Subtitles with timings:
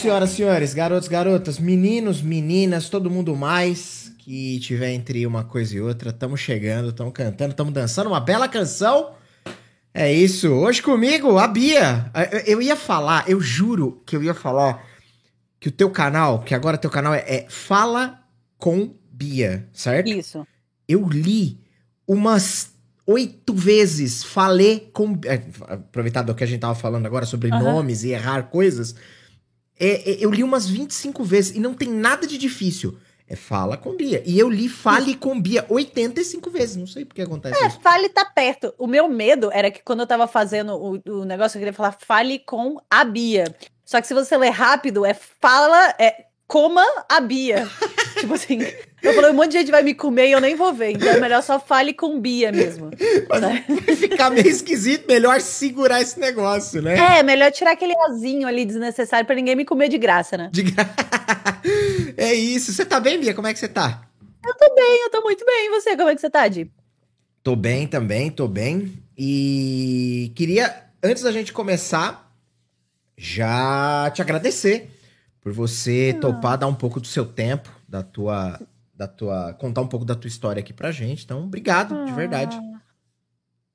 [0.00, 5.80] senhoras senhores, garotos, garotas, meninos, meninas, todo mundo mais que tiver entre uma coisa e
[5.80, 9.12] outra, estamos chegando, estamos cantando, estamos dançando uma bela canção.
[9.92, 10.48] É isso.
[10.48, 12.10] Hoje comigo, a Bia.
[12.46, 14.82] Eu ia falar, eu juro que eu ia falar
[15.58, 18.20] que o teu canal, que agora teu canal é, é Fala
[18.56, 20.08] com Bia, certo?
[20.08, 20.46] Isso.
[20.88, 21.60] Eu li
[22.08, 22.72] umas
[23.06, 25.18] oito vezes, falei com.
[25.26, 25.42] É,
[25.74, 27.58] aproveitado que a gente tava falando agora sobre uhum.
[27.58, 28.94] nomes e errar coisas.
[29.80, 32.98] É, é, eu li umas 25 vezes e não tem nada de difícil.
[33.26, 34.22] É fala com Bia.
[34.26, 36.76] E eu li fale com Bia 85 vezes.
[36.76, 37.80] Não sei por que acontece é, isso.
[37.80, 38.74] fale tá perto.
[38.76, 41.96] O meu medo era que quando eu tava fazendo o, o negócio, eu queria falar
[41.98, 43.44] fale com a Bia.
[43.84, 47.70] Só que se você ler rápido, é fala, é coma a Bia.
[48.18, 48.58] tipo assim,
[49.02, 50.92] eu falei, um monte de gente vai me comer e eu nem vou ver.
[50.92, 52.90] Então é melhor só fale com Bia mesmo.
[53.28, 57.18] Mas vai ficar meio esquisito, melhor segurar esse negócio, né?
[57.18, 60.50] É, melhor tirar aquele azinho ali desnecessário pra ninguém me comer de graça, né?
[60.52, 60.88] De gra...
[62.16, 62.72] é isso.
[62.72, 63.34] Você tá bem, Bia?
[63.34, 64.02] Como é que você tá?
[64.44, 65.66] Eu tô bem, eu tô muito bem.
[65.66, 66.70] E você, como é que você tá, Di?
[67.42, 68.92] Tô bem também, tô bem.
[69.16, 72.30] E queria, antes da gente começar,
[73.16, 74.90] já te agradecer
[75.40, 76.20] por você ah.
[76.20, 78.60] topar dar um pouco do seu tempo, da tua,
[79.00, 81.24] da tua, contar um pouco da tua história aqui pra gente.
[81.24, 82.04] Então, obrigado, ah.
[82.04, 82.60] de verdade.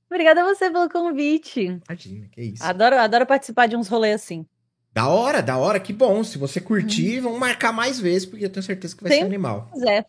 [0.07, 1.81] Obrigada a você pelo convite.
[1.89, 2.63] Imagina, que isso.
[2.63, 4.45] Adoro, adoro participar de uns rolês assim.
[4.93, 6.23] Da hora, da hora, que bom.
[6.23, 7.23] Se você curtir, hum.
[7.23, 9.71] vamos marcar mais vezes, porque eu tenho certeza que vai Sim, ser animal.
[9.87, 10.05] É.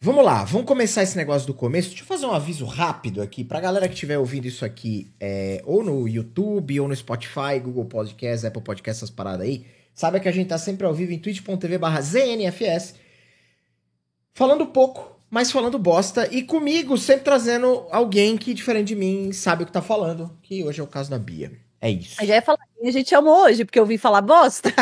[0.00, 1.88] Vamos lá, vamos começar esse negócio do começo.
[1.88, 5.60] Deixa eu fazer um aviso rápido aqui pra galera que estiver ouvindo isso aqui, é,
[5.66, 9.66] ou no YouTube, ou no Spotify, Google Podcast, Apple Podcast, essas paradas aí.
[9.92, 12.94] Sabe que a gente tá sempre ao vivo em twitch.tv barra ZNFS.
[14.34, 16.28] Falando pouco, mas falando bosta.
[16.32, 20.30] E comigo, sempre trazendo alguém que, diferente de mim, sabe o que tá falando.
[20.42, 21.52] Que hoje é o caso da Bia.
[21.80, 22.16] É isso.
[22.18, 24.72] A gente ia falar, a gente chamou hoje, porque eu vim falar bosta.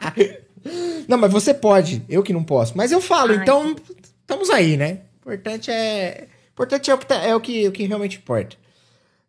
[1.06, 2.02] não, mas você pode.
[2.08, 2.76] Eu que não posso.
[2.76, 3.38] Mas eu falo, Ai.
[3.38, 3.76] então
[4.20, 5.00] estamos aí, né?
[5.20, 6.28] Importante é.
[6.52, 8.56] Importante é o que, tá, é o que, o que realmente importa.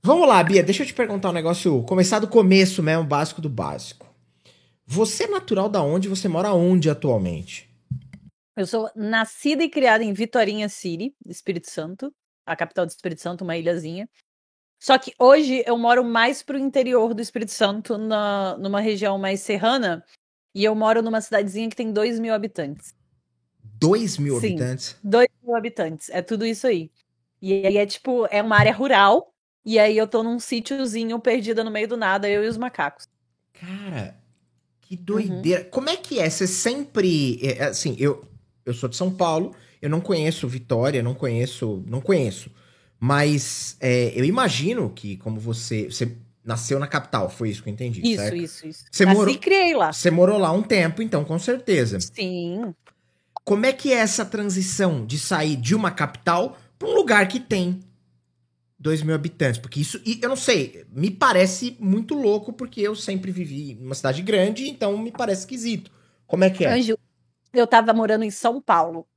[0.01, 1.81] Vamos lá, Bia, deixa eu te perguntar um negócio.
[1.83, 4.05] Começar do começo mesmo, básico do básico.
[4.85, 6.07] Você é natural da onde?
[6.07, 7.67] Você mora onde atualmente?
[8.55, 12.13] Eu sou nascida e criada em Vitorinha City, Espírito Santo,
[12.45, 14.09] a capital do Espírito Santo, uma ilhazinha.
[14.79, 19.41] Só que hoje eu moro mais pro interior do Espírito Santo, na, numa região mais
[19.41, 20.05] serrana,
[20.53, 22.95] e eu moro numa cidadezinha que tem 2 mil habitantes.
[23.77, 24.95] 2 mil Sim, habitantes?
[25.03, 26.89] 2 mil habitantes, é tudo isso aí.
[27.41, 29.33] E aí é tipo, é uma área rural,
[29.65, 33.05] e aí eu tô num sítiozinho perdida no meio do nada, eu e os macacos.
[33.53, 34.15] Cara,
[34.81, 35.63] que doideira.
[35.63, 35.69] Uhum.
[35.71, 36.29] Como é que é?
[36.29, 37.39] Você sempre.
[37.41, 38.23] É, assim, eu,
[38.65, 41.83] eu sou de São Paulo, eu não conheço Vitória, não conheço.
[41.87, 42.49] Não conheço.
[42.99, 45.85] Mas é, eu imagino que, como você.
[45.85, 46.11] Você
[46.43, 48.01] nasceu na capital, foi isso que eu entendi.
[48.01, 48.35] Isso, certo?
[48.35, 48.85] isso, isso.
[48.91, 49.91] Você Nasci morou, e criei lá.
[49.91, 51.99] Você morou lá um tempo, então, com certeza.
[51.99, 52.73] Sim.
[53.43, 57.39] Como é que é essa transição de sair de uma capital para um lugar que
[57.39, 57.79] tem
[58.85, 59.59] 2 mil habitantes.
[59.59, 64.21] Porque isso, eu não sei, me parece muito louco, porque eu sempre vivi numa cidade
[64.21, 65.91] grande, então me parece esquisito.
[66.27, 66.73] Como é que é?
[66.73, 66.97] Anjo,
[67.59, 69.07] eu tava morando em São Paulo.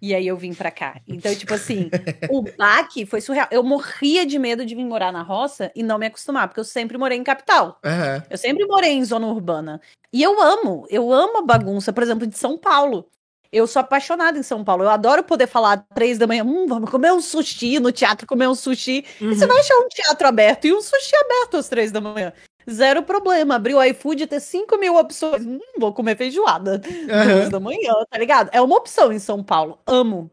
[0.00, 1.00] E aí eu vim pra cá.
[1.08, 1.90] Então, tipo assim,
[2.30, 3.48] o baque foi surreal.
[3.50, 6.64] Eu morria de medo de vir morar na roça e não me acostumar, porque eu
[6.64, 7.80] sempre morei em capital.
[7.84, 8.22] Uhum.
[8.30, 9.80] Eu sempre morei em zona urbana.
[10.12, 13.08] E eu amo, eu amo a bagunça, por exemplo, de São Paulo.
[13.50, 14.84] Eu sou apaixonada em São Paulo.
[14.84, 18.46] Eu adoro poder falar três da manhã, hum, vamos comer um sushi no teatro, comer
[18.46, 19.04] um sushi.
[19.20, 19.32] Uhum.
[19.32, 22.32] E você vai achar um teatro aberto e um sushi aberto às três da manhã.
[22.70, 23.56] Zero problema.
[23.56, 25.44] Abrir o iFood e ter 5 mil opções.
[25.44, 26.80] Hum, vou comer feijoada.
[26.84, 27.48] Uhum.
[27.50, 28.50] da manhã, tá ligado?
[28.52, 29.78] É uma opção em São Paulo.
[29.86, 30.30] Amo.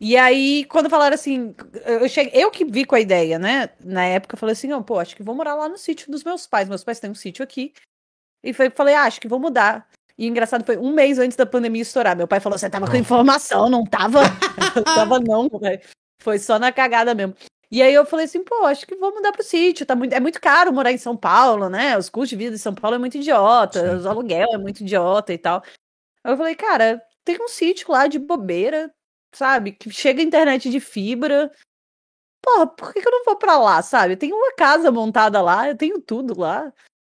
[0.00, 1.54] E aí, quando falaram assim,
[1.86, 3.70] eu cheguei, eu que vi com a ideia, né?
[3.80, 6.24] Na época, eu falei assim: oh, pô, acho que vou morar lá no sítio dos
[6.24, 6.68] meus pais.
[6.68, 7.72] Meus pais têm um sítio aqui.
[8.42, 9.88] E foi, falei, ah, acho que vou mudar.
[10.18, 12.16] E engraçado foi um mês antes da pandemia estourar.
[12.16, 14.20] Meu pai falou: você tava com informação, não tava?
[14.84, 15.80] tava, não, véio.
[16.20, 17.34] Foi só na cagada mesmo.
[17.70, 19.86] E aí eu falei assim, pô, acho que vou mudar pro sítio.
[19.86, 21.96] Tá muito, é muito caro morar em São Paulo, né?
[21.98, 23.96] Os custos de vida em São Paulo é muito idiota, Sim.
[23.96, 25.62] os aluguel é muito idiota e tal.
[26.22, 28.92] Aí eu falei, cara, tem um sítio lá de bobeira,
[29.32, 29.72] sabe?
[29.72, 31.50] Que chega internet de fibra.
[32.42, 34.16] Porra, por que, que eu não vou pra lá, sabe?
[34.16, 36.72] Tem uma casa montada lá, eu tenho tudo lá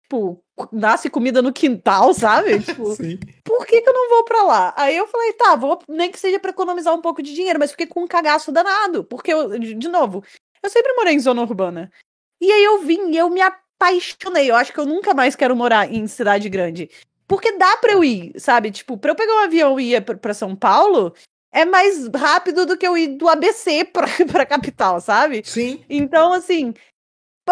[0.08, 2.58] tipo, nasce comida no quintal, sabe?
[2.64, 3.18] Tipo, Sim.
[3.44, 4.74] por que, que eu não vou pra lá?
[4.76, 7.70] Aí eu falei, tá, vou, nem que seja pra economizar um pouco de dinheiro, mas
[7.70, 10.24] fiquei com um cagaço danado, porque eu, de novo,
[10.62, 11.92] eu sempre morei em zona urbana.
[12.40, 14.50] E aí eu vim e eu me apaixonei.
[14.50, 16.88] Eu acho que eu nunca mais quero morar em cidade grande.
[17.26, 18.70] Porque dá pra eu ir, sabe?
[18.70, 21.12] Tipo, pra eu pegar um avião e ir pra São Paulo,
[21.52, 25.42] é mais rápido do que eu ir do ABC pra, pra capital, sabe?
[25.44, 25.84] Sim.
[25.90, 26.72] Então, assim,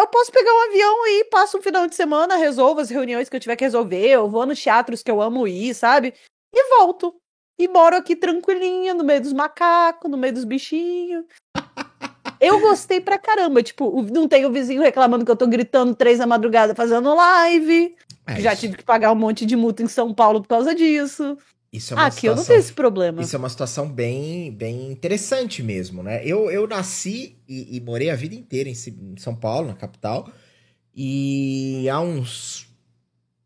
[0.03, 3.35] eu posso pegar um avião e passo um final de semana, resolvo as reuniões que
[3.35, 6.13] eu tiver que resolver, eu vou nos teatros que eu amo ir, sabe?
[6.53, 7.15] E volto.
[7.59, 11.25] E moro aqui tranquilinha, no meio dos macacos, no meio dos bichinhos.
[12.39, 13.63] Eu gostei pra caramba.
[13.63, 17.95] Tipo, não tem o vizinho reclamando que eu tô gritando três da madrugada fazendo live.
[18.27, 21.37] É, Já tive que pagar um monte de multa em São Paulo por causa disso.
[21.77, 23.21] Isso é uma Aqui eu não tenho esse problema.
[23.21, 26.21] Isso é uma situação bem, bem interessante mesmo, né?
[26.25, 28.75] Eu, eu nasci e, e morei a vida inteira em,
[29.17, 30.29] São Paulo, na capital.
[30.95, 32.67] E há uns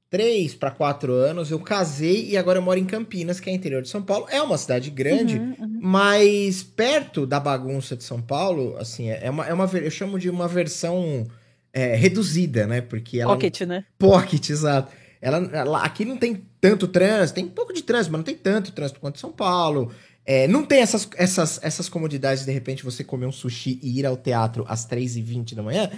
[0.10, 3.82] três para quatro anos eu casei e agora eu moro em Campinas, que é interior
[3.82, 4.28] de São Paulo.
[4.30, 5.80] É uma cidade grande, Uhum, uhum.
[5.82, 10.30] mas perto da bagunça de São Paulo, assim, é uma, é uma eu chamo de
[10.30, 11.26] uma versão
[11.74, 12.82] é, reduzida, né?
[12.82, 13.86] Porque ela Pocket, né?
[13.98, 14.92] Pocket, exato.
[15.22, 18.36] Ela, ela- aqui não tem tanto trânsito, tem um pouco de trânsito, mas não tem
[18.36, 19.92] tanto trânsito quanto São Paulo.
[20.24, 24.06] É, não tem essas, essas, essas comodidades de, repente você comer um sushi e ir
[24.06, 25.90] ao teatro às 3h20 da manhã.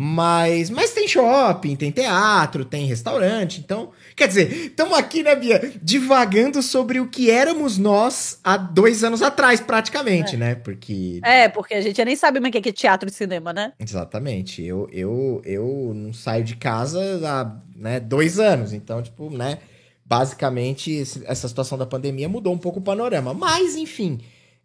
[0.00, 3.58] Mas, mas tem shopping, tem teatro, tem restaurante.
[3.58, 9.02] Então, quer dizer, estamos aqui, né, Bia, divagando sobre o que éramos nós há dois
[9.02, 10.54] anos atrás, praticamente, né?
[10.54, 13.72] Porque É, porque a gente nem sabe mais o que é teatro e cinema, né?
[13.78, 14.62] Exatamente.
[14.62, 18.72] Eu, eu, eu não saio de casa há né, dois anos.
[18.72, 19.58] Então, tipo, né?
[20.08, 23.34] Basicamente, essa situação da pandemia mudou um pouco o panorama.
[23.34, 24.18] Mas, enfim.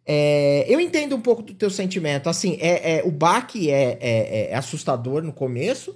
[0.06, 2.30] é, eu entendo um pouco do teu sentimento.
[2.30, 5.96] Assim, é, é- o baque é, é- é assustador no começo.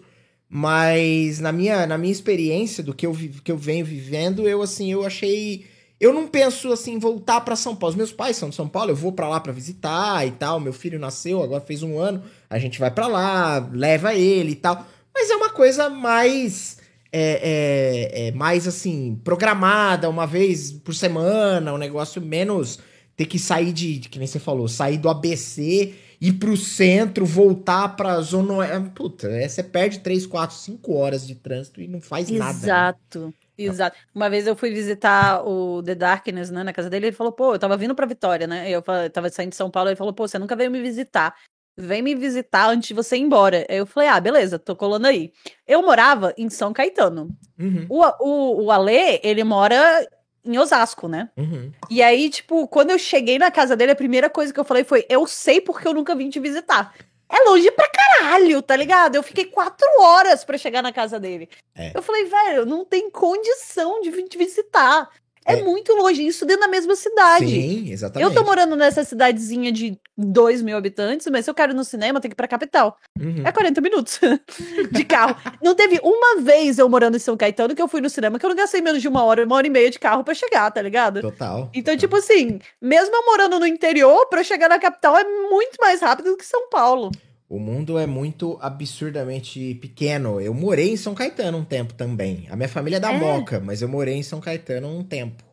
[0.50, 3.14] Mas na minha, na minha experiência do que eu,
[3.44, 5.66] que eu venho vivendo, eu assim, eu achei.
[6.00, 7.92] Eu não penso assim voltar pra São Paulo.
[7.92, 10.60] Os meus pais são de São Paulo, eu vou pra lá pra visitar e tal.
[10.60, 14.56] Meu filho nasceu, agora fez um ano, a gente vai pra lá, leva ele e
[14.56, 14.86] tal.
[15.14, 16.78] Mas é uma coisa mais
[17.12, 22.80] é, é- é mais assim programada, uma vez por semana, um negócio menos
[23.16, 27.96] ter que sair de, que nem você falou, sair do ABC ir pro centro, voltar
[27.96, 28.54] pra zona.
[28.54, 28.90] oeste.
[28.96, 32.54] Puta, é, você perde 3, 4, 5 horas de trânsito e não faz nada.
[32.54, 32.60] né?
[32.60, 33.34] Exato.
[33.58, 33.98] Exato.
[34.14, 37.56] Uma vez eu fui visitar o The Darkness, né, na casa dele, ele falou, pô,
[37.56, 38.70] eu tava vindo pra Vitória, né?
[38.70, 41.34] Eu tava saindo de São Paulo, ele falou, pô, você nunca veio me visitar.
[41.78, 43.66] Vem me visitar antes de você ir embora.
[43.70, 45.32] Aí eu falei, ah, beleza, tô colando aí.
[45.68, 47.30] Eu morava em São Caetano.
[47.60, 50.08] Uhum, O, o, o Ale, ele mora
[50.44, 51.30] em Osasco, né?
[51.38, 51.72] uhum.
[51.90, 54.84] E aí, tipo, quando eu cheguei na casa dele, a primeira coisa que eu falei
[54.84, 56.96] foi: Eu sei porque eu nunca vim te visitar.
[57.30, 59.16] É longe pra caralho, tá ligado?
[59.16, 61.50] Eu fiquei quatro horas pra chegar na casa dele.
[61.76, 61.92] É.
[61.94, 65.10] Eu falei, velho, não tem condição de vir te visitar.
[65.48, 65.64] É, É.
[65.64, 67.48] muito longe, isso dentro da mesma cidade.
[67.48, 68.28] Sim, exatamente.
[68.30, 71.84] Eu tô morando nessa cidadezinha de 2 mil habitantes, mas se eu quero ir no
[71.86, 72.98] cinema, tenho que ir pra capital.
[73.20, 73.44] Uhum.
[73.46, 74.20] É 40 minutos
[74.92, 75.36] de carro.
[75.64, 78.46] Não teve uma vez eu morando em São Caetano que eu fui no cinema que
[78.46, 80.70] eu não gastei menos de uma hora, uma hora e meia de carro pra chegar,
[80.72, 81.22] tá ligado?
[81.22, 81.70] Total.
[81.74, 81.98] Então, total.
[81.98, 86.02] tipo assim, mesmo eu morando no interior, pra eu chegar na capital é muito mais
[86.02, 87.10] rápido do que São Paulo.
[87.50, 90.42] O mundo é muito absurdamente pequeno.
[90.42, 92.46] Eu morei em São Caetano um tempo também.
[92.50, 93.18] A minha família é da É.
[93.18, 95.44] Moca, mas eu morei em São Caetano um tempo.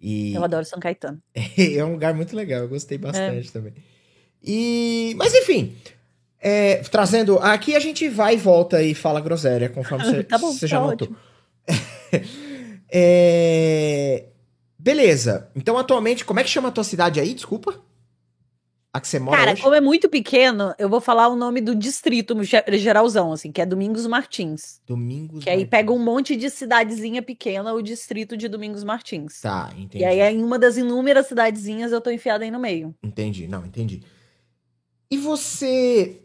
[0.00, 1.20] E Eu adoro São Caetano.
[1.34, 3.74] é um lugar muito legal, eu gostei bastante também.
[4.42, 5.76] E mas enfim,
[6.40, 10.56] é, trazendo aqui a gente vai e volta e fala groselha conforme você, Tá bom,
[10.56, 11.08] tá já notou.
[12.90, 14.24] É,
[14.78, 15.50] beleza.
[15.54, 17.34] Então atualmente, como é que chama a tua cidade aí?
[17.34, 17.78] Desculpa.
[18.98, 19.62] A que você mora Cara, hoje?
[19.62, 23.60] como é muito pequeno, eu vou falar o nome do distrito ge- geralzão, assim, que
[23.60, 24.80] é Domingos Martins.
[24.86, 25.44] Domingos.
[25.44, 25.70] Que aí Martins.
[25.70, 29.40] pega um monte de cidadezinha pequena, o distrito de Domingos Martins.
[29.40, 30.02] Tá, entendi.
[30.02, 32.94] E aí, em uma das inúmeras cidadezinhas, eu tô enfiada aí no meio.
[33.02, 34.02] Entendi, não, entendi.
[35.10, 36.20] E você.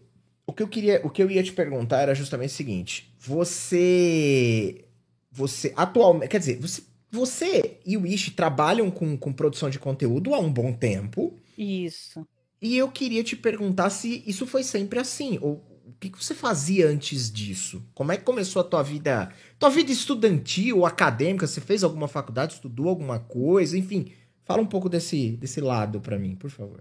[0.46, 1.00] O que eu queria.
[1.04, 3.14] O que eu ia te perguntar era justamente o seguinte.
[3.18, 4.86] Você.
[5.32, 6.30] Você atualmente.
[6.30, 10.52] Quer dizer, você, você e o Ishi trabalham com, com produção de conteúdo há um
[10.52, 11.40] bom tempo.
[11.58, 12.26] Isso.
[12.64, 15.38] E eu queria te perguntar se isso foi sempre assim.
[15.42, 17.84] Ou o que, que você fazia antes disso?
[17.94, 19.34] Como é que começou a tua vida?
[19.60, 21.46] Tua vida estudantil ou acadêmica?
[21.46, 23.78] Você fez alguma faculdade, estudou alguma coisa?
[23.78, 24.14] Enfim,
[24.46, 26.80] fala um pouco desse, desse lado pra mim, por favor.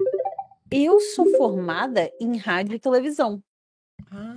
[0.70, 3.42] Eu sou formada em rádio e televisão.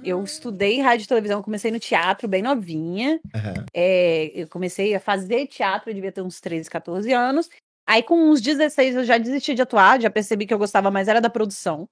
[0.03, 3.19] Eu estudei rádio e televisão, comecei no teatro bem novinha.
[3.35, 3.65] Aham.
[3.71, 7.49] É, eu comecei a fazer teatro, eu devia ter uns 13, 14 anos.
[7.87, 11.07] Aí, com uns 16, eu já desisti de atuar, já percebi que eu gostava mais
[11.07, 11.87] era da produção.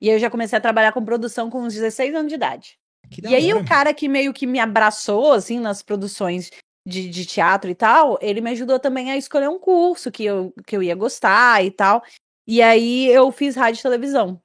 [0.00, 2.78] E aí eu já comecei a trabalhar com produção com uns 16 anos de idade.
[3.10, 3.62] Que E aí, hora.
[3.62, 6.50] o cara que meio que me abraçou, assim, nas produções
[6.86, 10.52] de, de teatro e tal, ele me ajudou também a escolher um curso que eu,
[10.66, 12.02] que eu ia gostar e tal.
[12.46, 14.41] E aí, eu fiz rádio e televisão.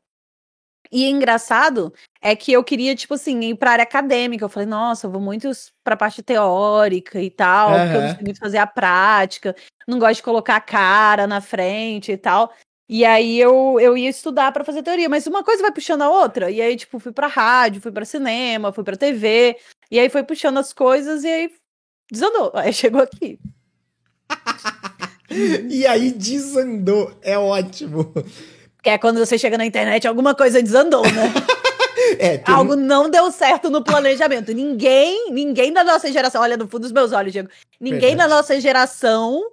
[0.91, 4.45] E engraçado é que eu queria, tipo assim, ir pra área acadêmica.
[4.45, 5.49] Eu falei, nossa, eu vou muito
[5.83, 9.55] pra parte teórica e tal, porque eu sei muito fazer a prática,
[9.87, 12.51] não gosto de colocar a cara na frente e tal.
[12.89, 16.09] E aí eu, eu ia estudar para fazer teoria, mas uma coisa vai puxando a
[16.09, 16.49] outra.
[16.49, 19.57] E aí, tipo, fui pra rádio, fui pra cinema, fui pra TV.
[19.91, 21.51] E aí foi puxando as coisas e aí
[22.09, 22.51] desandou.
[22.55, 23.37] Aí chegou aqui.
[25.69, 27.13] e aí desandou.
[27.21, 28.13] É ótimo.
[28.81, 31.33] Que é quando você chega na internet, alguma coisa desandou, né?
[32.19, 32.55] É, tem...
[32.55, 34.53] Algo não deu certo no planejamento.
[34.53, 37.49] Ninguém, ninguém da nossa geração, olha no fundo dos meus olhos, Diego.
[37.81, 38.29] Ninguém Verdade.
[38.29, 39.43] da nossa geração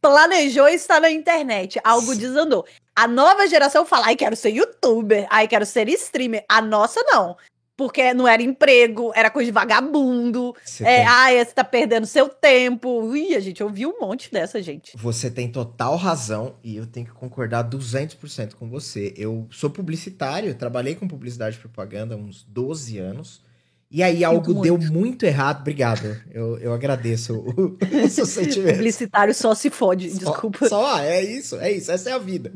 [0.00, 1.78] planejou estar na internet.
[1.84, 2.64] Algo desandou.
[2.94, 6.44] A nova geração fala, ai, quero ser youtuber, ai, quero ser streamer.
[6.48, 7.36] A nossa, não.
[7.78, 10.52] Porque não era emprego, era coisa de vagabundo.
[10.64, 11.06] Você é, tem...
[11.06, 12.88] ai, você tá perdendo seu tempo.
[13.02, 14.96] Ui, a gente ouviu um monte dessa, gente.
[14.96, 19.14] Você tem total razão e eu tenho que concordar 200% com você.
[19.16, 23.46] Eu sou publicitário, trabalhei com publicidade e propaganda há uns 12 anos.
[23.90, 24.62] E aí algo muito.
[24.62, 25.60] deu muito errado.
[25.60, 26.14] Obrigado.
[26.30, 28.76] Eu, eu agradeço o, o seu sentimento.
[28.76, 30.68] Publicitário só se fode, só, desculpa.
[30.68, 31.90] Só, é isso, é isso.
[31.90, 32.52] Essa é a vida.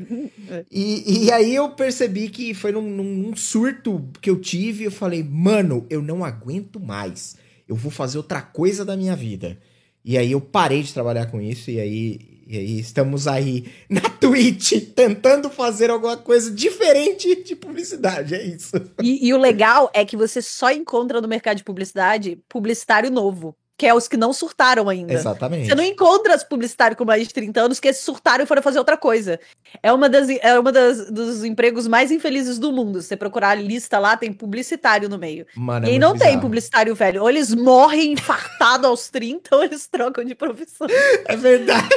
[0.71, 4.83] E, e aí eu percebi que foi num, num surto que eu tive.
[4.83, 7.35] Eu falei, mano, eu não aguento mais.
[7.67, 9.57] Eu vou fazer outra coisa da minha vida.
[10.05, 11.71] E aí eu parei de trabalhar com isso.
[11.71, 18.35] E aí e aí estamos aí na Twitch tentando fazer alguma coisa diferente de publicidade,
[18.35, 18.75] é isso.
[19.01, 23.55] E, e o legal é que você só encontra no mercado de publicidade publicitário novo
[23.77, 25.13] que é os que não surtaram ainda.
[25.13, 25.67] Exatamente.
[25.67, 28.77] Você não encontra os publicitários com mais de 30 anos que surtaram e foram fazer
[28.77, 29.39] outra coisa.
[29.81, 33.01] É uma das é uma das, dos empregos mais infelizes do mundo.
[33.01, 35.45] Se você procurar a lista lá, tem publicitário no meio.
[35.55, 36.31] Mano, é e não bizarro.
[36.31, 37.21] tem publicitário velho.
[37.23, 40.87] Ou eles morrem infartados aos 30, ou eles trocam de profissão.
[41.25, 41.89] É verdade.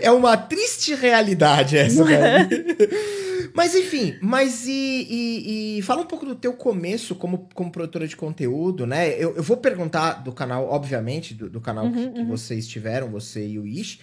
[0.00, 2.48] É uma triste realidade essa, velho.
[3.54, 8.06] Mas enfim, mas e, e, e, fala um pouco do teu começo como, como produtora
[8.06, 9.10] de conteúdo, né?
[9.10, 12.28] Eu, eu vou perguntar do canal, obviamente, do, do canal uhum, que, que uhum.
[12.28, 14.00] vocês tiveram, você e o Ish.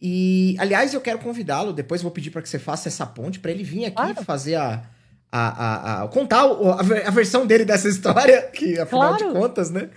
[0.00, 3.50] E, aliás, eu quero convidá-lo, depois vou pedir para que você faça essa ponte para
[3.50, 4.24] ele vir aqui claro.
[4.24, 4.84] fazer a,
[5.30, 9.32] a, a, a, contar a, a, versão dele dessa história, que afinal claro.
[9.32, 9.90] de contas, né?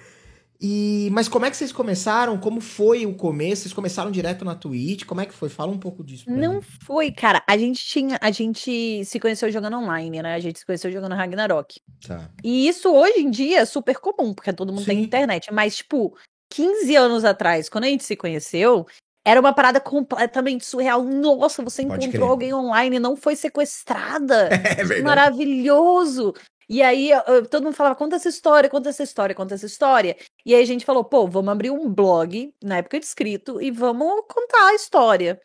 [0.63, 2.37] E, mas como é que vocês começaram?
[2.37, 3.63] Como foi o começo?
[3.63, 5.05] Vocês começaram direto na Twitch?
[5.05, 5.49] Como é que foi?
[5.49, 6.29] Fala um pouco disso.
[6.29, 6.61] Não mim.
[6.61, 7.43] foi, cara.
[7.47, 10.35] A gente tinha, a gente se conheceu jogando online, né?
[10.35, 11.81] A gente se conheceu jogando Ragnarok.
[12.07, 12.29] Tá.
[12.43, 14.91] E isso hoje em dia é super comum, porque todo mundo Sim.
[14.91, 15.51] tem internet.
[15.51, 16.15] Mas, tipo,
[16.51, 18.85] 15 anos atrás, quando a gente se conheceu,
[19.25, 21.01] era uma parada completamente surreal.
[21.03, 22.31] Nossa, você Pode encontrou crer.
[22.31, 24.49] alguém online, não foi sequestrada.
[24.77, 25.01] É verdade.
[25.01, 26.33] Maravilhoso.
[26.67, 30.15] E aí eu, todo mundo falava, conta essa história, conta essa história, conta essa história.
[30.45, 33.69] E aí a gente falou, pô, vamos abrir um blog, na época de escrito, e
[33.71, 35.41] vamos contar a história.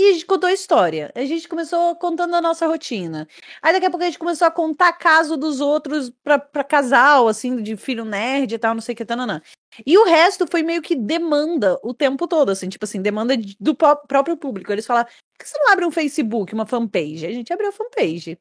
[0.00, 1.12] E a gente contou a história.
[1.14, 3.28] A gente começou contando a nossa rotina.
[3.60, 7.28] Aí daqui a pouco a gente começou a contar caso dos outros pra, pra casal,
[7.28, 9.42] assim, de filho nerd e tal, não sei o que, tananã.
[9.84, 13.74] E o resto foi meio que demanda o tempo todo, assim, tipo assim, demanda do
[13.74, 14.72] próprio público.
[14.72, 17.26] Eles falavam, por que você não abre um Facebook, uma fanpage?
[17.26, 18.38] A gente abriu a fanpage.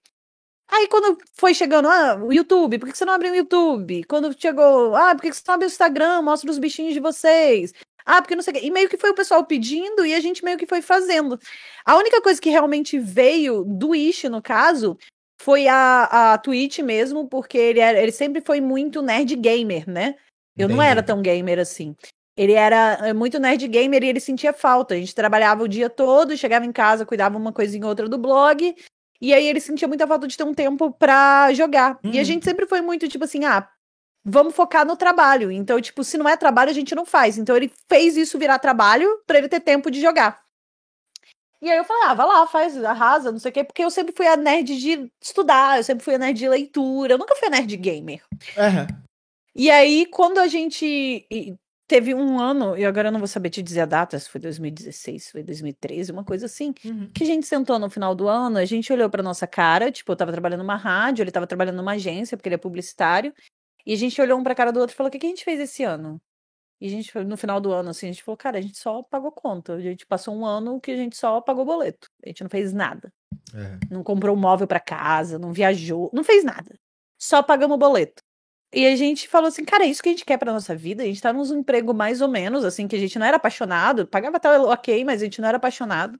[0.71, 4.05] Aí quando foi chegando, ah, o YouTube, por que você não abre o YouTube?
[4.05, 6.21] Quando chegou, ah, por que você não abre o Instagram?
[6.21, 7.73] Mostra os bichinhos de vocês.
[8.09, 8.65] Ah, porque não sei o quê.
[8.65, 11.39] E meio que foi o pessoal pedindo e a gente meio que foi fazendo.
[11.85, 14.97] A única coisa que realmente veio do Ish, no caso,
[15.39, 20.15] foi a, a Twitch mesmo, porque ele, era, ele sempre foi muito nerd gamer, né?
[20.57, 20.73] Eu Entendi.
[20.73, 21.95] não era tão gamer assim.
[22.35, 24.95] Ele era é, muito nerd gamer e ele sentia falta.
[24.95, 28.17] A gente trabalhava o dia todo, chegava em casa, cuidava uma coisinha ou outra do
[28.17, 28.75] blog,
[29.21, 31.99] e aí ele sentia muita falta de ter um tempo pra jogar.
[32.03, 32.25] E a uhum.
[32.25, 33.69] gente sempre foi muito tipo assim, ah,
[34.23, 35.51] vamos focar no trabalho.
[35.51, 37.37] Então, tipo, se não é trabalho, a gente não faz.
[37.37, 40.41] Então ele fez isso virar trabalho para ele ter tempo de jogar.
[41.61, 43.91] E aí eu falei, ah, vai lá, faz, arrasa, não sei o quê, porque eu
[43.91, 47.35] sempre fui a nerd de estudar, eu sempre fui a nerd de leitura, eu nunca
[47.35, 48.23] fui a nerd gamer.
[48.31, 49.03] Uhum.
[49.53, 51.27] E aí, quando a gente
[51.89, 54.39] Teve um ano, e agora eu não vou saber te dizer a data, se foi
[54.39, 57.09] 2016, se foi 2013, uma coisa assim, uhum.
[57.11, 60.11] que a gente sentou no final do ano, a gente olhou pra nossa cara, tipo,
[60.11, 63.33] eu tava trabalhando numa rádio, ele tava trabalhando numa agência, porque ele é publicitário,
[63.85, 65.29] e a gente olhou um pra cara do outro e falou: o que, que a
[65.29, 66.21] gente fez esse ano?
[66.81, 69.03] E a gente, no final do ano, assim, a gente falou: cara, a gente só
[69.03, 69.73] pagou conta.
[69.73, 72.09] A gente passou um ano que a gente só pagou boleto.
[72.23, 73.11] A gente não fez nada.
[73.53, 73.79] É.
[73.91, 76.79] Não comprou um móvel para casa, não viajou, não fez nada.
[77.17, 78.23] Só pagamos boleto.
[78.71, 81.01] E a gente falou assim, cara, é isso que a gente quer pra nossa vida.
[81.03, 84.07] A gente tá num emprego mais ou menos, assim, que a gente não era apaixonado.
[84.07, 86.19] Pagava até ok, mas a gente não era apaixonado.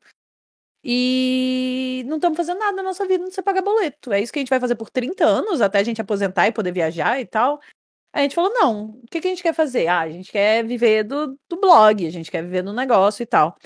[0.84, 4.14] E não estamos fazendo nada na nossa vida, não sei pagar boleto.
[4.14, 6.52] É isso que a gente vai fazer por 30 anos, até a gente aposentar e
[6.52, 7.60] poder viajar e tal.
[8.14, 9.88] Aí a gente falou, não, o que, que a gente quer fazer?
[9.88, 13.26] Ah, a gente quer viver do, do blog, a gente quer viver do negócio e
[13.26, 13.58] tal.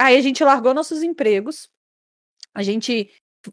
[0.00, 1.68] Aí a gente largou nossos empregos,
[2.54, 3.10] a gente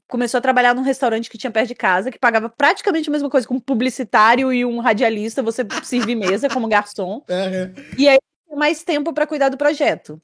[0.08, 3.30] começou a trabalhar num restaurante que tinha perto de casa, que pagava praticamente a mesma
[3.30, 7.24] coisa com um publicitário e um radialista, você servir mesa como garçom.
[7.30, 7.74] Uhum.
[7.98, 8.18] E aí
[8.56, 10.22] mais tempo para cuidar do projeto.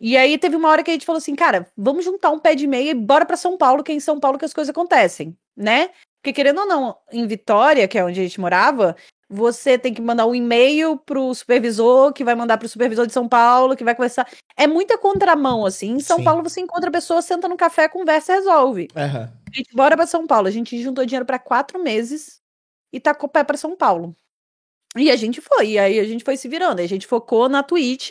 [0.00, 2.54] E aí teve uma hora que a gente falou assim, cara, vamos juntar um pé
[2.54, 4.70] de meia e bora para São Paulo, que é em São Paulo que as coisas
[4.70, 5.90] acontecem, né?
[6.22, 8.96] Porque querendo ou não, em Vitória, que é onde a gente morava,
[9.28, 13.28] você tem que mandar um e-mail pro supervisor, que vai mandar pro supervisor de São
[13.28, 14.28] Paulo, que vai conversar.
[14.56, 15.92] É muita contramão, assim.
[15.92, 16.24] Em São Sim.
[16.24, 18.88] Paulo você encontra a pessoa, senta no café, conversa e resolve.
[18.96, 19.32] Aham.
[19.52, 20.48] A gente bora pra São Paulo.
[20.48, 22.40] A gente juntou dinheiro pra quatro meses
[22.92, 24.16] e tacou o pé pra São Paulo.
[24.96, 25.70] E a gente foi.
[25.70, 26.80] E aí a gente foi se virando.
[26.80, 28.10] A gente focou na Twitch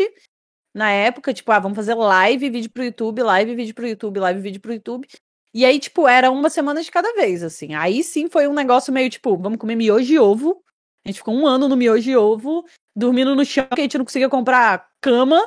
[0.73, 4.41] na época, tipo, ah, vamos fazer live, vídeo pro YouTube, live, vídeo pro YouTube, live,
[4.41, 5.07] vídeo pro YouTube.
[5.53, 7.73] E aí, tipo, era uma semana de cada vez, assim.
[7.73, 10.63] Aí sim foi um negócio meio tipo, vamos comer miojo e ovo.
[11.03, 13.97] A gente ficou um ano no miojo e ovo, dormindo no chão, que a gente
[13.97, 15.41] não conseguia comprar cama,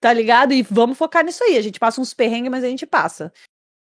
[0.00, 0.52] tá ligado?
[0.52, 1.56] E vamos focar nisso aí.
[1.56, 3.32] A gente passa uns perrengues, mas a gente passa.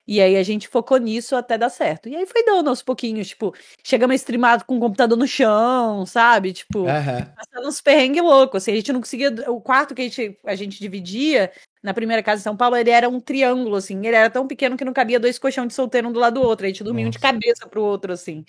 [0.07, 2.09] E aí a gente focou nisso até dar certo.
[2.09, 3.55] E aí foi dando aos pouquinhos, tipo,
[3.85, 6.53] chegamos a streamar com o computador no chão, sabe?
[6.53, 7.33] Tipo, Aham.
[7.37, 8.63] passando uns perrengues loucos.
[8.63, 9.33] Assim, a gente não conseguia.
[9.49, 12.91] O quarto que a gente, a gente dividia na primeira casa de São Paulo, ele
[12.91, 13.97] era um triângulo, assim.
[14.05, 16.47] Ele era tão pequeno que não cabia dois colchão de solteiro um do lado do
[16.47, 16.67] outro.
[16.67, 18.45] A gente dormia um de cabeça pro outro, assim.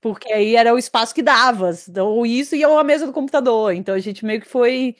[0.00, 1.72] Porque aí era o espaço que dava.
[2.00, 3.74] Ou isso e ou a mesa do computador.
[3.74, 4.94] Então a gente meio que foi.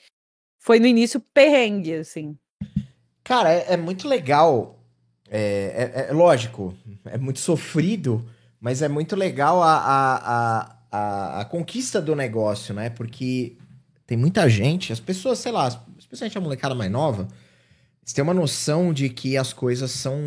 [0.59, 2.37] Foi no início perrengue, assim.
[3.23, 4.76] Cara, é, é muito legal.
[5.29, 6.73] É, é- é lógico,
[7.05, 8.25] é muito sofrido,
[8.59, 12.89] mas é muito legal a, a, a, a, conquista do negócio, né?
[12.89, 13.57] Porque
[14.05, 15.67] tem muita gente, as pessoas, sei lá,
[15.97, 17.27] especialmente a molecada mais nova,
[18.01, 20.17] eles têm uma noção de que as coisas são,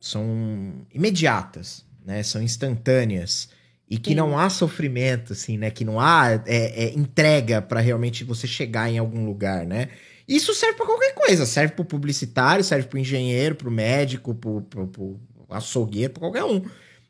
[0.00, 2.22] são imediatas, né?
[2.22, 3.48] São instantâneas.
[3.88, 4.16] E que Sim.
[4.16, 5.70] não há sofrimento, assim, né?
[5.70, 9.90] Que não há é, é, entrega pra realmente você chegar em algum lugar, né?
[10.28, 11.46] Isso serve pra qualquer coisa.
[11.46, 15.16] Serve pro publicitário, serve pro engenheiro, pro médico, pro, pro, pro
[15.50, 16.62] açougueiro, pra qualquer um.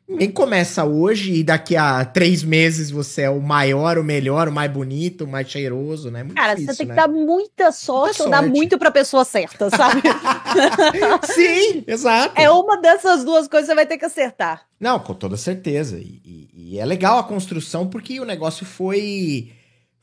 [0.09, 4.51] Ninguém começa hoje e daqui a três meses você é o maior, o melhor, o
[4.53, 6.23] mais bonito, o mais cheiroso, né?
[6.23, 6.95] Muito Cara, difícil, você tem que né?
[7.01, 10.01] dar muita sorte, ou dar muito pra pessoa certa, sabe?
[11.33, 12.39] Sim, exato.
[12.39, 14.61] é uma dessas duas coisas que você vai ter que acertar.
[14.79, 15.97] Não, com toda certeza.
[15.97, 19.51] E, e- e é legal a construção porque o negócio foi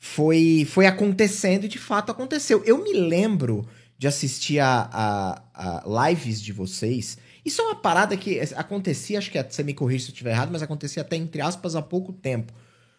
[0.05, 2.63] foi foi acontecendo e de fato aconteceu.
[2.67, 7.17] Eu me lembro de assistir a, a- a lives de vocês.
[7.43, 10.51] Isso é uma parada que acontecia, acho que você me corrige se eu estiver errado,
[10.53, 12.53] mas acontecia até entre aspas há pouco tempo.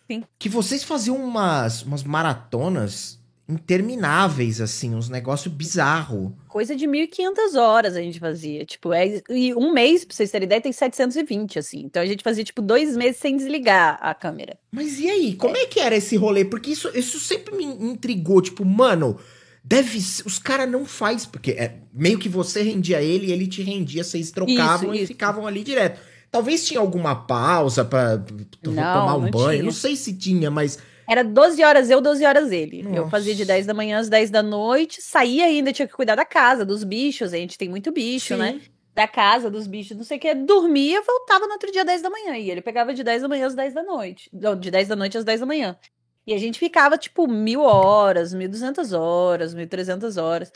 [0.10, 0.24] Sim.
[0.40, 6.32] Que vocês faziam umas, umas maratonas intermináveis, assim, uns negócios bizarros.
[6.48, 8.66] Coisa de 1.500 horas a gente fazia.
[8.66, 11.82] Tipo, é, e um mês, pra vocês terem ideia, tem 720, assim.
[11.84, 14.58] Então a gente fazia, tipo, dois meses sem desligar a câmera.
[14.72, 16.46] Mas e aí, como é que era esse rolê?
[16.46, 19.18] Porque isso, isso sempre me intrigou, tipo, mano,
[19.64, 23.48] deve ser, os caras não faz, porque é meio que você rendia ele e ele
[23.48, 25.08] te rendia, vocês trocavam Isso, e isso.
[25.08, 26.00] ficavam ali direto.
[26.32, 28.18] Talvez tinha alguma pausa pra
[28.64, 29.64] Não, tomar um banho, tinha.
[29.64, 32.82] não sei se tinha, mas Era 12 horas eu, 12 horas ele.
[32.82, 33.10] Eu Nossa.
[33.10, 36.26] fazia de 10 da manhã às 10 da noite, saía ainda, tinha que cuidar da
[36.26, 37.34] casa, dos bichos.
[37.34, 38.40] A gente tem muito bicho, Sim.
[38.40, 38.62] né?
[38.94, 40.34] Da casa, dos bichos, não sei o que.
[40.34, 42.38] Dormia, voltava no outro dia às 10 da manhã.
[42.38, 44.30] E ele pegava de 10 da manhã às 10 da noite.
[44.34, 45.78] Não, de 10 da noite às 10 da manhã.
[46.26, 50.52] E a gente ficava, tipo, mil horas, 1.200 horas, 1.300 horas.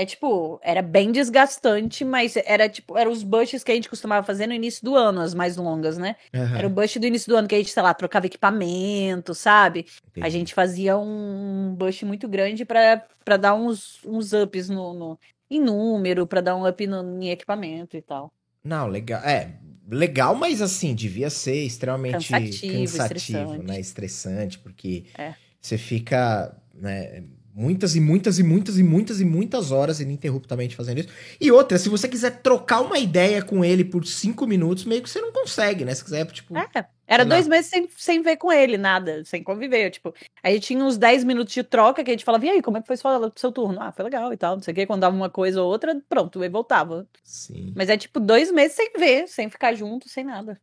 [0.00, 4.24] É tipo, era bem desgastante, mas era tipo, eram os bushes que a gente costumava
[4.24, 6.14] fazer no início do ano, as mais longas, né?
[6.32, 9.34] Aham, Era o bush do início do ano que a gente, sei lá, trocava equipamento,
[9.34, 9.86] sabe?
[10.14, 10.30] A entendi.
[10.30, 15.18] gente fazia um bush muito grande pra pra dar uns, uns ups no, no-
[15.50, 18.32] em número, pra dar um up no, em equipamento e tal.
[18.62, 19.20] Não, legal.
[19.22, 19.58] É,
[19.90, 23.66] legal, mas assim, devia ser extremamente Cansativo, cansativo, estressante.
[23.66, 23.80] né?
[23.80, 25.34] Estressante, porque É.
[25.60, 27.24] você fica, né,
[27.58, 31.08] muitas e muitas e muitas e muitas e muitas horas ininterruptamente fazendo isso.
[31.40, 35.10] E outra, se você quiser trocar uma ideia com ele por cinco minutos, meio que
[35.10, 35.92] você não consegue, né?
[35.94, 36.56] Se quiser, tipo.
[36.56, 39.90] É, era dois meses sem, sem ver com ele, nada, sem conviver.
[39.90, 42.62] Tipo, a gente tinha uns 10 minutos de troca que a gente falava, e aí,
[42.62, 43.80] como é que foi sua- seu turno?
[43.80, 44.86] Ah, foi legal e tal, não sei o quê.
[44.86, 47.08] Quando dava uma coisa ou outra, pronto, ele voltava.
[47.24, 47.72] Sim.
[47.74, 50.60] Mas é tipo dois meses sem ver, sem ficar junto, sem nada.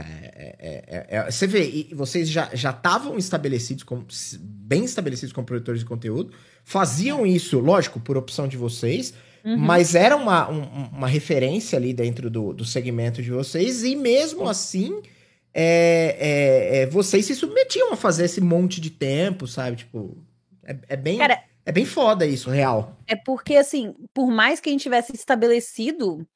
[0.00, 4.06] É, é, é, é, é, você vê, e vocês já já estavam estabelecidos, como,
[4.40, 6.32] bem estabelecidos como produtores de conteúdo,
[6.64, 9.56] faziam isso, lógico, por opção de vocês, Uhum.
[9.56, 14.48] mas era uma, um- uma referência ali dentro do, do segmento de vocês, e mesmo
[14.48, 15.00] assim,
[15.54, 19.76] é, é, é, vocês se submetiam a fazer esse monte de tempo, sabe?
[19.76, 20.16] Tipo,
[20.64, 22.96] é, é bem, Cara, é bem foda isso, real.
[23.06, 26.26] É porque, assim, por mais que a gente tivesse estabelecido,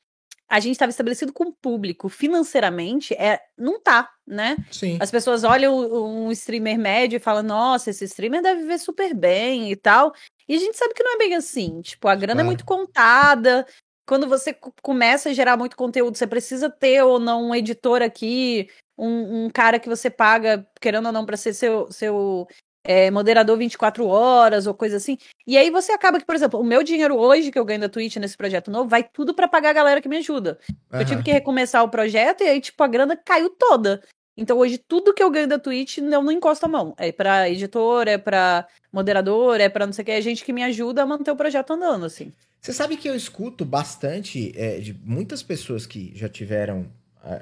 [0.50, 4.56] a gente estava estabelecido com o público financeiramente, é, não tá, né?
[4.72, 4.98] Sim.
[5.00, 9.70] As pessoas olham um streamer médio e falam, nossa, esse streamer deve viver super bem
[9.70, 10.12] e tal.
[10.48, 11.80] E a gente sabe que não é bem assim.
[11.82, 12.40] Tipo, a grana Claro.
[12.40, 13.64] é muito contada.
[14.06, 18.02] Quando você co- começa a gerar muito conteúdo, você precisa ter ou não um editor
[18.02, 22.48] aqui, um, um cara que você paga, querendo ou não, para ser seu, seu
[22.84, 25.18] é, moderador 24 horas ou coisa assim.
[25.46, 27.88] E aí você acaba que, por exemplo, o meu dinheiro hoje que eu ganho da
[27.88, 30.58] Twitch nesse projeto novo vai tudo para pagar a galera que me ajuda.
[30.92, 31.00] Uhum.
[31.00, 34.02] Eu tive que recomeçar o projeto e aí, tipo, a grana caiu toda.
[34.36, 36.94] Então hoje tudo que eu ganho da Twitch eu não encosto a mão.
[36.96, 40.52] É para editor, é para moderador, é para não sei o que, é gente que
[40.52, 42.32] me ajuda a manter o projeto andando, assim.
[42.60, 46.86] Você sabe que eu escuto bastante é, de muitas pessoas que já tiveram,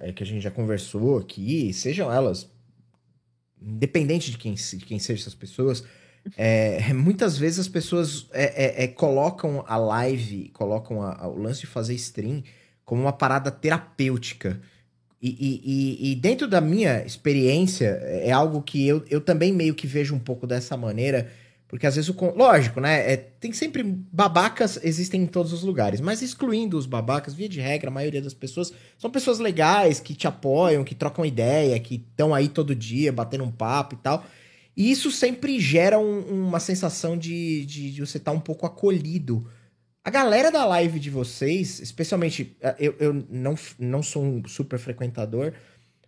[0.02, 2.50] é, que a gente já conversou aqui, sejam elas
[3.60, 5.84] independente de quem, de quem seja essas pessoas,
[6.36, 11.38] é, muitas vezes as pessoas é, é, é colocam a live, colocam a, a, o
[11.38, 12.42] lance de fazer stream
[12.84, 14.60] como uma parada terapêutica.
[15.20, 19.84] E, e, e, dentro da minha experiência, é algo que eu, eu também meio que
[19.84, 21.28] vejo um pouco dessa maneira
[21.68, 22.14] porque às vezes o.
[22.34, 23.12] Lógico, né?
[23.12, 23.82] É, tem sempre.
[23.82, 26.00] Babacas existem em todos os lugares.
[26.00, 30.14] Mas excluindo os babacas, via de regra, a maioria das pessoas são pessoas legais, que
[30.14, 34.24] te apoiam, que trocam ideia, que estão aí todo dia batendo um papo e tal.
[34.74, 38.64] E isso sempre gera um, uma sensação de, de, de você estar tá um pouco
[38.64, 39.46] acolhido.
[40.02, 42.56] A galera da live de vocês, especialmente.
[42.62, 45.52] Eh, eu, eu não, não sou um super frequentador,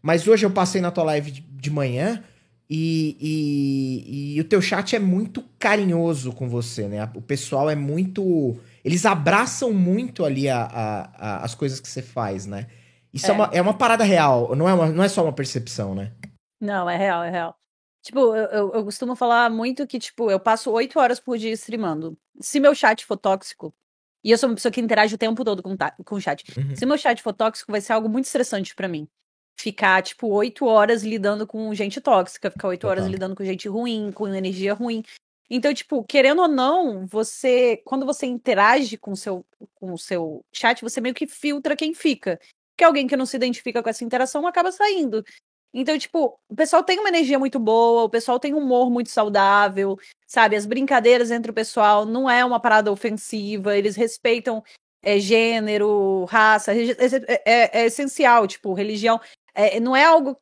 [0.01, 2.25] mas hoje eu passei na tua live de, de manhã.
[2.73, 7.03] E, e, e, o teu chat é muito carinhoso com você, né?
[7.17, 8.57] O pessoal é muito.
[8.85, 12.69] Eles abraçam muito ali a, a, a as coisas que você faz, né?
[13.13, 13.31] Isso é.
[13.31, 13.33] é.
[13.33, 16.13] uma, é uma parada real, não é, uma, não é só uma percepção, né?
[16.61, 17.57] Não, é real, é real.
[18.03, 21.53] Tipo, eu, eu, eu costumo falar muito que, tipo, eu passo oito horas por dia
[21.53, 22.17] streamando.
[22.41, 23.75] Se meu chat for tóxico,
[24.23, 26.45] e eu sou uma pessoa que interage o tempo todo com, com o chat.
[26.57, 26.77] Uhum.
[26.77, 29.09] Se meu chat for tóxico, vai ser algo muito estressante para mim
[29.61, 34.11] ficar, tipo, oito horas lidando com gente tóxica, ficar oito horas lidando com gente ruim,
[34.13, 35.03] com energia ruim.
[35.49, 39.45] Então, tipo, querendo ou não, você, quando você interage com o seu,
[39.75, 42.39] com o seu chat, você meio que filtra quem fica.
[42.71, 45.25] Porque alguém que não se identifica com essa interação acaba saindo.
[45.73, 49.11] Então, tipo, o pessoal tem uma energia muito boa, o pessoal tem um humor muito
[49.11, 50.57] saudável, sabe?
[50.57, 54.63] As brincadeiras entre o pessoal não é uma parada ofensiva, eles respeitam
[55.03, 56.91] é, gênero, raça, é,
[57.45, 59.21] é, é, essencial, tipo, religião.
[59.55, 60.37] É, não é algo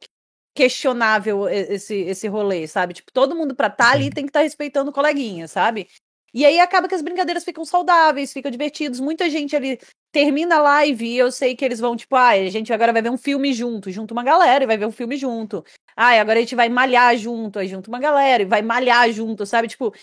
[0.55, 2.95] questionável esse, esse rolê, sabe?
[2.95, 5.89] Tipo, todo mundo pra estar tá ali tem que estar tá respeitando o coleguinha, sabe?
[6.35, 9.01] E aí acaba que as brincadeiras ficam saudáveis, ficam divertidos.
[9.01, 9.79] Muita gente ali
[10.13, 13.01] termina a live e eu sei que eles vão, tipo, ah, a gente agora vai
[13.01, 15.65] ver um filme junto, junto uma galera e vai ver um filme junto.
[15.97, 19.47] Ah, agora a gente vai malhar junto, aí junto uma galera e vai malhar junto,
[19.47, 19.69] sabe?
[19.69, 19.95] Tipo,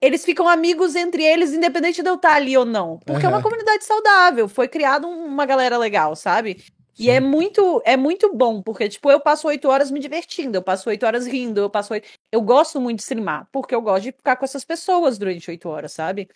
[0.00, 2.98] eles ficam amigos entre eles, independente de eu estar ali ou não.
[2.98, 3.32] Porque uhum.
[3.32, 6.62] é uma comunidade saudável, foi criado uma galera legal, sabe?
[6.98, 10.62] E é muito, é muito bom, porque, tipo, eu passo oito horas me divertindo, eu
[10.62, 12.08] passo oito horas rindo, eu passo oito...
[12.30, 15.68] Eu gosto muito de streamar, porque eu gosto de ficar com essas pessoas durante oito
[15.68, 16.28] horas, sabe?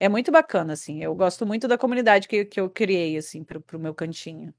[0.00, 1.02] É muito bacana, assim.
[1.02, 4.54] Eu gosto muito da comunidade que, que eu criei, assim, pro, pro meu cantinho.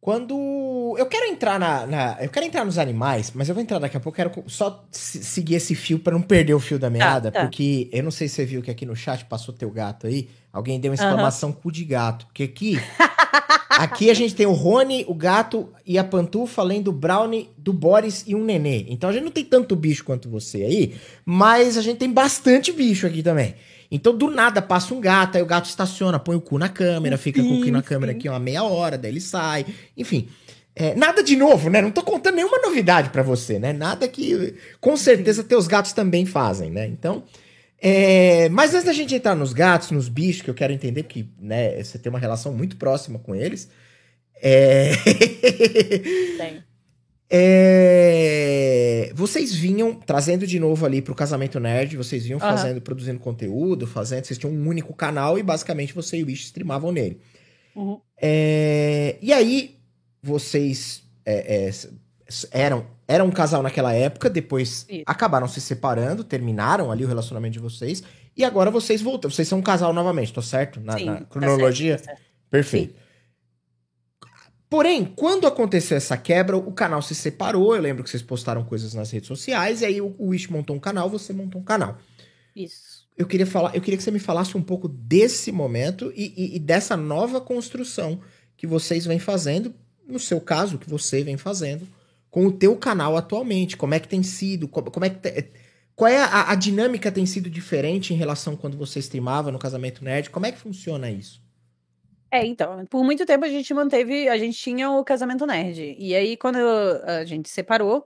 [0.00, 0.94] Quando.
[0.98, 3.96] Eu quero entrar na, na, Eu quero entrar nos animais, mas eu vou entrar daqui
[3.96, 4.20] a pouco.
[4.20, 7.44] Eu quero só seguir esse fio para não perder o fio da meada, tá, tá.
[7.44, 10.28] porque eu não sei se você viu que aqui no chat passou teu gato aí.
[10.52, 11.56] Alguém deu uma exclamação uhum.
[11.56, 12.26] cu de gato.
[12.26, 12.78] Porque aqui.
[13.68, 17.72] aqui a gente tem o Rony, o gato e a Pantufa, além do Brownie, do
[17.72, 18.86] Boris e um nenê.
[18.88, 22.72] Então a gente não tem tanto bicho quanto você aí, mas a gente tem bastante
[22.72, 23.54] bicho aqui também.
[23.90, 27.16] Então, do nada, passa um gato, aí o gato estaciona, põe o cu na câmera,
[27.16, 29.66] fica sim, com o cu na câmera aqui uma meia hora, daí ele sai.
[29.96, 30.28] Enfim.
[30.74, 31.80] É, nada de novo, né?
[31.80, 33.72] Não tô contando nenhuma novidade para você, né?
[33.72, 36.86] Nada que com certeza teus gatos também fazem, né?
[36.86, 37.24] Então.
[37.80, 41.28] É, mas antes da gente entrar nos gatos, nos bichos, que eu quero entender que
[41.38, 43.68] né, você tem uma relação muito próxima com eles.
[44.42, 44.90] É...
[46.36, 46.65] Tem.
[47.28, 49.12] É...
[49.14, 52.48] Vocês vinham trazendo de novo ali pro Casamento Nerd, vocês vinham uhum.
[52.48, 56.46] fazendo, produzindo conteúdo, fazendo, vocês tinham um único canal e basicamente você e o Ish
[56.46, 57.20] streamavam nele.
[57.74, 58.00] Uhum.
[58.20, 59.16] É...
[59.20, 59.76] E aí,
[60.22, 61.70] vocês é, é
[62.50, 65.02] eram, eram um casal naquela época, depois Isso.
[65.06, 68.02] acabaram se separando, terminaram ali o relacionamento de vocês,
[68.36, 69.30] e agora vocês voltam.
[69.30, 70.80] Vocês são um casal novamente, tô certo?
[70.80, 71.96] Na, Sim, na cronologia?
[71.96, 72.26] Tá certo, tá certo.
[72.50, 72.94] Perfeito.
[72.94, 73.05] Sim.
[74.68, 77.74] Porém, quando aconteceu essa quebra, o canal se separou.
[77.74, 80.80] Eu lembro que vocês postaram coisas nas redes sociais, e aí o, Wish montou um
[80.80, 81.98] canal, você montou um canal.
[82.54, 83.06] Isso.
[83.16, 86.56] Eu queria falar, eu queria que você me falasse um pouco desse momento e, e,
[86.56, 88.20] e dessa nova construção
[88.56, 89.74] que vocês vêm fazendo,
[90.06, 91.86] no seu caso, que você vem fazendo,
[92.30, 93.76] com o teu canal atualmente.
[93.76, 94.68] Como é que tem sido?
[94.68, 95.50] Como, como é que te,
[95.94, 100.04] qual é a, a dinâmica tem sido diferente em relação quando você streamava no Casamento
[100.04, 100.28] Nerd?
[100.28, 101.45] Como é que funciona isso?
[102.36, 105.96] É, então, por muito tempo a gente manteve, a gente tinha o casamento nerd.
[105.98, 108.04] E aí, quando a gente separou,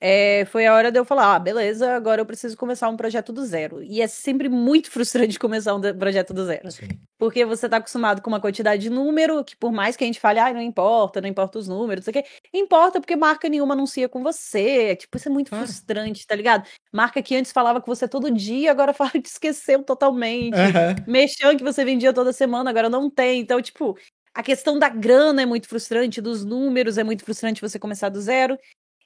[0.00, 3.34] é, foi a hora de eu falar, ah, beleza, agora eu preciso começar um projeto
[3.34, 3.82] do zero.
[3.82, 6.70] E é sempre muito frustrante começar um projeto do zero.
[6.70, 6.88] Sim.
[7.18, 10.18] Porque você tá acostumado com uma quantidade de número, que por mais que a gente
[10.18, 13.46] fale, ah, não importa, não importa os números, não sei o quê, importa porque marca
[13.46, 14.96] nenhuma anuncia com você.
[14.96, 15.58] Tipo, isso é muito ah.
[15.58, 16.66] frustrante, tá ligado?
[16.90, 20.54] Marca que antes falava com você todo dia, agora fala que esqueceu totalmente.
[20.54, 21.12] Uhum.
[21.12, 23.40] Mexão que você vendia toda semana, agora não tem.
[23.40, 23.98] Então, tipo,
[24.32, 28.20] a questão da grana é muito frustrante, dos números é muito frustrante você começar do
[28.20, 28.56] zero.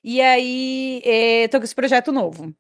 [0.05, 2.55] E aí, é, tô com esse projeto novo.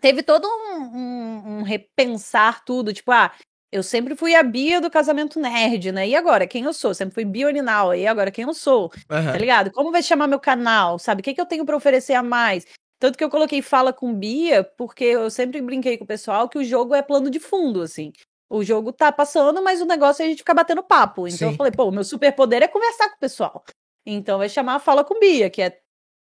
[0.00, 3.32] Teve todo um, um, um, repensar tudo, tipo, ah,
[3.70, 6.08] eu sempre fui a Bia do casamento nerd, né?
[6.08, 6.92] E agora, quem eu sou?
[6.92, 8.90] Sempre fui Bioninal, e agora quem eu sou?
[9.10, 9.32] Uhum.
[9.32, 9.70] Tá ligado?
[9.70, 10.98] Como vai chamar meu canal?
[10.98, 11.20] Sabe?
[11.20, 12.66] O que, que eu tenho para oferecer a mais?
[12.98, 16.58] Tanto que eu coloquei Fala com Bia, porque eu sempre brinquei com o pessoal que
[16.58, 18.12] o jogo é plano de fundo, assim.
[18.50, 21.28] O jogo tá passando, mas o negócio é a gente ficar batendo papo.
[21.28, 21.54] Então Sim.
[21.54, 23.64] eu falei, pô, o meu superpoder é conversar com o pessoal.
[24.04, 25.78] Então vai chamar Fala com Bia, que é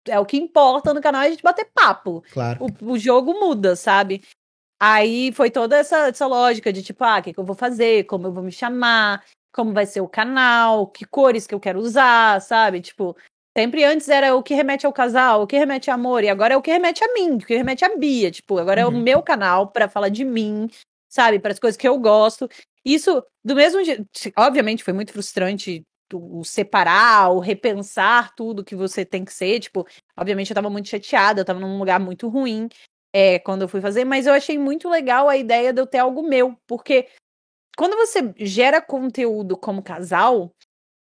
[0.09, 2.23] é o que importa no canal é a gente bater papo.
[2.31, 2.65] Claro.
[2.81, 4.21] O, o jogo muda, sabe?
[4.81, 8.05] Aí foi toda essa, essa lógica de tipo, ah, o que, que eu vou fazer,
[8.05, 11.79] como eu vou me chamar, como vai ser o canal, que cores que eu quero
[11.79, 12.79] usar, sabe?
[12.79, 13.15] Tipo,
[13.57, 16.53] sempre antes era o que remete ao casal, o que remete a amor, e agora
[16.53, 18.31] é o que remete a mim, o que remete a Bia.
[18.31, 18.87] Tipo, agora uhum.
[18.87, 19.03] é o uhum.
[19.03, 20.69] meu canal para falar de mim,
[21.09, 21.39] sabe?
[21.39, 22.49] Para as coisas que eu gosto.
[22.85, 24.05] Isso, do mesmo jeito,
[24.37, 25.83] obviamente foi muito frustrante
[26.17, 29.59] o separar, o repensar tudo que você tem que ser.
[29.59, 29.85] Tipo,
[30.17, 32.69] obviamente eu tava muito chateada, eu tava num lugar muito ruim
[33.13, 35.99] é, quando eu fui fazer, mas eu achei muito legal a ideia de eu ter
[35.99, 37.07] algo meu, porque
[37.77, 40.53] quando você gera conteúdo como casal,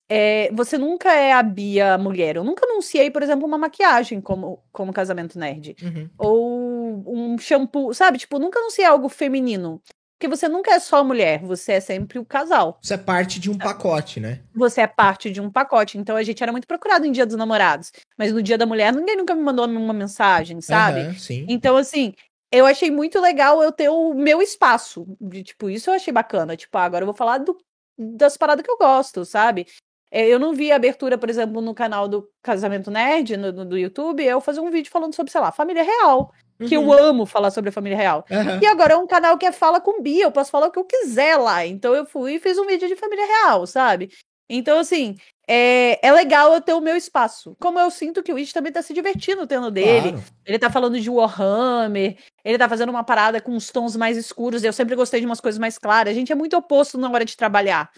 [0.09, 2.37] é, você nunca é a Bia mulher.
[2.37, 5.75] Eu nunca anunciei, por exemplo, uma maquiagem como, como casamento nerd.
[5.83, 6.11] Uhum.
[6.19, 8.19] Ou um shampoo, sabe?
[8.19, 9.83] Tipo, nunca anunciei algo feminino.
[10.23, 12.79] Porque você nunca é só mulher, você é sempre o casal.
[12.81, 14.39] Você é parte de um pacote, né?
[14.55, 15.99] Você é parte de um pacote.
[15.99, 17.91] Então a gente era muito procurado em Dia dos Namorados.
[18.17, 21.01] Mas no Dia da Mulher, ninguém nunca me mandou uma mensagem, sabe?
[21.01, 21.45] Uhum, sim.
[21.49, 22.15] Então, assim,
[22.53, 25.05] eu achei muito legal eu ter o meu espaço.
[25.21, 26.57] De, tipo, isso eu achei bacana.
[26.57, 27.59] Tipo, ah, agora eu vou falar do,
[27.99, 29.67] das paradas que eu gosto, sabe?
[30.09, 33.65] É, eu não vi a abertura, por exemplo, no canal do Casamento Nerd, no, no,
[33.65, 36.33] do YouTube, eu fazer um vídeo falando sobre, sei lá, família real
[36.69, 36.93] que eu uhum.
[36.93, 38.25] amo falar sobre a família real.
[38.31, 38.61] Uhum.
[38.63, 40.79] E agora é um canal que é Fala com Bia, eu posso falar o que
[40.79, 41.67] eu quiser lá.
[41.67, 44.11] Então eu fui e fiz um vídeo de família real, sabe?
[44.55, 45.17] Então, assim,
[45.49, 47.57] é, é legal eu ter o meu espaço.
[47.59, 50.13] Como eu sinto que o It também tá se divertindo tendo dele.
[50.13, 50.25] Claro.
[50.45, 54.63] Ele tá falando de Warhammer, ele tá fazendo uma parada com os tons mais escuros.
[54.63, 56.13] Eu sempre gostei de umas coisas mais claras.
[56.13, 57.91] A gente é muito oposto na hora de trabalhar.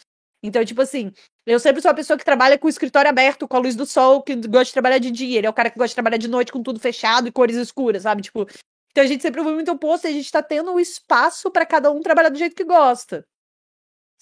[0.46, 1.10] Então, tipo assim,
[1.46, 3.86] eu sempre sou a pessoa que trabalha com o escritório aberto, com a luz do
[3.86, 5.38] sol, que gosta de trabalhar de dia.
[5.38, 7.56] Ele é o cara que gosta de trabalhar de noite com tudo fechado e cores
[7.56, 8.20] escuras, sabe?
[8.20, 8.46] Tipo,
[8.90, 11.50] então a gente sempre foi muito oposto e a gente tá tendo o um espaço
[11.50, 13.26] para cada um trabalhar do jeito que gosta.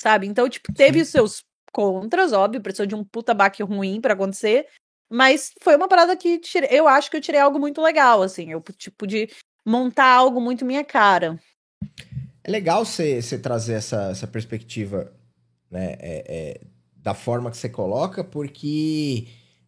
[0.00, 0.28] Sabe?
[0.28, 4.68] Então, tipo, teve os seus contras, óbvio, precisou de um puta baque ruim para acontecer,
[5.10, 8.62] mas foi uma parada que eu acho que eu tirei algo muito legal, assim, eu
[8.78, 9.28] tipo de
[9.66, 11.36] montar algo muito minha cara.
[12.44, 15.12] É legal você trazer essa, essa perspectiva
[15.72, 15.96] né?
[15.98, 16.60] É, é,
[16.96, 19.26] da forma que você coloca, porque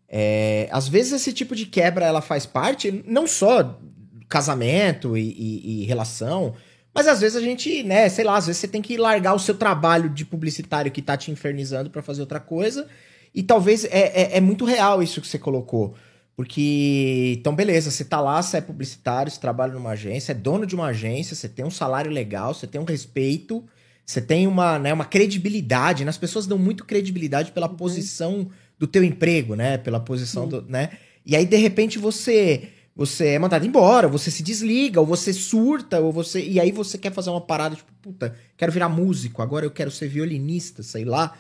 [0.09, 3.81] é, às vezes esse tipo de quebra ela faz parte não só
[4.29, 6.55] casamento e, e, e, relação,
[6.95, 9.39] mas às vezes a gente, né, sei lá, às vezes você tem que largar o
[9.39, 12.87] seu trabalho de publicitário que tá te infernizando para fazer outra coisa.
[13.35, 15.97] E talvez é, é, é, muito real isso que você colocou.
[16.37, 20.67] Porque, então, beleza, você tá lá, você é publicitário, você trabalha numa agência, é dono
[20.67, 23.65] de uma agência, você tem um salário legal, você tem um respeito,
[24.05, 26.11] você tem uma, né, uma credibilidade, né?
[26.11, 27.77] As pessoas dão muito credibilidade pela uhum.
[27.77, 29.79] posição do teu emprego, né?
[29.79, 30.91] Pela posição do, né?
[31.25, 35.99] E aí, de repente, você você é mandado embora, você se desliga, ou você surta,
[36.01, 36.41] ou você.
[36.41, 39.91] E aí você quer fazer uma parada, tipo, puta, quero virar músico, agora eu quero
[39.91, 41.37] ser violinista, sei lá.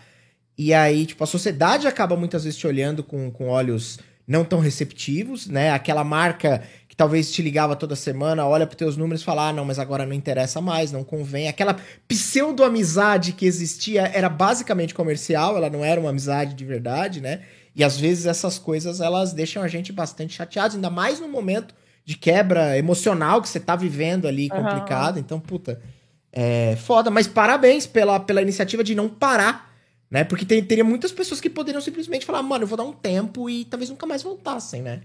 [0.58, 4.58] E aí, tipo, a sociedade acaba muitas vezes te olhando com, com olhos não tão
[4.58, 5.70] receptivos, né?
[5.70, 6.62] Aquela marca
[6.94, 9.80] que talvez te ligava toda semana, olha para teus números e fala: ah, não, mas
[9.80, 11.48] agora não interessa mais, não convém.
[11.48, 11.76] Aquela
[12.06, 17.40] pseudo-amizade que existia era basicamente comercial, ela não era uma amizade de verdade, né?
[17.74, 21.74] E às vezes essas coisas elas deixam a gente bastante chateados, ainda mais no momento
[22.04, 25.16] de quebra emocional que você tá vivendo ali, complicado.
[25.16, 25.20] Uhum.
[25.20, 25.80] Então, puta,
[26.32, 27.10] é foda.
[27.10, 29.74] Mas parabéns pela, pela iniciativa de não parar
[30.08, 30.22] né?
[30.22, 33.50] Porque tem, teria muitas pessoas que poderiam simplesmente falar, mano, eu vou dar um tempo
[33.50, 35.00] e talvez nunca mais voltassem, né?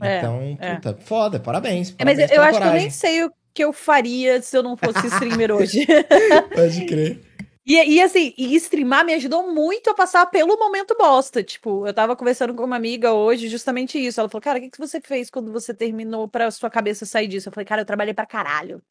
[0.00, 0.74] É, então, é.
[0.76, 1.90] puta, foda, parabéns.
[1.90, 2.72] parabéns é, mas eu acho coragem.
[2.72, 5.86] que eu nem sei o que eu faria se eu não fosse streamer hoje.
[6.54, 7.20] Pode crer.
[7.66, 11.42] E, e, assim, e streamar me ajudou muito a passar pelo momento bosta.
[11.42, 14.18] Tipo, eu tava conversando com uma amiga hoje, justamente isso.
[14.18, 17.28] Ela falou, cara, o que, que você fez quando você terminou pra sua cabeça sair
[17.28, 17.48] disso?
[17.48, 18.82] Eu falei, cara, eu trabalhei pra caralho.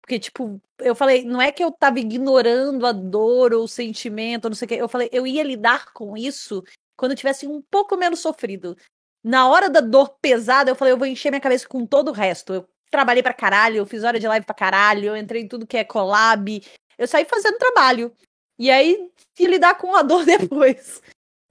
[0.00, 4.48] Porque, tipo, eu falei, não é que eu tava ignorando a dor ou o sentimento,
[4.48, 4.74] não sei o que.
[4.74, 6.64] Eu falei, eu ia lidar com isso
[6.96, 8.76] quando eu tivesse um pouco menos sofrido.
[9.24, 12.12] Na hora da dor pesada, eu falei, eu vou encher minha cabeça com todo o
[12.12, 12.54] resto.
[12.54, 15.66] Eu trabalhei pra caralho, eu fiz hora de live pra caralho, eu entrei em tudo
[15.66, 16.62] que é collab.
[16.96, 18.12] Eu saí fazendo trabalho.
[18.58, 21.02] E aí, fui lidar com a dor depois.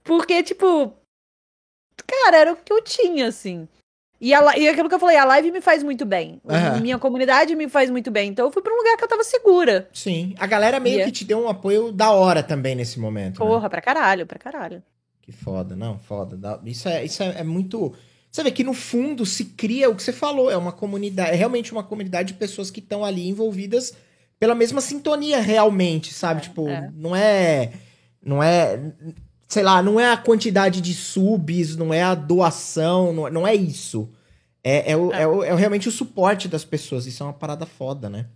[0.02, 0.92] Porque, tipo,
[2.06, 3.68] cara, era o que eu tinha, assim.
[4.20, 6.40] E, a, e aquilo que eu falei, a live me faz muito bem.
[6.48, 6.80] Aham.
[6.80, 8.30] Minha comunidade me faz muito bem.
[8.30, 9.88] Então eu fui pra um lugar que eu tava segura.
[9.92, 10.34] Sim.
[10.40, 13.38] A galera meio E é- que te deu um apoio da hora também nesse momento.
[13.40, 13.46] né?
[13.46, 14.82] Porra, pra caralho, pra caralho.
[15.28, 16.58] Que foda, não, foda.
[16.64, 17.92] Isso, é, isso é, é muito.
[18.32, 21.34] Você vê que no fundo se cria o que você falou, é uma comunidade, é
[21.34, 23.92] realmente uma comunidade de pessoas que estão ali envolvidas
[24.40, 26.40] pela mesma sintonia, realmente, sabe?
[26.40, 26.90] É, tipo, é.
[26.94, 27.72] não é.
[28.24, 28.90] Não é.
[29.46, 33.46] Sei lá, não é a quantidade de subs, não é a doação, não, é- não
[33.46, 34.08] é isso.
[34.64, 35.22] É, é, o, É.
[35.22, 35.26] é.
[35.26, 37.04] o- é realmente o suporte das pessoas.
[37.04, 38.28] Isso é uma parada foda, né?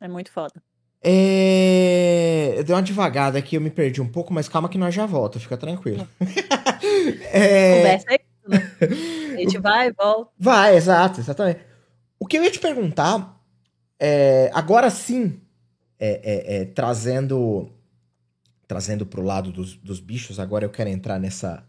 [0.00, 0.62] É muito foda.
[1.02, 2.54] É...
[2.56, 5.06] Eu dei uma devagada aqui, eu me perdi um pouco, mas calma que nós já
[5.06, 6.06] volta, fica tranquilo.
[7.32, 7.76] é...
[7.76, 8.72] Conversa é isso, né?
[9.34, 10.30] A gente vai e volta.
[10.38, 11.60] Vai, exato, exatamente.
[12.18, 13.40] O que eu ia te perguntar,
[14.00, 15.40] é, agora sim,
[15.98, 17.70] é, é, é, trazendo
[18.68, 21.64] trazendo pro lado dos, dos bichos, agora eu quero entrar nessa,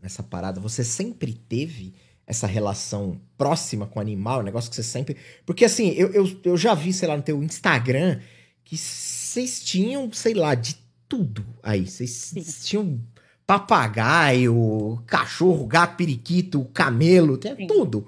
[0.00, 0.58] nessa parada.
[0.60, 1.94] Você sempre teve
[2.26, 5.18] essa relação próxima com o animal, um negócio que você sempre...
[5.44, 8.20] Porque assim, eu, eu, eu já vi, sei lá, no teu Instagram,
[8.68, 10.76] que vocês tinham, sei lá, de
[11.08, 11.88] tudo aí.
[11.88, 13.00] Vocês tinham
[13.46, 17.66] papagaio, cachorro, gato, periquito, camelo, Sim.
[17.66, 18.06] tudo.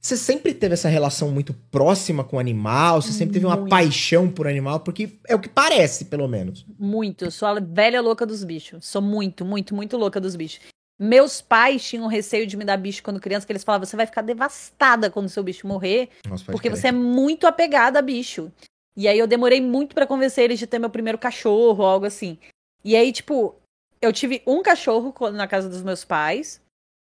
[0.00, 3.02] Você sempre teve essa relação muito próxima com o animal?
[3.02, 3.68] Você sempre teve uma Muito.
[3.68, 4.80] paixão por animal?
[4.80, 6.64] Porque é o que parece, pelo menos.
[6.78, 7.26] Muito.
[7.26, 8.86] Eu sou a velha louca dos bichos.
[8.86, 10.60] Sou muito, muito, muito louca dos bichos.
[10.98, 14.06] Meus pais tinham receio de me dar bicho quando criança, que eles falavam: você vai
[14.06, 16.80] ficar devastada quando seu bicho morrer, Nossa, porque crer.
[16.80, 18.50] você é muito apegada a bicho.
[19.00, 22.36] E aí eu demorei muito pra convencer eles de ter meu primeiro cachorro, algo assim.
[22.84, 23.56] E aí, tipo,
[23.98, 26.60] eu tive um cachorro na casa dos meus pais,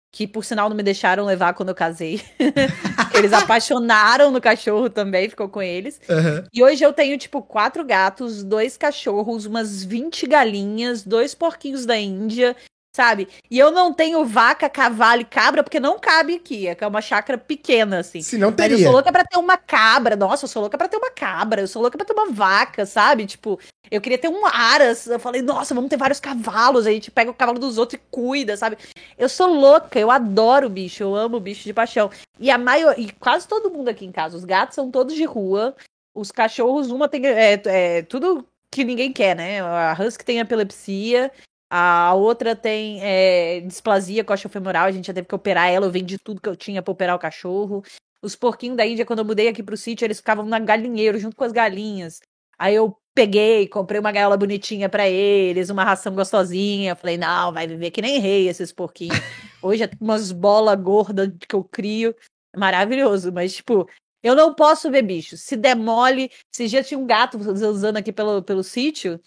[0.10, 2.22] que por sinal não me deixaram levar quando eu casei.
[3.14, 6.00] eles apaixonaram no cachorro também, ficou com eles.
[6.10, 6.46] Aham.
[6.54, 11.98] E hoje eu tenho, tipo, quatro gatos, dois cachorros, umas 20 galinhas, dois porquinhos da
[11.98, 12.56] Índia,
[12.96, 13.28] sabe?
[13.50, 16.68] E eu não tenho vaca, cavalo e cabra, porque não cabe aqui.
[16.68, 18.22] É é uma chácara pequena, assim.
[18.22, 18.84] Se não Mas eu teria.
[18.86, 20.16] sou louca pra ter uma cabra.
[20.16, 21.62] Nossa, eu sou louca pra ter uma cabra.
[21.62, 23.26] Eu sou louca pra ter uma vaca, sabe?
[23.26, 23.60] Tipo,
[23.92, 25.08] eu queria ter um aras.
[25.08, 26.88] Eu falei, nossa, vamos ter vários cavalos.
[26.88, 28.78] A gente pega o cavalo dos outros e cuida, sabe?
[29.18, 31.04] Eu sou louca, eu adoro bicho.
[31.04, 32.10] Eu amo bicho de paixão.
[32.40, 32.96] E a maior.
[32.98, 34.38] E quase todo mundo aqui em casa.
[34.38, 35.76] Os gatos são todos de rua.
[36.16, 37.26] Os cachorros, uma tem.
[37.28, 39.62] É, é tudo que ninguém quer, né?
[39.62, 41.32] A Husky tem epilepsia.
[41.70, 46.18] A outra tem é, displasia coxofemoral, a gente já teve que operar ela, eu vendi
[46.18, 47.84] tudo que eu tinha pra operar o cachorro.
[48.22, 51.36] Os porquinhos da Índia, quando eu mudei aqui pro sítio, eles ficavam na galinheiro junto
[51.36, 52.20] com as galinhas.
[52.58, 56.96] Aí eu peguei, comprei uma gaiola bonitinha pra eles, uma ração gostosinha.
[56.96, 59.18] Falei, não, vai viver que nem rei esses porquinhos.
[59.62, 62.16] Hoje é umas bolas gordas que eu crio.
[62.54, 63.88] É maravilhoso, mas tipo,
[64.24, 65.38] eu não posso ver bicho.
[65.38, 66.30] Se demole.
[66.54, 69.20] Esses dias tinha um gato usando aqui pelo, pelo sítio.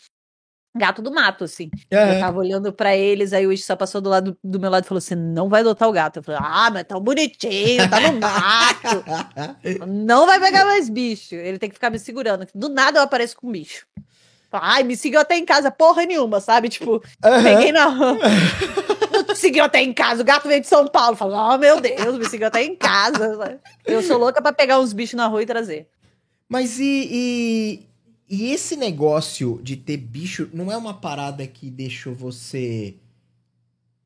[0.75, 1.71] Gato do mato, assim.
[1.91, 2.19] Eu Aham.
[2.19, 4.89] tava olhando pra eles, aí o Ishi só passou do lado do meu lado e
[4.89, 6.19] falou assim: não vai adotar o gato.
[6.19, 9.05] Eu falei, ah, mas tá bonitinho, tá no mato.
[9.87, 11.35] não vai pegar mais bicho.
[11.35, 12.47] Ele tem que ficar me segurando.
[12.55, 13.87] Do nada eu apareço com bicho.
[14.51, 16.69] Ai, me seguiu até em casa, porra nenhuma, sabe?
[16.69, 17.43] Tipo, Aham.
[17.43, 18.19] peguei na rua.
[19.35, 20.23] Seguiu até em casa.
[20.23, 21.17] O gato veio de São Paulo.
[21.17, 23.61] Falei, oh meu Deus, me seguiu até em casa.
[23.85, 25.89] Eu sou louca pra pegar uns bichos na rua e trazer.
[26.49, 27.87] Mas e, e,
[28.35, 32.95] e esse negócio de ter bicho não é uma parada que deixou você.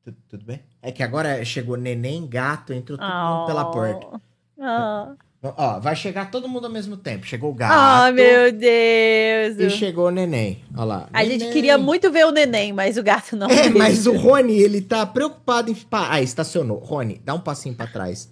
[0.03, 0.59] Tu- Tudo, bem?
[0.81, 4.21] É que agora chegou neném, gato, entrou todo mundo pela porta.
[4.59, 5.13] Ah.
[5.43, 7.25] Ó, vai chegar todo mundo ao mesmo tempo.
[7.25, 7.71] Chegou o gato.
[7.73, 9.57] Ah, meu Deus.
[9.59, 10.63] E chegou o neném.
[10.75, 11.09] Olha lá.
[11.13, 11.53] A gente Neném.
[11.53, 13.47] queria muito ver o neném, mas o gato não.
[13.49, 15.77] É, mas o Rony, ele tá preocupado em.
[15.91, 16.79] Ah, estacionou.
[16.79, 18.29] Rony, dá um passinho pra trás.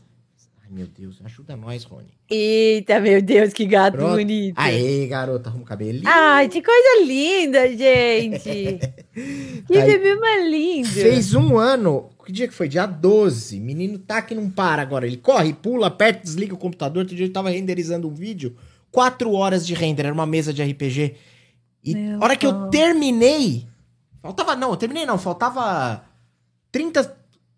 [0.76, 2.12] Meu Deus, ajuda nós, Rony.
[2.30, 4.18] Eita, meu Deus, que gato Pronto.
[4.18, 4.60] bonito.
[4.60, 6.02] Aê, garota, arruma o cabelo.
[6.04, 8.80] Ai, que coisa linda, gente.
[9.66, 10.90] Que Aí, bebê mais lindo.
[10.90, 12.10] Fez um ano.
[12.26, 12.68] Que dia que foi?
[12.68, 13.58] Dia 12.
[13.62, 15.08] Menino tá que não para agora.
[15.08, 17.04] Ele corre, pula, aperta, desliga o computador.
[17.04, 18.58] Outro dia ele tava renderizando um vídeo.
[18.92, 20.04] Quatro horas de render.
[20.04, 21.16] Era uma mesa de RPG.
[21.86, 23.66] E Meu hora que eu terminei.
[24.22, 24.58] Faltava.
[24.58, 25.18] Não, eu terminei não.
[25.18, 26.04] Faltava
[26.70, 27.18] 30,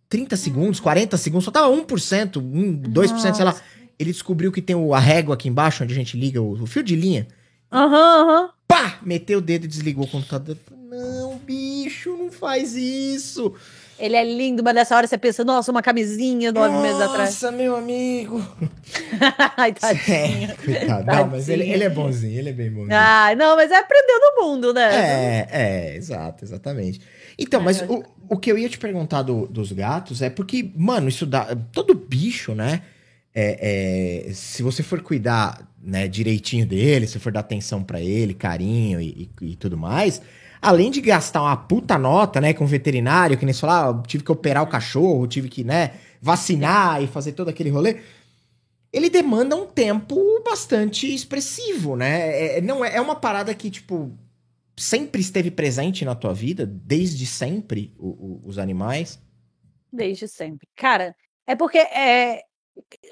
[0.10, 1.46] 30 segundos, 40 segundos.
[1.46, 3.56] Faltava 1%, 1, 2%, sei lá.
[4.00, 6.66] Ele descobriu que tem o, a régua aqui embaixo, onde a gente liga o, o
[6.68, 7.28] fio de linha.
[7.72, 8.50] Aham, aham.
[8.68, 9.00] Pá!
[9.02, 10.58] Meteu o dedo e desligou o computador.
[10.90, 13.54] Não, bicho, não faz isso.
[14.00, 17.30] Ele é lindo, mas nessa hora você pensa, nossa, uma camisinha nove meses atrás.
[17.32, 18.46] Nossa, meu amigo.
[19.58, 20.52] Ai, tadinho.
[20.52, 21.06] É, coitado.
[21.06, 21.76] Não, mas ele, Tadinho.
[21.76, 22.96] ele é bonzinho, ele é bem bonzinho.
[22.96, 24.96] Ai, não, mas é aprender no mundo, né?
[24.96, 27.02] É, é, exato, exatamente.
[27.38, 30.72] Então, mas É, o, o que eu ia te perguntar do- dos gatos é porque,
[30.76, 31.56] mano, isso dá.
[31.72, 32.82] Todo bicho, né?
[33.40, 38.34] é- é, se você for cuidar né, direitinho dele, se for dar atenção pra ele,
[38.34, 40.20] carinho e, e- e tudo mais,
[40.60, 44.32] além de gastar uma puta nota, né, com veterinário, que nem falou, ah, tive que
[44.32, 47.98] operar o cachorro, tive que, né, vacinar e fazer todo aquele rolê.
[48.92, 52.58] Ele demanda um tempo bastante expressivo, né?
[52.58, 54.12] É, não é, é uma parada que, tipo,
[54.78, 59.20] sempre esteve presente na tua vida, desde sempre, o- o- os animais.
[59.92, 60.68] Desde sempre.
[60.76, 61.16] Cara,
[61.48, 62.44] é porque é.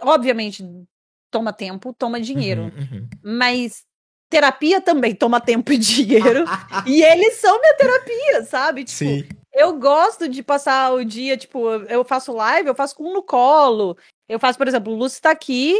[0.02, 0.64] Obviamente,
[1.32, 2.64] toma tempo, toma dinheiro.
[2.64, 3.10] Uhum, uhum.
[3.24, 3.84] Mas
[4.30, 6.46] terapia também toma tempo e dinheiro.
[6.88, 8.84] e eles são minha terapia, sabe?
[8.84, 9.28] Tipo, Sim.
[9.54, 13.24] eu gosto de passar o dia, tipo, eu faço live, eu faço com um no
[13.24, 13.98] colo.
[14.30, 15.76] Eu faço, por exemplo, o Lúcio tá aqui,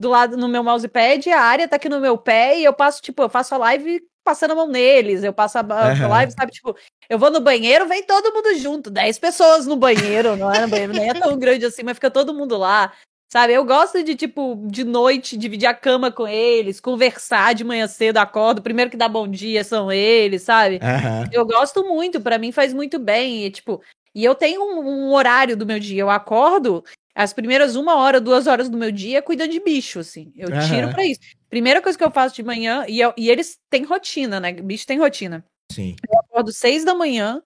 [0.00, 3.02] do lado no meu mousepad, a área tá aqui no meu pé, e eu passo,
[3.02, 5.24] tipo, eu faço a live passando a mão neles.
[5.24, 6.76] Eu passo a, a live, sabe, tipo,
[7.08, 10.68] eu vou no banheiro, vem todo mundo junto, 10 pessoas no banheiro, não é no
[10.68, 12.92] banheiro, nem é tão grande assim, mas fica todo mundo lá.
[13.30, 17.86] Sabe, eu gosto de, tipo, de noite, dividir a cama com eles, conversar de manhã
[17.86, 20.78] cedo, acordo, o primeiro que dá bom dia são eles, sabe?
[20.82, 21.28] Aham.
[21.30, 23.44] Eu gosto muito, pra mim faz muito bem.
[23.44, 23.82] E, tipo,
[24.14, 26.00] e eu tenho um, um horário do meu dia.
[26.00, 26.82] Eu acordo,
[27.18, 30.32] as primeiras uma hora, duas horas do meu dia cuidando de bicho, assim.
[30.36, 30.92] Eu tiro Aham.
[30.92, 31.18] pra isso.
[31.50, 34.52] Primeira coisa que eu faço de manhã, e, eu- e eles têm rotina, né?
[34.52, 35.44] Bicho tem rotina.
[35.72, 35.96] Sim.
[36.08, 37.42] Eu acordo seis da manhã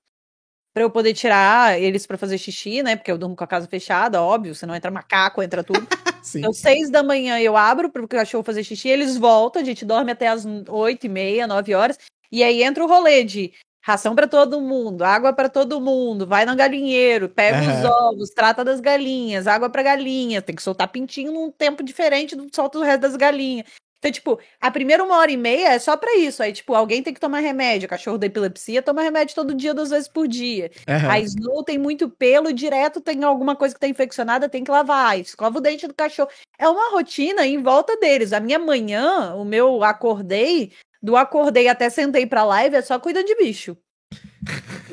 [0.75, 2.97] pra eu poder tirar eles pra fazer xixi, né?
[2.97, 5.87] Porque eu durmo com a casa fechada, óbvio, senão entra macaco, entra tudo.
[6.23, 6.41] Sim.
[6.41, 9.87] Então, seis da manhã eu abro para o cachorro fazer xixi, eles voltam, a gente
[9.87, 11.99] dorme até as oito e meia, nove horas,
[12.31, 13.53] e aí entra o rolê de
[13.83, 17.91] ração para todo mundo, água para todo mundo, vai no galinheiro, pega os Aham.
[18.11, 22.47] ovos, trata das galinhas, água para galinha, tem que soltar pintinho num tempo diferente do
[22.55, 23.67] solta o resto das galinhas.
[23.99, 26.43] Então, tipo, a primeira uma hora e meia é só pra isso.
[26.43, 27.89] Aí, tipo, alguém tem que tomar remédio.
[27.89, 30.73] Cachorro da epilepsia toma remédio todo dia, duas vezes por dia.
[30.89, 31.09] Aham.
[31.09, 35.21] A Snow tem muito pelo, direto tem alguma coisa que tá infeccionada, tem que lavar.
[35.21, 36.29] Escova o dente do cachorro.
[36.59, 38.33] É uma rotina em volta deles.
[38.33, 40.73] A minha manhã, o meu acordei,
[41.03, 43.77] do acordei até sentei pra live, é só cuidando de bicho.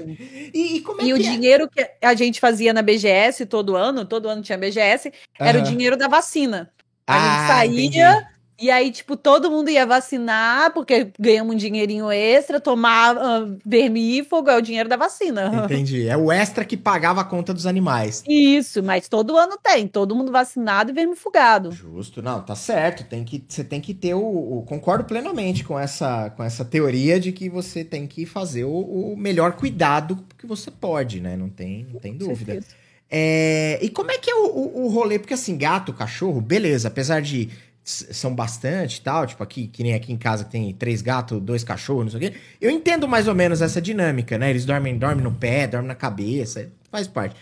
[0.53, 1.31] E, e como é E o que é?
[1.31, 5.61] dinheiro que a gente fazia na BGS todo ano, todo ano tinha BGS, era o
[5.61, 6.71] dinheiro da vacina.
[7.05, 8.27] A Ah, gente saía, entendi.
[8.61, 14.49] E aí, tipo, todo mundo ia vacinar, porque ganhamos um dinheirinho extra, tomar ah, vermífugo,
[14.49, 15.51] é o dinheiro da vacina.
[15.65, 16.07] Entendi.
[16.07, 18.23] É o extra que pagava a conta dos animais.
[18.27, 21.71] Isso, mas todo ano tem, todo mundo vacinado e vermifugado.
[21.71, 23.03] Justo, não, tá certo.
[23.03, 24.19] Tem que, você tem que ter o,
[24.59, 28.71] o- Concordo plenamente com essa, com essa teoria de que você tem que fazer o,
[29.13, 31.35] o melhor cuidado que você pode, né?
[31.37, 32.53] Não tem, não tem dúvida.
[32.53, 32.75] Certeza.
[33.11, 35.17] É, e como é que é o, o, o rolê?
[35.17, 37.49] Porque assim, gato, cachorro, beleza, apesar de
[37.83, 42.05] são bastante tal, tipo aqui, que nem aqui em casa tem três gatos, dois cachorros,
[42.05, 42.37] não sei o quê.
[42.61, 44.49] Eu entendo mais ou menos essa dinâmica, né?
[44.49, 47.35] Eles dormem, dormem no pé, dormem na cabeça, faz parte.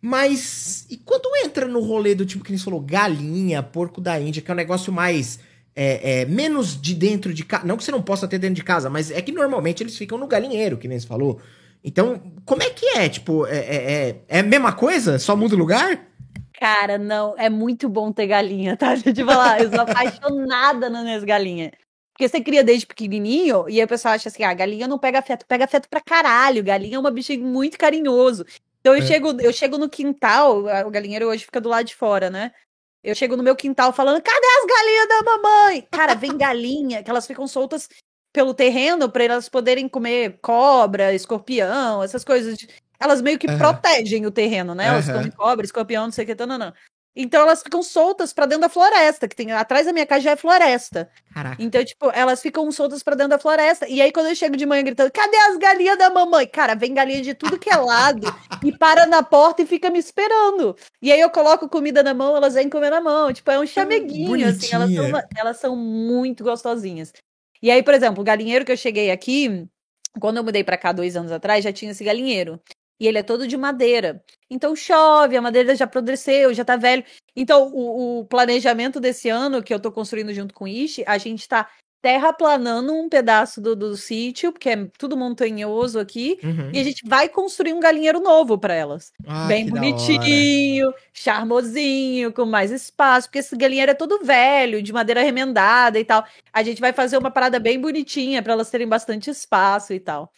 [0.00, 4.42] Mas e quando entra no rolê do tipo que você falou, galinha, porco da Índia,
[4.42, 5.38] que é um negócio mais.
[5.74, 7.64] é, é, menos de dentro de casa.
[7.64, 10.18] Não que você não possa ter dentro de casa, mas é que normalmente eles ficam
[10.18, 11.40] no galinheiro, que nem você falou.
[11.84, 13.08] Então, como é que é?
[13.08, 15.18] Tipo, é, é, é, é a mesma coisa?
[15.18, 16.11] Só muda o lugar?
[16.62, 18.94] Cara, não, é muito bom ter galinha, tá?
[18.94, 21.72] Deixa eu te falar, eu sou apaixonada nas minhas galinhas.
[22.12, 25.18] Porque você cria desde pequenininho e aí o pessoal acha assim, ah, galinha não pega
[25.18, 28.46] afeto, pega afeto pra caralho, galinha é uma bichinha muito carinhoso.
[28.80, 29.06] Então eu, É.
[29.06, 32.52] chego, eu chego no quintal, o galinheiro hoje fica do lado de fora, né?
[33.02, 35.88] Eu chego no meu quintal falando, cadê as galinhas da mamãe?
[35.90, 37.88] Cara, vem galinha, que elas ficam soltas
[38.32, 42.56] pelo terreno para elas poderem comer cobra, escorpião, essas coisas.
[43.02, 44.86] Elas meio que protegem o terreno, né?
[44.86, 45.18] Elas Aham.
[45.18, 46.72] comem cobra, escorpião, não sei o que, tananã.
[47.14, 50.30] Então elas ficam soltas pra dentro da floresta, que tem atrás da minha casa já
[50.30, 51.10] é floresta.
[51.34, 51.62] Caraca.
[51.62, 53.86] Então, tipo, elas ficam soltas pra dentro da floresta.
[53.86, 56.46] E aí, quando eu chego de manhã gritando, cadê as galinhas da mamãe?
[56.46, 58.26] Cara, vem galinha de tudo que é lado
[58.64, 60.74] e para na porta e fica me esperando.
[61.02, 63.32] E aí eu coloco comida na mão, elas vêm comer na mão.
[63.32, 64.72] Tipo, é um chameguinho, assim.
[64.72, 67.12] Elas são, elas são muito gostosinhas.
[67.62, 69.68] E aí, por exemplo, o galinheiro que eu cheguei aqui,
[70.18, 72.58] quando eu mudei pra cá dois anos atrás, já tinha esse galinheiro.
[73.02, 74.22] E ele é todo de madeira.
[74.48, 77.02] Então chove, a madeira já apodreceu, já tá velho.
[77.34, 81.18] Então, o, o planejamento desse ano, que eu tô construindo junto com o Ishi, a
[81.18, 81.68] gente tá
[82.00, 86.70] terraplanando um pedaço do, do sítio, porque é tudo montanhoso aqui, Uhum.
[86.72, 89.12] e a gente vai construir um galinheiro novo para elas.
[89.26, 95.22] Ah, Bem bonitinho, charmosinho, com mais espaço, porque esse galinheiro é todo velho, de madeira
[95.22, 96.24] remendada e tal.
[96.52, 100.30] A gente vai fazer uma parada bem bonitinha para elas terem bastante espaço e tal.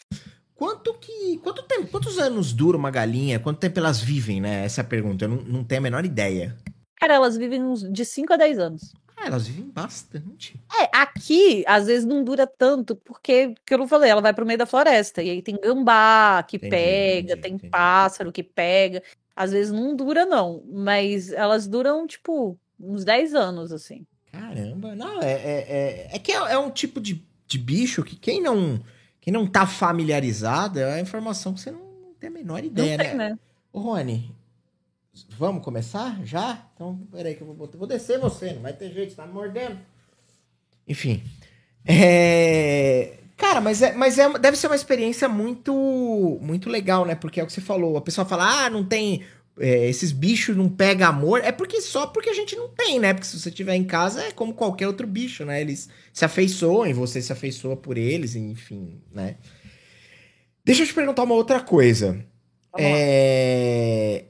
[0.55, 1.39] Quanto que.
[1.39, 1.89] Quanto tempo?
[1.89, 3.41] Quantos anos dura uma galinha?
[3.41, 4.65] Quanto tempo elas vivem, né?
[4.65, 5.25] Essa é a pergunta.
[5.25, 6.57] Eu não, não tenho a menor ideia.
[6.97, 8.93] Cara, elas vivem uns de 5 a 10 anos.
[9.17, 10.61] Ah, elas vivem bastante.
[10.81, 14.47] É, aqui, às vezes, não dura tanto, porque, que eu não falei, ela vai pro
[14.47, 15.23] meio da floresta.
[15.23, 17.71] E aí tem gambá que Entendi, pega, entendi, tem entendi.
[17.71, 19.03] pássaro que pega.
[19.37, 20.63] Às vezes não dura, não.
[20.71, 24.07] Mas elas duram, tipo, uns 10 anos, assim.
[24.31, 28.17] Caramba, não, é, é, é, é que é, é um tipo de, de bicho que
[28.17, 28.83] quem não,
[29.25, 31.81] quem não tá familiarizado é a informação que você não
[32.21, 33.31] tem a menor Não ideia, tem, né?
[33.31, 33.39] né?
[33.73, 34.31] Ô, Rony,
[35.39, 36.63] vamos começar já?
[36.75, 39.27] Então, peraí que eu vou, botar- vou descer você, não vai ter jeito, você tá
[39.27, 39.79] me mordendo.
[40.87, 41.23] Enfim.
[41.87, 43.15] É...
[43.39, 45.73] Cara, mas, é, mas é, deve ser uma experiência muito
[46.43, 47.15] muito legal, né?
[47.15, 47.97] Porque é o que você falou.
[47.97, 49.25] A pessoa fala, ah, não tem.
[49.59, 51.41] É, esses bichos não pegam amor.
[51.45, 53.15] É porque só porque a gente não tem, né?
[53.15, 55.61] Porque se você tiver em casa é como qualquer outro bicho, né?
[55.61, 59.37] Eles se afeiçoam e você se afeiçoa por eles, enfim, né?
[60.65, 62.25] Deixa eu te perguntar uma outra coisa.
[62.77, 64.25] É,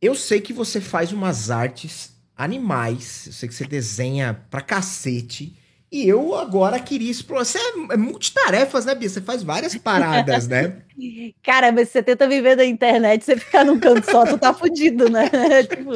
[0.00, 3.26] Eu sei que você faz umas artes animais.
[3.26, 5.56] Eu sei que você desenha pra cacete.
[5.94, 7.44] E eu agora queria explorar.
[7.44, 9.08] Você é é multitarefas, né, Bia?
[9.08, 10.78] Você faz várias paradas, né?
[11.40, 15.08] Cara, mas você tenta viver da internet, você ficar num canto só, tu tá fudido,
[15.08, 15.30] né?
[15.70, 15.92] tipo,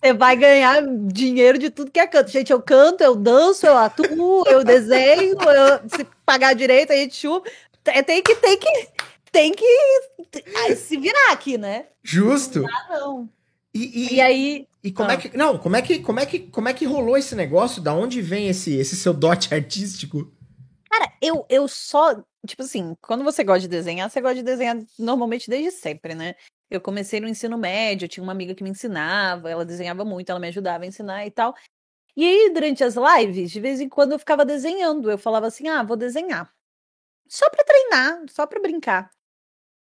[0.00, 0.82] você vai ganhar
[1.12, 2.30] dinheiro de tudo que é canto.
[2.30, 7.16] Gente, eu canto, eu danço, eu atuo, eu desenho, eu, se pagar direito, a gente
[7.16, 7.46] chupa.
[7.84, 8.88] Tem tem que, tem que,
[9.30, 9.66] tem que
[10.64, 11.84] ai, se virar aqui, né?
[12.02, 12.64] Justo.
[12.64, 13.28] Ah, não.
[13.74, 15.14] E, e, E aí, e como Ah.
[15.14, 15.36] é que.
[15.36, 17.82] Não, como é que, como, é que, como é que rolou esse negócio?
[17.82, 20.32] Da onde vem esse, esse seu dote artístico?
[20.88, 22.14] cara, eu, eu só,
[22.46, 26.34] tipo assim, quando você gosta de desenhar, você gosta de desenhar normalmente desde sempre, né?
[26.70, 30.40] Eu comecei no ensino médio, tinha uma amiga que me ensinava, ela desenhava muito, ela
[30.40, 31.54] me ajudava a ensinar e tal.
[32.16, 35.10] E aí, durante as lives, de vez em quando eu ficava desenhando.
[35.10, 36.50] Eu falava assim: ah, vou desenhar.
[37.28, 39.10] Só pra treinar, só pra brincar.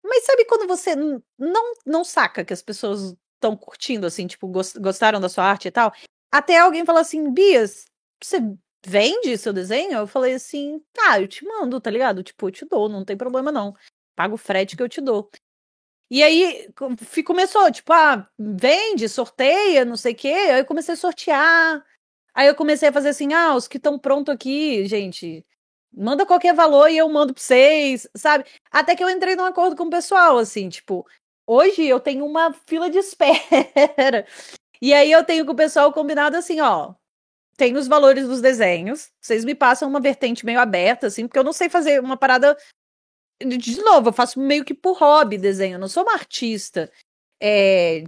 [0.03, 4.77] Mas sabe quando você não, não saca que as pessoas estão curtindo, assim, tipo, gos-
[4.77, 5.91] gostaram da sua arte e tal?
[6.31, 7.85] Até alguém fala assim: Bias,
[8.23, 8.37] você
[8.85, 9.93] vende seu desenho?
[9.93, 12.23] Eu falei assim: tá, eu te mando, tá ligado?
[12.23, 13.75] Tipo, eu te dou, não tem problema não.
[14.15, 15.29] Paga o frete que eu te dou.
[16.09, 16.69] E aí
[17.25, 20.27] começou, tipo, ah, vende, sorteia, não sei o quê.
[20.27, 21.85] Aí eu comecei a sortear.
[22.33, 25.45] Aí eu comecei a fazer assim, ah, os que estão prontos aqui, gente,
[25.93, 28.45] manda qualquer valor e eu mando pra vocês, sabe?
[28.69, 31.05] Até que eu entrei num acordo com o pessoal, assim, tipo,
[31.45, 34.25] hoje eu tenho uma fila de espera.
[34.81, 36.93] E aí eu tenho com o pessoal combinado assim, ó,
[37.55, 41.43] tem os valores dos desenhos, vocês me passam uma vertente meio aberta, assim, porque eu
[41.43, 42.57] não sei fazer uma parada.
[43.43, 46.91] De novo, eu faço meio que por hobby desenho, eu não sou uma artista
[47.41, 48.03] é,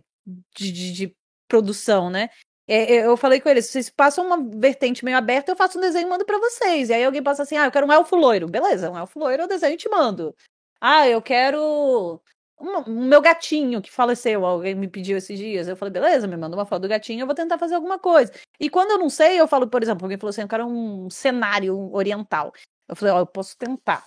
[0.56, 1.16] de, de- de
[1.48, 2.30] produção, né?
[2.68, 5.82] É, é, eu falei com eles, vocês passam uma vertente meio aberta, eu faço um
[5.82, 6.90] desenho e mando pra vocês.
[6.90, 8.48] E aí alguém passa assim, ah, eu quero um elfo loiro.
[8.48, 10.36] Beleza, um elfo loiro eu desenho e te mando.
[10.80, 12.22] Ah, eu quero
[12.64, 15.68] o meu gatinho que faleceu, alguém me pediu esses dias.
[15.68, 18.32] Eu falei, beleza, me manda uma foto do gatinho, eu vou tentar fazer alguma coisa.
[18.60, 21.10] E quando eu não sei, eu falo, por exemplo, alguém falou assim, eu quero um
[21.10, 22.54] cenário oriental.
[22.88, 24.06] Eu falei, ó, eu posso tentar.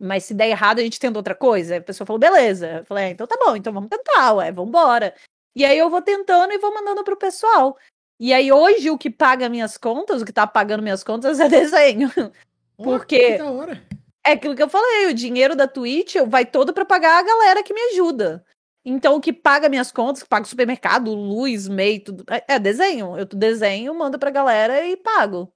[0.00, 1.76] Mas se der errado, a gente tenta outra coisa.
[1.76, 2.78] A pessoa falou, beleza.
[2.78, 5.14] Eu falei, ah, então tá bom, então vamos tentar, ué, vambora.
[5.54, 7.76] E aí eu vou tentando e vou mandando pro pessoal.
[8.18, 11.48] E aí hoje o que paga minhas contas, o que tá pagando minhas contas é
[11.48, 12.10] desenho.
[12.78, 13.82] Ó, Porque- Que da hora.
[14.24, 17.62] É aquilo que eu falei, o dinheiro da Twitch vai todo pra pagar a galera
[17.62, 18.44] que me ajuda.
[18.84, 22.58] Então, o que paga minhas contas, que paga o supermercado, luz, MEI, tudo, é, é
[22.58, 23.16] desenho.
[23.16, 25.52] Eu desenho, mando pra galera e pago.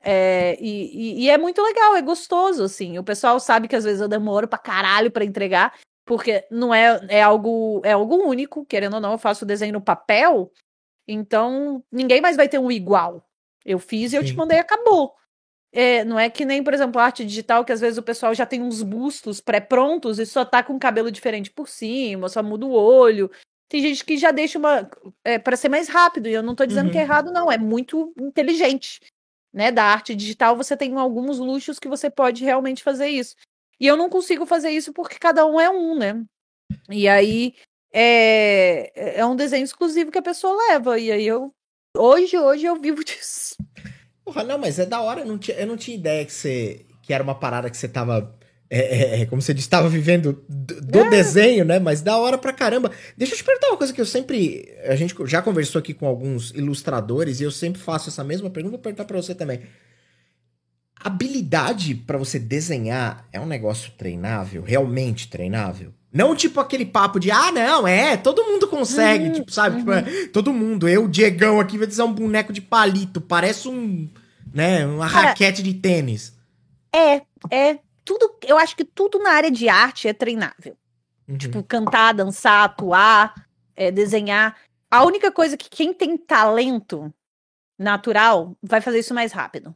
[0.00, 2.98] É, e, e- e é muito legal, é gostoso, assim.
[2.98, 5.74] O pessoal sabe que às vezes eu demoro pra caralho pra entregar,
[6.04, 9.72] porque não é, é algo é algo único, querendo ou não, eu faço o desenho
[9.74, 10.50] no papel,
[11.06, 13.24] então ninguém mais vai ter um igual.
[13.64, 14.36] Eu fiz e eu te Sim.
[14.36, 15.14] mandei, acabou.
[15.72, 18.46] É, não é que nem, por exemplo, arte digital, que às vezes o pessoal já
[18.46, 22.72] tem uns bustos pré-prontos e só tá com cabelo diferente por cima, só muda o
[22.72, 23.30] olho.
[23.68, 24.88] Tem gente que já deixa uma.
[25.22, 26.92] É, para ser mais rápido, e eu não tô dizendo Uhum.
[26.92, 29.00] que é errado, não, é muito inteligente.
[29.52, 29.70] Né?
[29.70, 33.34] Da arte digital, você tem alguns luxos que você pode realmente fazer isso.
[33.78, 36.24] E eu não consigo fazer isso porque cada um é um, né?
[36.90, 37.54] E aí
[37.92, 40.98] é, é um desenho exclusivo que a pessoa leva.
[40.98, 41.52] E aí eu.
[41.96, 43.54] Hoje, hoje eu vivo disso.
[44.28, 45.20] Porra, não, mas é da hora.
[45.20, 46.84] Eu não tinha, eu não tinha ideia que você.
[47.02, 48.36] que era uma parada que você tava.
[48.68, 51.08] é, é, é, como você disse, estava vivendo do, do É.
[51.08, 51.78] desenho, né?
[51.78, 52.90] Mas da hora pra caramba.
[53.16, 54.68] Deixa eu te perguntar uma coisa que eu sempre.
[54.84, 58.72] A gente já conversou aqui com alguns ilustradores e eu sempre faço essa mesma pergunta.
[58.72, 59.60] Vou perguntar pra você também.
[61.00, 64.62] Habilidade pra você desenhar é um negócio treinável?
[64.62, 65.94] Realmente treinável?
[66.12, 69.78] Não tipo aquele papo de, ah, não, é, todo mundo consegue, Uhum, tipo, sabe?
[69.78, 70.88] Tipo, é, todo mundo.
[70.88, 73.20] Eu, Diegão, aqui vai desenhar um boneco de palito.
[73.20, 74.08] Parece um,
[74.52, 76.32] né, uma Cara, raquete de tênis.
[76.94, 77.78] É, é.
[78.04, 78.34] Tudo.
[78.46, 80.74] Eu acho que tudo na área de arte é treinável.
[81.28, 81.36] Uhum.
[81.36, 83.34] Tipo, cantar, dançar, atuar,
[83.76, 84.56] é, desenhar.
[84.90, 87.12] A única coisa que quem tem talento
[87.78, 89.74] natural, vai fazer isso mais rápido.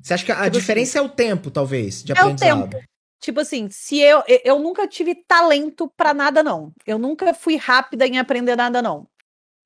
[0.00, 2.70] Você acha que a Tipo assim, diferença é o tempo, talvez, de É o aprendizado?
[2.70, 2.84] tempo.
[3.20, 6.72] Tipo assim, se eu eu- nunca tive talento pra nada não.
[6.86, 9.08] Eu nunca fui rápida em aprender nada não.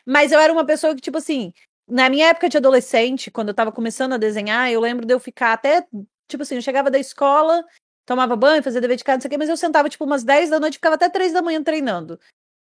[0.06, 1.52] Mas eu era uma pessoa que tipo assim,
[1.88, 5.20] na minha época de adolescente, quando eu tava começando a desenhar, eu lembro de eu
[5.20, 5.86] ficar até
[6.28, 7.64] tipo assim, eu chegava da escola,
[8.06, 10.24] tomava banho, fazia dever de casa, não sei o quê, mas eu sentava tipo umas
[10.24, 12.18] 10 da noite, ficava até 3 da manhã treinando.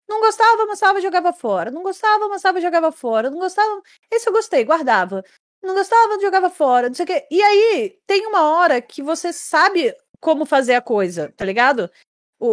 [0.09, 1.71] Não gostava, amassava, jogava fora.
[1.71, 3.31] Não gostava, amassava, jogava fora.
[3.31, 3.83] Não gostava.
[4.11, 5.23] Esse eu gostei, guardava.
[5.63, 6.89] Não gostava, jogava fora.
[6.89, 7.27] Não sei o quê.
[7.31, 11.91] E aí, tem uma hora que você sabe como fazer a coisa, tá ligado?
[12.39, 12.47] O.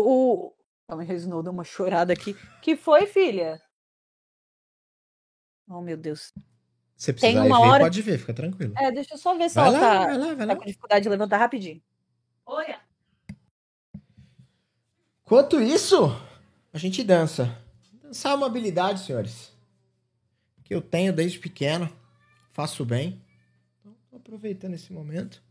[0.47, 0.55] o...
[0.87, 2.35] Calma aí, Snow deu uma chorada aqui.
[2.61, 3.61] Que foi, filha?
[5.67, 6.31] Oh, meu Deus.
[6.95, 8.73] Você Tem precisar uma ver, hora- pode ver, fica tranquilo.
[8.77, 10.55] É, deixa eu só ver se Vai ela lá, tá, vai lá, vai tá lá.
[10.55, 11.81] com dificuldade de levantar rapidinho.
[12.45, 12.65] Oi.
[15.23, 16.05] Enquanto isso,
[16.71, 17.57] a gente dança.
[18.01, 19.51] Dançar é uma habilidade, senhores.
[20.63, 21.91] Que eu tenho desde pequeno.
[22.53, 23.21] Faço bem.
[23.79, 25.41] Então, tô aproveitando esse momento.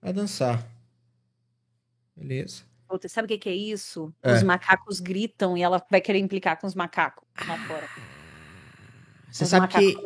[0.00, 0.64] Pra dançar.
[2.20, 2.62] Beleza.
[3.08, 4.12] Sabe o que, que é isso?
[4.22, 4.34] É.
[4.34, 7.88] Os macacos gritam e ela vai querer implicar com os macacos lá fora.
[9.30, 9.96] Você sabe que.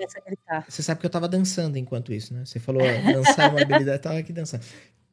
[0.69, 2.45] Você sabe que eu tava dançando enquanto isso, né?
[2.45, 4.65] Você falou dançar é uma habilidade, eu tava aqui dançando.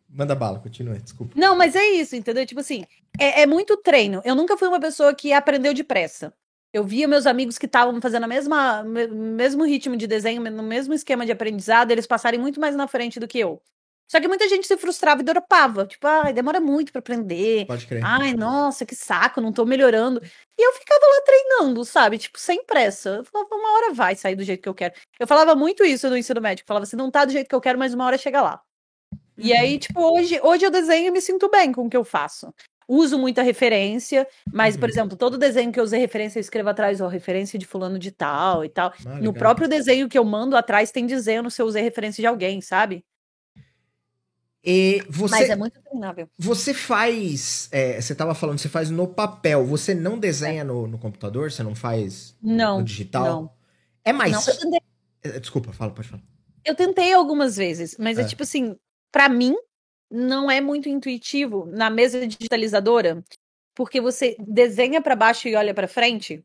[0.10, 1.34] Manda bala, continua, desculpa.
[1.38, 2.46] Não, mas é isso, entendeu?
[2.46, 2.84] Tipo assim,
[3.18, 4.22] é, é muito treino.
[4.26, 6.34] Eu nunca fui uma pessoa que aprendeu depressa.
[6.74, 10.64] Eu via meus amigos que estavam fazendo a mesma me- mesmo ritmo de desenho, no
[10.64, 13.62] mesmo esquema de aprendizado, eles passarem muito mais na frente do que eu.
[14.12, 15.88] Só que muita gente se frustrava e dropava.
[15.88, 17.66] Tipo, ai, demora muito pra aprender.
[17.66, 18.04] Pode crer.
[18.04, 20.22] Ai, nossa, que saco, não tô melhorando.
[20.60, 22.18] E eu ficava lá treinando, sabe?
[22.18, 23.10] Tipo, sem pressa.
[23.20, 24.94] Eu falava, uma hora vai sair do jeito que eu quero.
[25.18, 26.66] Eu falava muito isso no ensino médio.
[26.68, 28.62] Falava assim, não tá do jeito que eu quero, mas uma hora chega lá.
[29.38, 32.04] E aí, tipo, hoje, hoje eu desenho e me sinto bem com o que eu
[32.04, 32.54] faço.
[32.90, 34.90] Uso muita referência, mas, por Uhum.
[34.90, 38.12] exemplo, todo desenho que eu usei referência, eu escrevo atrás, ó, referência de fulano de
[38.12, 38.92] tal e tal.
[39.06, 42.28] Ah, No próprio desenho que eu mando atrás tem dizendo se eu usei referência de
[42.28, 43.06] alguém, sabe?
[44.64, 46.30] E Mas você, é muito treinável.
[46.38, 47.68] você faz.
[47.72, 49.66] é, você tava falando, você faz no papel.
[49.66, 51.52] Você não desenha no, no computador?
[51.52, 53.24] Você não faz Não, no digital?
[53.26, 53.52] não.
[54.06, 54.32] É mais.
[54.34, 54.80] Não, tentei
[55.24, 56.22] É, Desculpa, fala, pode falar.
[56.64, 58.26] Eu tentei algumas vezes, mas é, É.
[58.26, 58.76] tipo assim,
[59.12, 59.56] pra mim
[60.12, 63.24] não é muito intuitivo na mesa digitalizadora,
[63.74, 66.44] porque você desenha pra baixo e olha pra frente.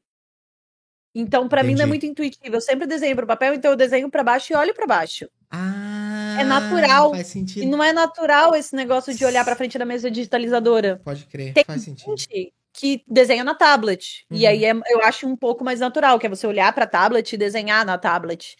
[1.19, 2.55] Então, pra mim não é muito intuitivo.
[2.57, 5.27] Eu sempre desenho pro papel, então eu desenho pra baixo e olho pra baixo.
[5.51, 7.11] Ah, É natural.
[7.13, 7.67] Faz E sentido.
[7.71, 11.01] não é natural esse negócio de olhar pra frente da mesa digitalizadora.
[11.03, 12.11] Pode crer, Tem faz sentido.
[12.19, 14.27] Gente que desenha na tablet.
[14.31, 14.49] E Uhum.
[14.51, 17.39] aí é- eu acho um pouco mais natural, que é você olhar pra tablet e
[17.39, 18.55] desenhar na tablet.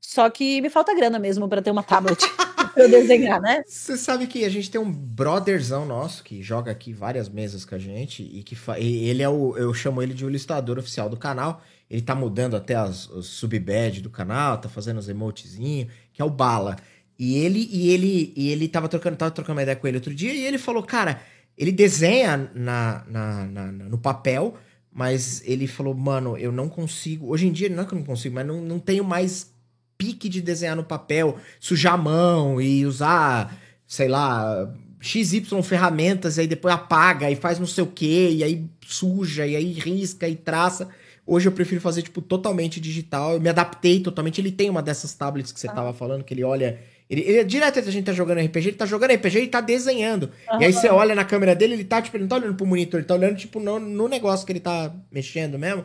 [0.00, 2.18] Só que me falta grana mesmo pra ter uma tablet
[2.74, 3.62] pra eu desenhar, né?
[3.66, 7.74] Você sabe que a gente tem um brotherzão nosso que joga aqui várias mesas com
[7.74, 8.78] a gente e que fa...
[8.78, 9.54] e ele é o.
[9.58, 11.60] Eu chamo ele de o ilustrador oficial do canal.
[11.90, 16.24] Ele tá mudando até as, os subbad do canal, tá fazendo os emotezinhos, que é
[16.24, 16.76] o Bala.
[17.18, 20.14] E ele, e ele, e ele tava trocando, tava trocando uma ideia com ele outro
[20.14, 21.20] dia e ele falou, cara,
[21.58, 24.56] ele desenha na, na- na- no papel,
[24.92, 27.28] mas ele falou, mano, eu não consigo.
[27.28, 29.52] Hoje em dia, não é que eu não consigo, mas não, não tenho mais
[29.98, 33.54] pique de desenhar no papel, sujar a mão e usar,
[33.86, 38.42] sei lá, XY ferramentas, e aí depois apaga e faz não sei o que, e
[38.44, 40.88] aí suja, e aí risca e traça.
[41.32, 43.34] Hoje eu prefiro fazer, tipo, totalmente digital.
[43.34, 44.40] Eu me adaptei totalmente.
[44.40, 45.72] Ele tem uma dessas tablets que você Ah.
[45.72, 46.80] tava falando, que ele olha.
[47.08, 50.30] Ele, ele direto a gente tá jogando RPG, ele tá jogando RPG e tá desenhando.
[50.58, 52.66] E aí você olha na câmera dele, ele tá, tipo, ele não tá olhando pro
[52.66, 55.84] monitor, ele tá olhando, tipo, no, no negócio que ele tá mexendo mesmo.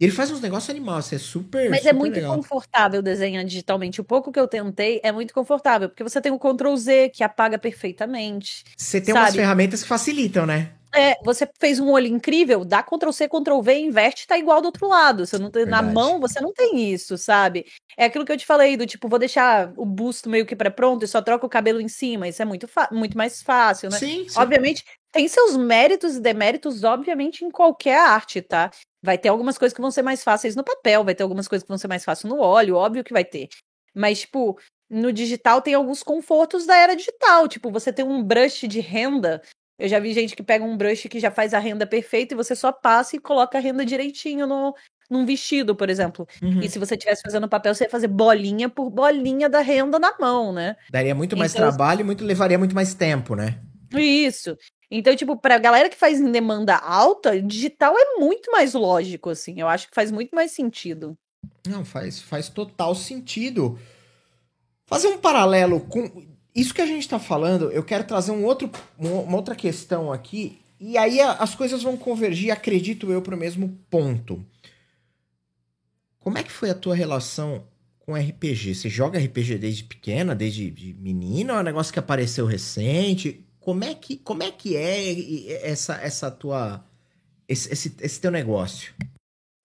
[0.00, 1.70] E ele faz uns negócios animais, isso é super.
[1.70, 2.34] Mas é super muito legal.
[2.34, 4.00] confortável desenhar digitalmente.
[4.00, 7.22] O pouco que eu tentei é muito confortável, porque você tem o Ctrl Z que
[7.22, 8.64] apaga perfeitamente.
[8.76, 9.38] Você tem umas sabe?
[9.38, 10.70] ferramentas que facilitam, né?
[10.94, 14.66] É, você fez um olho incrível, dá Ctrl C, Ctrl V, inverte, tá igual do
[14.66, 15.26] outro lado.
[15.26, 17.64] Você não tem, na mão você não tem isso, sabe?
[17.96, 21.04] É aquilo que eu te falei do tipo, vou deixar o busto meio que pré-pronto
[21.04, 22.28] e só troco o cabelo em cima.
[22.28, 23.98] Isso é muito, muito mais fácil, né?
[23.98, 24.38] Sim, sim.
[24.38, 28.70] Obviamente, tem seus méritos e deméritos, obviamente, em qualquer arte, tá?
[29.02, 31.64] Vai ter algumas coisas que vão ser mais fáceis no papel, vai ter algumas coisas
[31.64, 33.48] que vão ser mais fáceis no óleo, óbvio que vai ter.
[33.94, 34.58] Mas, tipo,
[34.90, 37.48] no digital tem alguns confortos da era digital.
[37.48, 39.42] Tipo, você tem um brush de renda.
[39.78, 42.36] Eu já vi gente que pega um brush que já faz a renda perfeita e
[42.36, 44.74] você só passa e coloca a renda direitinho no,
[45.10, 46.26] num vestido, por exemplo.
[46.42, 46.60] Uhum.
[46.60, 50.16] E se você estivesse fazendo papel, você ia fazer bolinha por bolinha da renda na
[50.18, 50.76] mão, né?
[50.90, 53.58] Daria muito mais Então, trabalho e muito, levaria muito mais tempo, né?
[53.92, 54.56] Isso.
[54.90, 59.60] Então, tipo, pra galera que faz em demanda alta, digital é muito mais lógico, assim.
[59.60, 61.16] Eu acho que faz muito mais sentido.
[61.66, 63.78] Não, faz, faz total sentido.
[64.86, 68.70] Fazer um paralelo com isso que a gente tá falando, eu quero trazer um outro,
[68.98, 73.78] um- uma outra questão aqui, e aí as coisas vão convergir, acredito eu, pro mesmo
[73.88, 74.44] ponto.
[76.18, 77.64] Como é que foi a tua relação
[77.98, 78.74] com com RPG?
[78.74, 83.46] Você joga RPG desde pequena, desde de menina, ou é um negócio que apareceu recente?
[83.60, 86.84] Como é que, como é, que é essa, essa tua.
[87.48, 88.92] Esse, esse, esse teu negócio?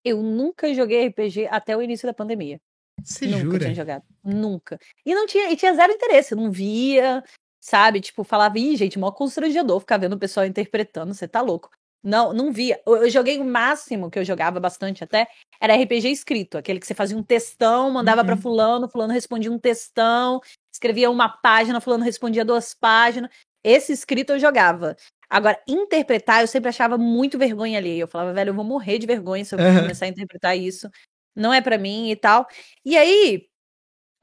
[0.05, 2.59] Eu nunca joguei RPG até o início da pandemia.
[3.03, 3.59] Você nunca jura?
[3.59, 4.03] tinha jogado.
[4.23, 4.77] Nunca.
[5.05, 7.23] E não tinha, e tinha zero interesse, não via,
[7.59, 8.01] sabe?
[8.01, 11.69] Tipo, falava, ih, gente, mó constrangedor ficar vendo o pessoal interpretando, você tá louco.
[12.03, 12.81] Não, não via.
[12.85, 15.27] Eu, eu joguei o máximo que eu jogava bastante até,
[15.59, 18.41] era RPG escrito, aquele que você fazia um textão, mandava pra Uhum.
[18.41, 20.39] fulano, fulano respondia um textão,
[20.73, 23.31] escrevia uma página, fulano respondia duas páginas.
[23.63, 24.95] Esse escrito eu jogava.
[25.29, 27.99] Agora, interpretar, eu sempre achava muito vergonha ali.
[27.99, 29.81] Eu falava, velho, eu vou morrer de vergonha se eu Aham.
[29.81, 30.89] começar a interpretar isso.
[31.37, 32.47] Não é pra mim e tal.
[32.83, 33.47] E aí,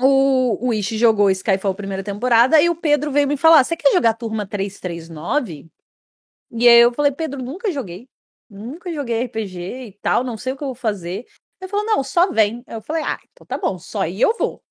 [0.00, 3.92] o, o Ishi jogou Skyfall primeira temporada e o Pedro veio me falar: Você quer
[3.92, 5.70] jogar Turma 339?
[6.50, 8.08] E aí eu falei: Pedro, nunca joguei.
[8.50, 11.26] Nunca joguei RPG e tal, não sei o que eu vou fazer.
[11.60, 12.64] Ele falou: Não, só vem.
[12.66, 14.62] Eu falei: Ah, então tá bom, só aí eu vou.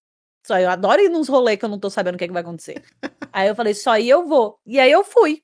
[0.46, 2.34] Só eu adoro ir nos rolês que eu não tô sabendo o que, é que
[2.34, 2.84] vai acontecer.
[3.34, 4.60] aí eu falei: Só aí eu vou.
[4.66, 5.44] E aí eu fui.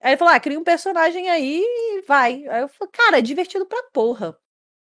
[0.00, 2.46] Aí ele falou: Ah, cria um personagem aí e vai.
[2.48, 4.36] Aí eu falei: Cara, é divertido pra porra.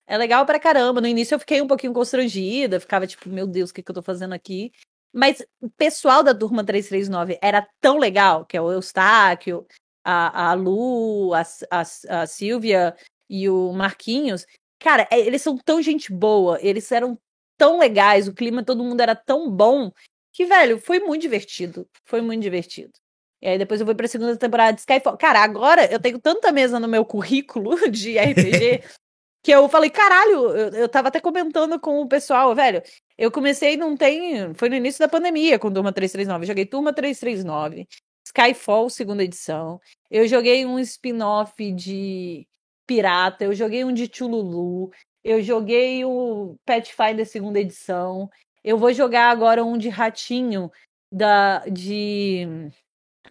[0.09, 0.99] É legal pra caramba.
[0.99, 3.95] No início eu fiquei um pouquinho constrangida, ficava tipo, meu Deus, o que, que eu
[3.95, 4.71] tô fazendo aqui?
[5.13, 9.67] Mas o pessoal da turma 339 era tão legal, que é o Eustáquio,
[10.03, 12.95] a, a Lu, a, a, a Silvia
[13.29, 14.47] e o Marquinhos.
[14.79, 17.15] Cara, é- eles são tão gente boa, eles eram
[17.55, 19.91] tão legais, o clima, todo mundo era tão bom,
[20.33, 21.87] que, velho, foi muito divertido.
[22.05, 22.93] Foi muito divertido.
[23.41, 25.17] E aí depois eu fui pra segunda temporada de Skyfall.
[25.17, 28.83] Cara, agora eu tenho tanta mesa no meu currículo de RPG
[29.41, 32.81] que eu falei, caralho, eu, eu tava até comentando com o pessoal, velho.
[33.17, 34.53] Eu comecei, não tem.
[34.53, 36.43] Foi no início da pandemia com Turma 339.
[36.43, 37.87] Eu joguei Turma 339,
[38.25, 39.79] Skyfall, segunda edição.
[40.09, 42.47] Eu joguei um spin-off de
[42.85, 44.91] Pirata, eu joguei um de Chululu,
[45.23, 48.29] eu joguei o Pathfinder segunda edição.
[48.63, 50.71] Eu vou jogar agora um de ratinho
[51.11, 52.71] da de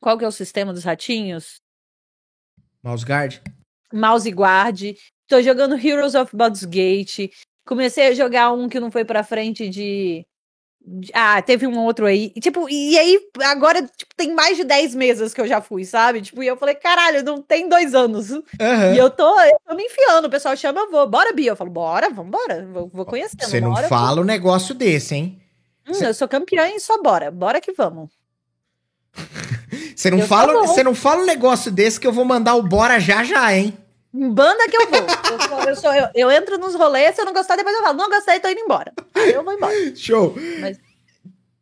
[0.01, 1.61] qual que é o sistema dos ratinhos?
[2.83, 3.41] Mouse Guard?
[3.93, 4.97] Mouse Guard.
[5.29, 7.31] Tô jogando Heroes of Baldur's Gate.
[7.67, 10.27] Comecei a jogar um que não foi pra frente de.
[11.13, 12.33] Ah, teve um outro aí.
[12.35, 15.85] E, Tipo, e aí, agora, tipo, tem mais de 10 meses que eu já fui,
[15.85, 16.23] sabe?
[16.23, 18.31] Tipo, e eu falei, caralho, não tem dois anos.
[18.59, 18.95] Aham.
[18.95, 20.25] E eu tô, eu tô me enfiando.
[20.25, 21.07] O pessoal chama, eu vou.
[21.07, 21.51] Bora, Bia.
[21.51, 22.67] Eu falo, bora, vambora.
[22.73, 23.45] Vou, vou conhecendo.
[23.45, 25.43] Você não uma hora eu fala um negócio desse, hein?
[25.87, 25.95] vou.
[25.95, 27.31] Hum, eu sou campeã e só bora.
[27.31, 28.11] Bora que vamos.
[29.95, 32.63] Você não, Eu fala, você não fala um negócio desse que eu vou mandar o
[32.63, 33.77] bora já já, hein?
[34.15, 35.01] Em banda que eu vou.
[35.01, 37.83] Eu, sou- eu, sou- eu- eu entro nos rolês, se eu não gostar, depois eu
[37.83, 38.93] falo, não gostei, tô indo embora.
[39.15, 39.75] Aí eu vou embora.
[39.95, 40.35] Show.
[40.61, 40.79] Mas-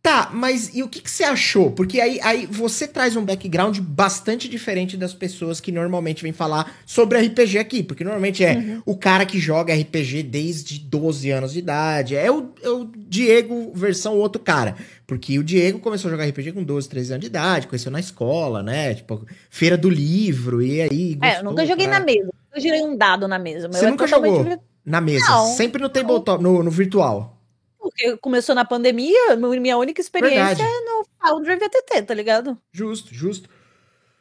[0.06, 1.72] Tá, mas e o que, que você achou?
[1.72, 6.76] Porque aí, aí você traz um background bastante diferente das pessoas que normalmente vêm falar
[6.86, 7.82] sobre RPG aqui.
[7.82, 8.82] Porque normalmente é Uhum.
[8.86, 12.14] o cara que joga RPG desde 12 anos de idade.
[12.14, 14.76] É o, é o Diego versão outro cara.
[15.08, 17.98] Porque o Diego começou a jogar RPG com 12, 13 anos de idade, conheceu na
[17.98, 18.94] escola, né?
[18.94, 21.18] Tipo, feira do livro, e aí.
[21.20, 22.30] É, eu nunca gostou, joguei pra- na mesa.
[22.54, 23.66] Eu girei um dado na mesa.
[23.66, 24.46] Você nunca jogou?
[24.84, 25.26] Na mesa.
[25.28, 25.46] Não.
[25.56, 27.35] Sempre no tabletop, no, no virtual.
[27.96, 30.62] Porque começou na pandemia, minha única experiência Verdade.
[30.62, 32.58] é no Foundry VTT, tá ligado?
[32.70, 33.48] Justo, justo.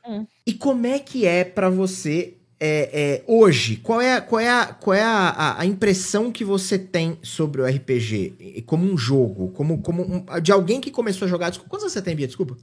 [0.08, 0.26] Hum.
[0.46, 3.76] E como é que é pra você é, é, hoje?
[3.78, 7.62] Qual é, a- qual é, a, qual é a, a- impressão que você tem sobre
[7.62, 8.64] o RPG?
[8.66, 9.50] Como um jogo?
[9.52, 11.50] Como, como um- de alguém que começou a jogar.
[11.50, 12.28] Desculpa, quantos você tem, Bia?
[12.28, 12.56] Desculpa.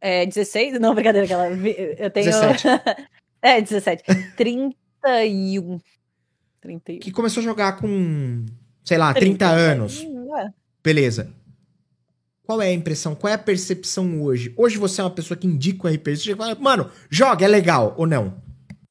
[0.00, 0.78] É 16?
[0.78, 1.48] Não, brincadeira, aquela.
[1.48, 2.26] Eu tenho.
[2.26, 2.64] 17.
[3.40, 4.02] é, 17.
[4.36, 5.80] 31.
[6.60, 6.98] 31.
[7.00, 8.44] Que começou a jogar com,
[8.84, 10.04] sei lá, 30, anos.
[10.82, 11.32] Beleza.
[12.42, 13.14] Qual é a impressão?
[13.14, 14.54] Qual é a percepção hoje?
[14.56, 16.16] Hoje você é uma pessoa que indica o RPG.
[16.16, 18.40] Você fala, mano, joga, é legal ou não?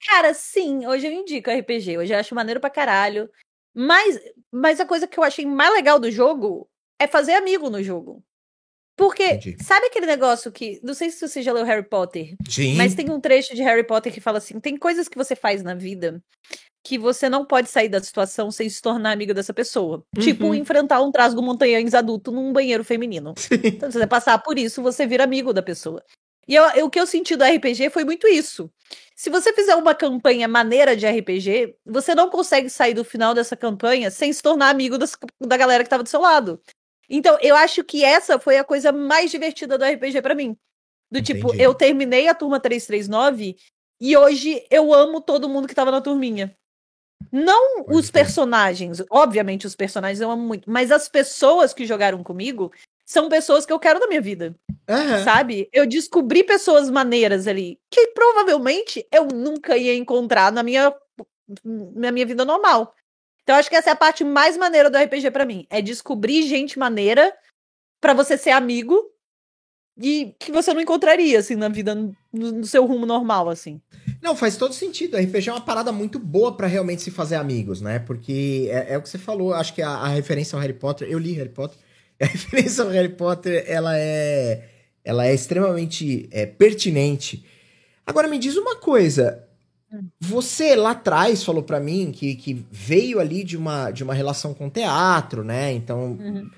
[0.06, 1.98] Cara, sim, hoje eu indico RPG.
[1.98, 3.30] Hoje eu acho maneiro pra caralho.
[3.74, 4.20] Mas,
[4.52, 6.70] mas a coisa que eu achei mais legal do jogo
[7.00, 8.22] é fazer amigo no jogo.
[8.98, 9.64] Porque, Entendi.
[9.64, 10.80] sabe aquele negócio que.
[10.82, 12.76] Não sei se você já leu Harry Potter, Sim.
[12.76, 15.62] mas tem um trecho de Harry Potter que fala assim: tem coisas que você faz
[15.62, 16.24] na vida
[16.86, 20.04] que você não pode sair da situação sem se tornar amigo dessa pessoa.
[20.20, 20.54] Tipo, Uhum.
[20.56, 23.34] enfrentar um trasgo montanhãs adulto num banheiro feminino.
[23.84, 26.04] Então, se você passar por isso, você vira amigo da pessoa.
[26.48, 28.70] E eu- eu- o que eu senti do RPG foi muito isso.
[29.16, 33.56] Se você fizer uma campanha maneira de RPG, você não consegue sair do final dessa
[33.58, 36.62] campanha sem se tornar amigo das- da galera que tava do seu lado.
[37.10, 40.56] Então, eu acho que essa foi a coisa mais divertida do RPG pra mim.
[41.12, 41.64] Do tipo, Entendi.
[41.64, 43.56] eu terminei a turma 339
[44.02, 46.56] e hoje eu amo todo mundo que tava na turminha.
[47.36, 52.24] Não Pode os personagens, obviamente os personagens eu amo muito, mas as pessoas que jogaram
[52.24, 52.72] comigo
[53.06, 54.56] são pessoas que eu quero na minha vida,
[54.88, 55.22] Aham.
[55.26, 55.68] sabe?
[55.74, 60.96] Eu descobri pessoas maneiras ali que provavelmente eu nunca ia encontrar na minha
[61.94, 62.96] na minha vida normal.
[63.44, 65.68] Então, acho que essa é a parte mais maneira do RPG para mim.
[65.70, 67.36] É descobrir gente maneira
[68.00, 68.98] para você ser amigo
[69.98, 73.80] e que você não encontraria, assim, na vida, no, no, seu rumo normal, assim.
[74.22, 75.16] Não, faz todo sentido.
[75.16, 78.00] A RPG é uma parada muito boa para realmente se fazer amigos, né?
[78.00, 81.08] Porque é, é o que você falou, acho que a, a, referência ao Harry Potter,
[81.10, 81.78] eu li Harry Potter,
[82.22, 84.68] a referência ao Harry Potter, ela é,
[85.04, 87.46] ela é extremamente é, pertinente.
[88.06, 89.48] Agora me diz uma coisa,
[89.92, 90.08] hum.
[90.20, 94.54] você lá atrás falou para mim que, que veio ali de uma, de uma relação
[94.54, 95.72] com teatro, né?
[95.72, 96.18] Então...
[96.20, 96.50] Uhum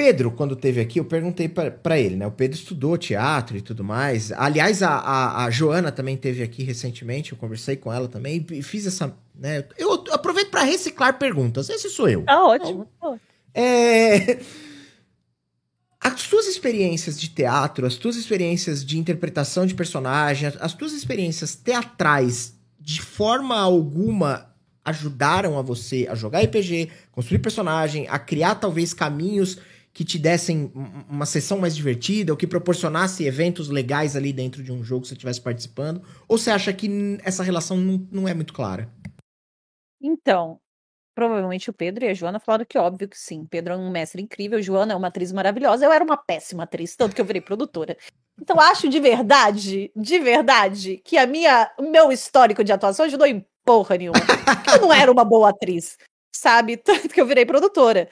[0.00, 2.26] Pedro, quando teve aqui, eu perguntei para ele, né?
[2.26, 4.32] O Pedro estudou teatro e tudo mais.
[4.32, 8.62] Aliás, a, a, a, Joana também teve aqui recentemente, eu conversei com ela também e
[8.62, 9.14] fiz essa.
[9.34, 9.62] Né?
[9.76, 11.68] Eu aproveito para reciclar perguntas.
[11.68, 12.22] Esse sou eu.
[12.22, 12.88] Tá ótimo.
[12.96, 13.20] Então,
[13.52, 14.38] é...
[16.02, 21.54] As tuas experiências de teatro, as tuas experiências de interpretação de personagem, as tuas experiências
[21.54, 24.50] teatrais, de forma alguma
[24.82, 29.58] ajudaram a você a jogar RPG, construir personagem, a criar talvez caminhos
[30.00, 30.72] que te dessem
[31.10, 35.08] uma sessão mais divertida, ou que proporcionasse eventos legais ali dentro de um jogo que
[35.08, 36.00] você estivesse participando?
[36.26, 38.90] Ou você acha que essa relação não, não é muito clara?
[40.00, 40.58] Então,
[41.14, 43.44] provavelmente o Pedro e a Joana falaram que óbvio que sim.
[43.44, 45.84] Pedro é um mestre incrível, Joana é uma atriz maravilhosa.
[45.84, 47.94] Eu era uma péssima atriz, tanto que eu virei produtora.
[48.40, 53.26] Então acho de verdade, de verdade, que a minha, o meu histórico de atuação ajudou
[53.26, 54.16] em porra nenhuma.
[54.74, 55.98] eu não era uma boa atriz,
[56.34, 56.78] sabe?
[56.78, 58.08] Tanto que eu virei produtora.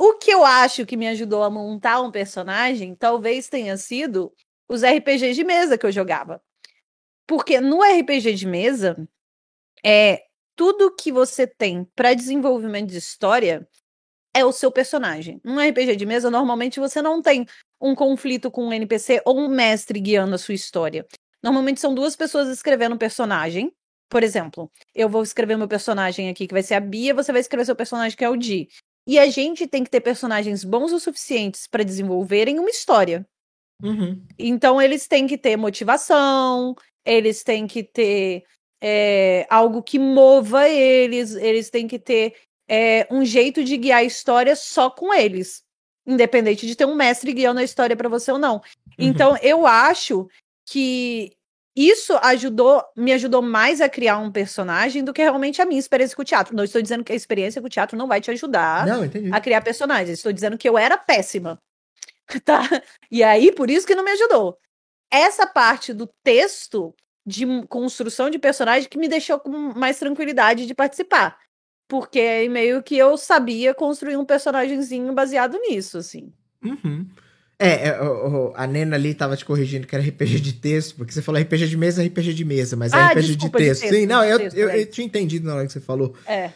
[0.00, 4.32] O que eu acho que me ajudou a montar um personagem talvez tenha sido
[4.68, 6.40] os RPGs de mesa que eu jogava.
[7.26, 8.96] Porque no RPG de mesa,
[9.84, 10.22] é
[10.56, 13.68] tudo que você tem para desenvolvimento de história
[14.34, 15.40] é o seu personagem.
[15.44, 17.46] Num RPG de mesa, normalmente você não tem
[17.80, 21.06] um conflito com um NPC ou um mestre guiando a sua história.
[21.42, 23.72] Normalmente são duas pessoas escrevendo um personagem.
[24.08, 27.40] Por exemplo, eu vou escrever meu personagem aqui, que vai ser a Bia, você vai
[27.40, 28.68] escrever seu personagem, que é o Di.
[29.08, 33.26] E a gente tem que ter personagens bons o suficientes para desenvolverem uma história.
[33.82, 34.22] Uhum.
[34.38, 38.44] Então eles têm que ter motivação, eles têm que ter
[38.82, 42.34] é, algo que mova eles, eles têm que ter
[42.68, 45.62] é, um jeito de guiar a história só com eles,
[46.06, 48.56] independente de ter um mestre guiando a história para você ou não.
[48.56, 48.62] Uhum.
[48.98, 50.28] Então eu acho
[50.68, 51.32] que
[51.86, 56.16] isso ajudou, me ajudou mais a criar um personagem do que realmente a minha experiência
[56.16, 56.56] com o teatro.
[56.56, 59.02] Não estou dizendo que a experiência com o teatro não vai te ajudar não,
[59.32, 60.18] a criar personagens.
[60.18, 61.58] Estou dizendo que eu era péssima.
[62.44, 62.60] Tá?
[63.10, 64.58] E aí, por isso que não me ajudou.
[65.10, 70.74] Essa parte do texto de construção de personagem que me deixou com mais tranquilidade de
[70.74, 71.38] participar.
[71.88, 76.30] Porque meio que eu sabia construir um personagemzinho baseado nisso, assim.
[76.62, 77.08] Uhum.
[77.58, 77.98] É, é
[78.54, 81.66] a Nena ali tava te corrigindo que era RPG de texto, porque você falou RPG
[81.66, 83.82] de mesa, RPG de mesa, mas é ah, RPG desculpa, de, texto.
[83.82, 84.00] de texto.
[84.00, 84.80] Sim, não, eu, texto, eu, é.
[84.80, 86.14] eu, tinha entendido na hora que você falou.
[86.24, 86.50] É.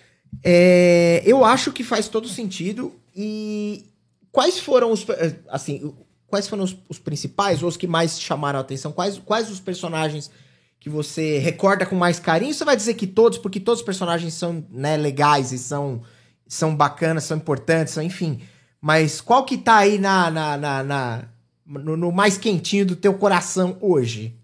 [0.44, 1.22] é.
[1.26, 2.94] Eu acho que faz todo sentido.
[3.14, 3.84] E
[4.30, 5.04] quais foram os.
[5.48, 5.92] Assim,
[6.28, 8.92] quais foram os, os principais ou os que mais chamaram a atenção?
[8.92, 10.30] Quais, quais os personagens
[10.78, 12.54] que você recorda com mais carinho?
[12.54, 16.02] Você vai dizer que todos, porque todos os personagens são né, legais e são,
[16.46, 18.40] são bacanas, são importantes, são, enfim.
[18.82, 21.24] Mas qual que tá aí na, na, na, na
[21.64, 24.36] no, no, mais quentinho do teu coração hoje?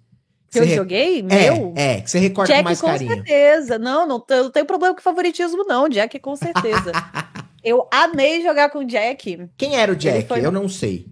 [0.49, 0.77] Que, eu re...
[0.77, 1.19] joguei?
[1.19, 1.75] É, meu?
[1.77, 3.11] É, que você recorda Jack, com mais carinho.
[3.11, 3.79] com certeza.
[3.81, 5.89] Não, não, não tenho problema com favoritismo, não.
[5.89, 6.93] Jack, com certeza.
[7.65, 9.51] eu amei jogar com o Jack.
[9.57, 10.29] Quem era o Jack?
[10.29, 10.47] Foi...
[10.47, 11.09] Eu não sei.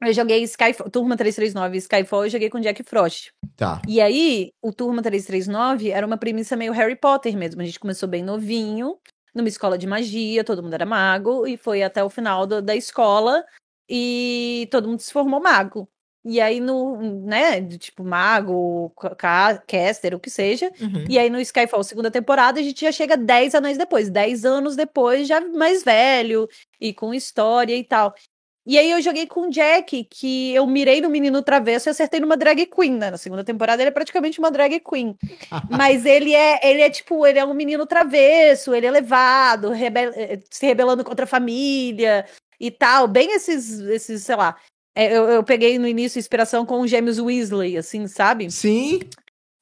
[0.00, 3.32] Eu joguei Skyfall, Turma 339 Skyfall, eu joguei com Jack Frost.
[3.56, 3.82] Tá.
[3.88, 7.60] E aí, o Turma 339 era uma premissa meio Harry Potter mesmo.
[7.60, 8.96] A gente começou bem novinho
[9.34, 12.74] numa escola de magia, todo mundo era mago, e foi até o final do, da
[12.74, 13.44] escola
[13.88, 15.88] e todo mundo se formou mago.
[16.24, 18.92] E aí no, né, tipo, mago,
[19.66, 20.70] caster, o que seja.
[20.80, 21.06] Uhum.
[21.08, 24.76] E aí no Skyfall, segunda temporada, a gente já chega 10 anos depois, 10 anos
[24.76, 26.48] depois, já mais velho
[26.80, 28.14] e com história e tal.
[28.68, 32.20] E aí eu joguei com o Jack, que eu mirei no menino travesso e acertei
[32.20, 33.10] numa drag queen, né?
[33.10, 35.16] Na segunda temporada ele é praticamente uma drag queen.
[35.70, 40.12] Mas ele é, ele é tipo, ele é um menino travesso, ele é levado, rebel
[40.14, 42.26] eh, se rebelando contra a família
[42.60, 43.08] e tal.
[43.08, 44.54] Bem esses, esses sei lá.
[44.94, 48.50] É, eu, eu peguei no início inspiração com os gêmeos Weasley, assim, sabe?
[48.50, 49.00] Sim.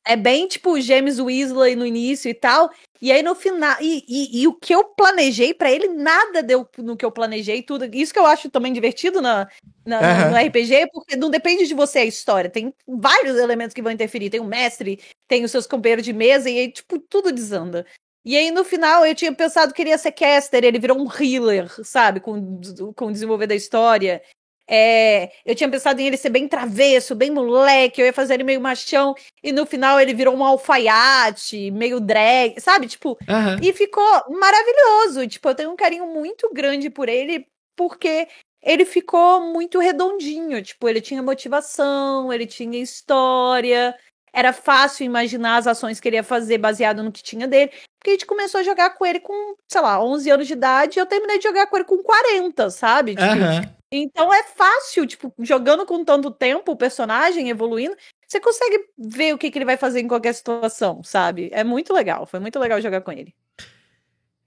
[0.07, 2.71] É bem tipo James Weasley no início e tal.
[3.03, 3.77] E aí no final.
[3.81, 7.63] E, e, e o que eu planejei para ele, nada deu no que eu planejei,
[7.63, 7.85] tudo.
[7.93, 9.49] Isso que eu acho também divertido na,
[9.85, 10.31] na uhum.
[10.31, 12.49] no RPG, porque não depende de você a história.
[12.49, 14.31] Tem vários elementos que vão interferir.
[14.31, 17.85] Tem o mestre, tem os seus companheiros de mesa, e aí, tipo, tudo desanda.
[18.25, 21.09] E aí, no final, eu tinha pensado que ele ia ser caster, ele virou um
[21.09, 22.19] healer, sabe?
[22.19, 22.61] Com,
[22.95, 24.21] com o desenvolver da história.
[24.69, 28.45] É, eu tinha pensado em ele ser bem travesso, bem moleque, eu ia fazer ele
[28.45, 32.89] meio machão, e no final ele virou um alfaiate, meio drag, sabe?
[32.89, 33.59] Tipo, Aham.
[33.63, 35.23] e ficou maravilhoso.
[35.23, 37.47] E, Tipo, eu tenho um carinho muito grande por ele,
[37.77, 38.27] porque
[38.63, 40.61] ele ficou muito redondinho.
[40.63, 43.95] Tipo, ele tinha motivação, ele tinha história.
[44.33, 47.71] Era fácil imaginar as ações que ele ia fazer baseado no que tinha dele.
[47.99, 50.99] Porque a gente começou a jogar com ele com, sei lá, 11 anos de idade.
[50.99, 53.13] E eu terminei de jogar com ele com 40, sabe?
[53.13, 53.77] Tipo, Aham.
[53.99, 59.39] Então é fácil, tipo, jogando com tanto tempo o personagem evoluindo, você consegue ver o
[59.39, 61.49] que, que ele vai fazer em qualquer situação, sabe?
[61.53, 62.27] É muito legal.
[62.27, 63.35] Foi muito legal jogar com ele.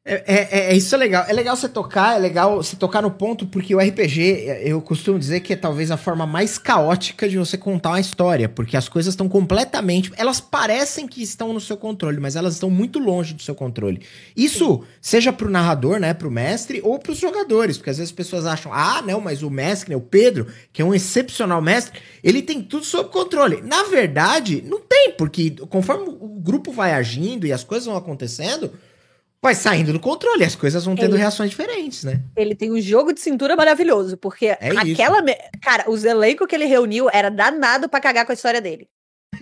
[0.06, 1.26] É, é- é- isso é legal.
[1.28, 5.20] É legal você tocar, é legal você tocar no ponto, porque o RPG, eu costumo
[5.20, 8.88] dizer que é talvez a forma mais caótica de você contar uma história, porque as
[8.88, 10.12] coisas estão completamente.
[10.16, 14.02] Elas parecem que estão no seu controle, mas elas estão muito longe do seu controle.
[14.36, 18.45] Isso, seja pro narrador, né, pro mestre, ou pros jogadores, porque às vezes as pessoas
[18.45, 22.41] acham, ah, não, mas o mestre, né, o Pedro, que é um excepcional mestre, ele
[22.41, 23.62] tem tudo sob controle.
[23.62, 28.72] Na verdade, não tem, porque conforme o grupo vai agindo e as coisas vão acontecendo
[29.42, 32.22] vai saindo do controle, as coisas vão tendo Ele- reações diferentes, né?
[32.36, 35.22] Ele tem um jogo de cintura maravilhoso, porque É aquela.
[35.22, 38.88] me- Cara, os elencos que ele reuniu era danado pra cagar com a história dele.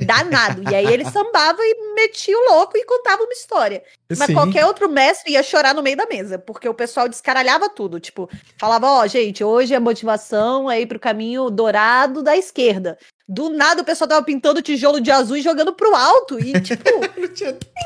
[0.06, 0.64] Danado.
[0.70, 3.84] e aí ele sambava e metia o louco e contava uma história.
[4.18, 8.00] Mas qualquer outro mestre ia chorar no meio da mesa, porque o pessoal descaralhava tudo.
[8.00, 12.98] Tipo, falava: Ó, gente, hoje a motivação é ir pro caminho dourado da esquerda.
[13.30, 16.40] Do nada o pessoal tava pintando tijolo de azul e jogando pro alto.
[16.40, 16.82] E, tipo,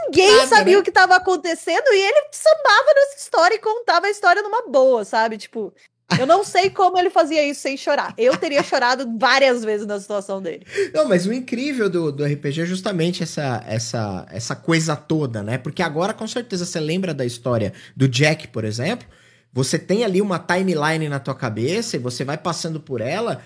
[0.06, 0.80] ninguém Nada, sabia né?
[0.80, 5.04] o que tava acontecendo e ele sambava nessa história e contava a história numa boa,
[5.04, 5.40] sabe?
[5.40, 5.74] Tipo,
[6.20, 8.14] eu não sei como ele fazia isso sem chorar.
[8.18, 10.66] Eu teria chorado várias vezes na situação dele.
[10.94, 15.58] Não, mas o incrível do, do RPG é justamente essa, essa, essa coisa toda, né?
[15.58, 19.08] Porque agora, com certeza, você lembra da história do Jack, por exemplo.
[19.54, 23.44] Você tem ali uma timeline na tua cabeça e você vai passando por ela.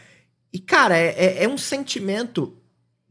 [0.53, 2.57] E, cara, é, é, é um sentimento,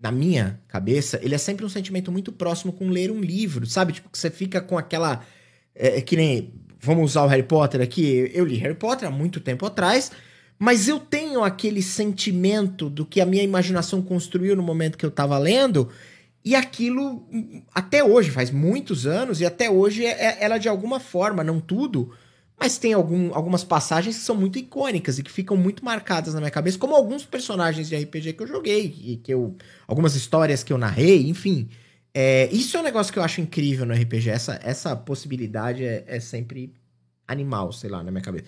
[0.01, 3.93] na minha cabeça, ele é sempre um sentimento muito próximo com ler um livro, sabe?
[3.93, 5.25] Tipo, que você fica com aquela.
[5.75, 6.55] É, que nem.
[6.85, 8.31] Vamos usar o Harry Potter aqui.
[8.35, 10.11] Eu li Harry Potter há muito tempo atrás.
[10.59, 15.11] Mas eu tenho aquele sentimento do que a minha imaginação construiu no momento que eu
[15.11, 15.89] tava lendo,
[16.45, 17.27] e aquilo,
[17.75, 21.59] até hoje, faz muitos anos, e até hoje é, é- ela de alguma forma, não
[21.61, 22.13] tudo,
[22.59, 26.41] mas tem algum- algumas passagens que são muito icônicas e que ficam muito marcadas na
[26.41, 29.57] minha cabeça, como alguns personagens de RPG que eu joguei, e que eu.
[29.89, 31.69] algumas histórias que eu narrei, enfim.
[32.15, 34.31] É, isso é um negócio que eu acho incrível no RPG.
[34.31, 36.73] Essa, essa possibilidade é, é sempre
[37.27, 38.47] animal, sei lá, na minha cabeça.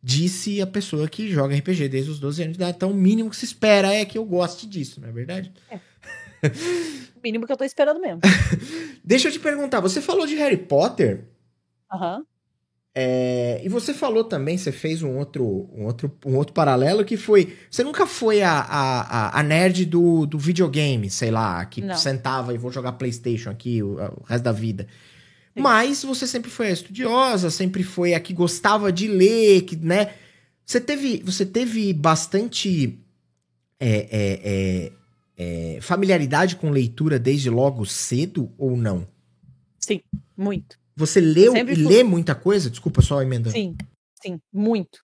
[0.00, 2.76] Disse a pessoa que joga RPG desde os 12 anos de idade.
[2.76, 5.52] Então, o mínimo que se espera é que eu goste disso, não é verdade?
[7.16, 8.20] O mínimo que eu tô esperando mesmo.
[9.02, 11.24] Deixa eu te perguntar, você falou de Harry Potter,
[11.90, 12.24] Aham.
[13.00, 17.16] É, e você falou também, você fez um outro, um outro, um outro paralelo que
[17.16, 17.56] foi.
[17.70, 21.96] Você nunca foi a, a, a- nerd do, do videogame, sei lá, que Não.
[21.96, 24.88] sentava e vou jogar PlayStation aqui o, o resto da vida.
[25.54, 25.60] Sim.
[25.62, 30.14] Mas você sempre foi a estudiosa, sempre foi a que gostava de ler, que, né?
[30.66, 32.98] Você teve, você teve bastante
[33.78, 39.06] é, é, é, é, familiaridade com leitura desde logo cedo ou não?
[39.78, 40.00] Sim,
[40.36, 40.76] muito.
[40.98, 41.86] Você leu e fui.
[41.86, 42.68] lê muita coisa?
[42.68, 43.52] Desculpa, só emendando.
[43.52, 43.76] Sim,
[44.20, 44.98] sim, muito.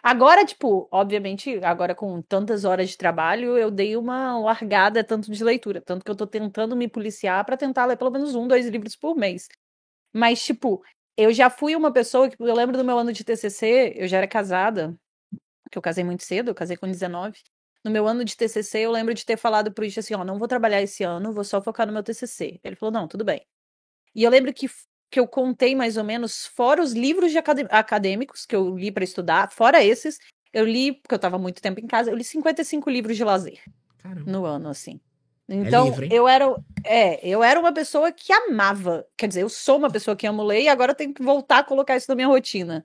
[0.00, 5.42] Agora, tipo, obviamente, agora com tantas horas de trabalho, eu dei uma largada tanto de
[5.42, 8.66] leitura, tanto que eu tô tentando me policiar pra tentar ler pelo menos um, dois
[8.68, 9.48] livros por mês.
[10.14, 10.82] Mas, tipo,
[11.16, 14.18] eu já fui uma pessoa que eu lembro do meu ano de TCC, eu já
[14.18, 14.96] era casada,
[15.68, 17.40] que eu casei muito cedo, eu casei com 19.
[17.84, 20.38] No meu ano de TCC, eu lembro de ter falado pro Ish assim, ó, não
[20.38, 22.60] vou trabalhar esse ano, vou só focar no meu TCC.
[22.62, 23.44] Ele falou, não, tudo bem.
[24.14, 24.66] E eu lembro que,
[25.10, 28.92] que eu contei mais ou menos, fora os livros de acadê- acadêmicos que eu li
[28.92, 30.18] para estudar, fora esses,
[30.52, 33.60] eu li, porque eu tava muito tempo em casa, eu li 55 livros de lazer
[33.98, 34.30] Caramba.
[34.30, 35.00] no ano, assim.
[35.48, 36.10] Então, livro, hein?
[36.12, 40.16] eu era, é, eu era uma pessoa que amava, quer dizer, eu sou uma pessoa
[40.16, 42.84] que amo ler e agora tenho que voltar a colocar isso na minha rotina.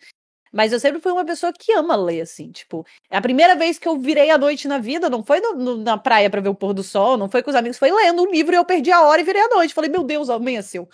[0.55, 3.85] Mas eu sempre fui uma pessoa que ama ler, assim, tipo, a primeira vez que
[3.87, 6.55] eu virei à noite na vida não foi no- no- na praia pra ver o
[6.55, 8.89] pôr do sol, não foi com os amigos, foi lendo um livro e eu perdi
[8.89, 9.73] a hora e virei à noite.
[9.73, 10.87] Falei, meu Deus, amanheceu.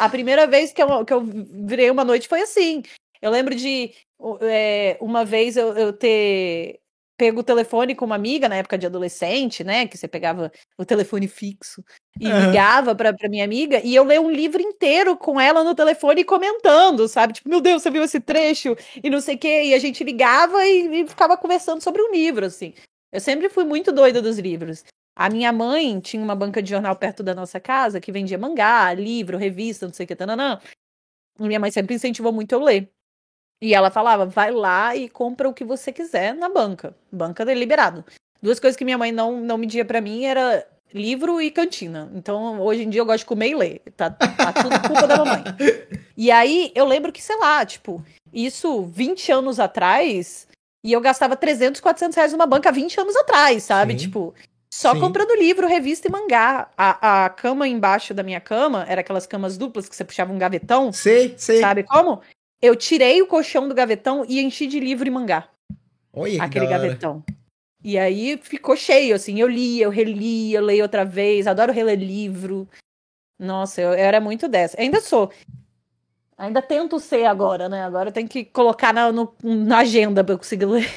[0.00, 2.82] A primeira vez que eu, que eu virei uma noite foi assim.
[3.22, 3.92] Eu lembro de
[4.42, 6.80] é, uma vez eu, eu ter
[7.16, 9.86] pego o telefone com uma amiga na época de adolescente, né?
[9.86, 11.84] Que você pegava o telefone fixo
[12.20, 15.74] e ligava pra, pra minha amiga e eu ler um livro inteiro com ela no
[15.74, 17.32] telefone e comentando, sabe?
[17.32, 19.64] Tipo, meu Deus, você viu esse trecho e não sei o quê.
[19.64, 22.72] E a gente ligava e, e ficava conversando sobre um livro, assim.
[23.12, 24.84] Eu sempre fui muito doida dos livros.
[25.16, 28.92] A minha mãe tinha uma banca de jornal perto da nossa casa que vendia mangá,
[28.94, 30.60] livro, revista, não sei o que, tananã.
[31.38, 32.90] Minha mãe sempre incentivou muito eu ler.
[33.60, 36.94] E ela falava, vai lá e compra o que você quiser na banca.
[37.10, 38.04] Banca deliberado.
[38.42, 42.08] Duas coisas que minha mãe não, não media para mim era livro e cantina.
[42.14, 43.82] Então, hoje em dia eu gosto de comer e ler.
[43.96, 45.42] Tá, tá tudo culpa da mamãe.
[46.16, 48.00] E aí, eu lembro que, sei lá, tipo,
[48.32, 50.46] isso 20 anos atrás,
[50.84, 53.94] e eu gastava 300, 400 reais numa banca 20 anos atrás, sabe?
[53.94, 53.98] Sim.
[53.98, 54.32] Tipo,
[54.72, 55.00] só Sim.
[55.00, 56.68] comprando livro, revista e mangá.
[56.78, 60.38] A, a cama embaixo da minha cama era aquelas camas duplas que você puxava um
[60.38, 60.92] gavetão.
[60.92, 61.60] Sei, sei.
[61.60, 62.20] Sabe como?
[62.62, 65.48] Eu tirei o colchão do gavetão e enchi de livro e mangá.
[66.12, 67.24] Olha Aquele gavetão.
[67.84, 69.38] E aí ficou cheio, assim.
[69.38, 71.46] Eu lia, eu relia, eu leio outra vez.
[71.46, 72.66] Adoro reler livro.
[73.38, 74.80] Nossa, eu, eu era muito dessa.
[74.80, 75.30] Ainda sou.
[76.38, 77.84] Ainda tento ser agora, né?
[77.84, 80.90] Agora eu tenho que colocar na, no, na agenda pra eu conseguir ler.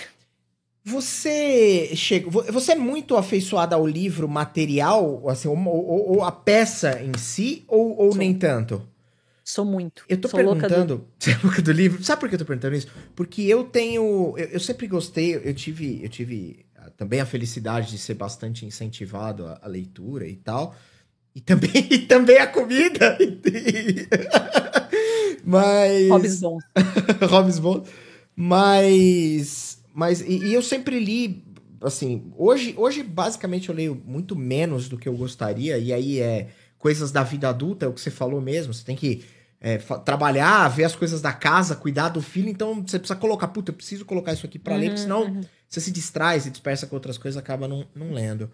[0.83, 7.03] Você chega, você é muito afeiçoada ao livro material, assim, ou, ou, ou a peça
[7.03, 8.81] em si, ou, ou nem tanto?
[9.47, 10.03] Sou muito.
[10.09, 10.97] Eu tô Sou perguntando.
[10.97, 11.07] Do...
[11.17, 12.03] Você é louca do livro?
[12.03, 12.89] Sabe por que eu tô perguntando isso?
[13.15, 14.33] Porque eu tenho.
[14.37, 16.65] Eu, eu sempre gostei, eu tive, eu tive
[16.97, 20.75] também a felicidade de ser bastante incentivado à, à leitura e tal.
[21.33, 23.17] E também, e também a comida.
[25.45, 26.09] Mas.
[26.09, 26.57] Hobbes bom.
[27.29, 27.85] Hobbes bom.
[28.35, 29.81] Mas.
[29.93, 30.19] Mas.
[30.19, 31.45] E, e, eu sempre li.
[31.79, 35.77] Assim, hoje, hoje basicamente eu leio muito menos do que eu gostaria.
[35.77, 38.73] E aí é coisas da vida adulta, é o que você falou mesmo.
[38.73, 39.36] Você tem que
[39.67, 43.71] é, trabalhar, ver as coisas da casa, cuidar do filho, então você precisa colocar, puta,
[43.71, 45.41] eu preciso colocar isso aqui para uhum, ler, porque senão uhum.
[45.67, 48.49] você se distrai, se dispersa com outras coisas, acaba não, não lendo.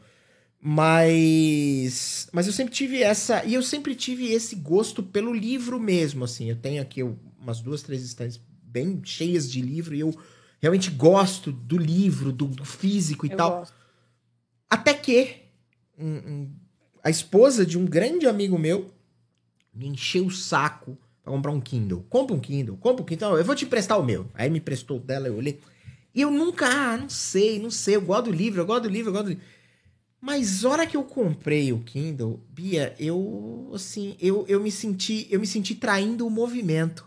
[0.60, 2.28] Mas.
[2.32, 3.46] Mas eu sempre tive essa.
[3.46, 6.50] E eu sempre tive esse gosto pelo livro mesmo, assim.
[6.50, 10.18] Eu tenho aqui umas duas, três estantes bem cheias de livro e eu
[10.62, 13.60] realmente gosto do livro, do, do físico e eu tal.
[13.60, 13.76] Gosto.
[14.68, 15.44] Até que
[16.00, 16.52] um, um,
[17.04, 18.90] a esposa de um grande amigo meu
[19.74, 22.06] me encheu o saco pra comprar um Kindle.
[22.10, 23.38] Compra um Kindle, compra um Kindle.
[23.38, 24.28] eu vou te emprestar o meu.
[24.34, 25.60] Aí me emprestou dela, eu olhei.
[26.14, 27.96] E eu nunca, ah, não sei, não sei.
[27.96, 29.44] Eu gosto do livro, eu gosto do livro, eu gosto do livro.
[30.22, 35.40] Mas hora que eu comprei o Kindle, Bia, eu assim, eu, eu me senti, eu
[35.40, 37.06] me senti traindo o movimento.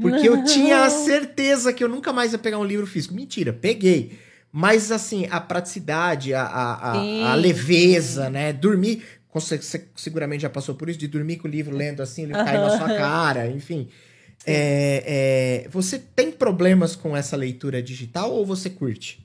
[0.00, 0.38] Porque não.
[0.38, 3.14] eu tinha a certeza que eu nunca mais ia pegar um livro físico.
[3.14, 4.18] Mentira, peguei.
[4.50, 8.52] Mas assim, a praticidade, a, a, a, a leveza, né?
[8.52, 9.02] Dormir.
[9.40, 12.32] Você, você, seguramente já passou por isso, de dormir com o livro lendo assim, ele
[12.32, 13.88] cai na sua cara, enfim.
[14.46, 19.24] É, é, você tem problemas com essa leitura digital ou você curte?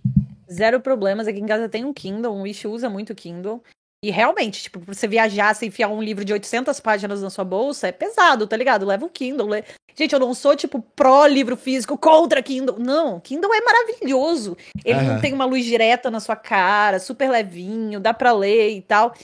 [0.52, 1.28] Zero problemas.
[1.28, 3.64] Aqui em casa tem um Kindle, o Wish usa muito Kindle.
[4.04, 7.46] E realmente, tipo, pra você viajar, você enfiar um livro de 800 páginas na sua
[7.46, 8.86] bolsa, é pesado, tá ligado?
[8.86, 9.48] Leva o Kindle.
[9.48, 9.64] Le...
[9.96, 12.78] Gente, eu não sou, tipo, pró-livro físico, contra Kindle.
[12.78, 14.58] Não, Kindle é maravilhoso.
[14.84, 15.14] Ele uhum.
[15.14, 19.16] não tem uma luz direta na sua cara, super levinho, dá pra ler e tal.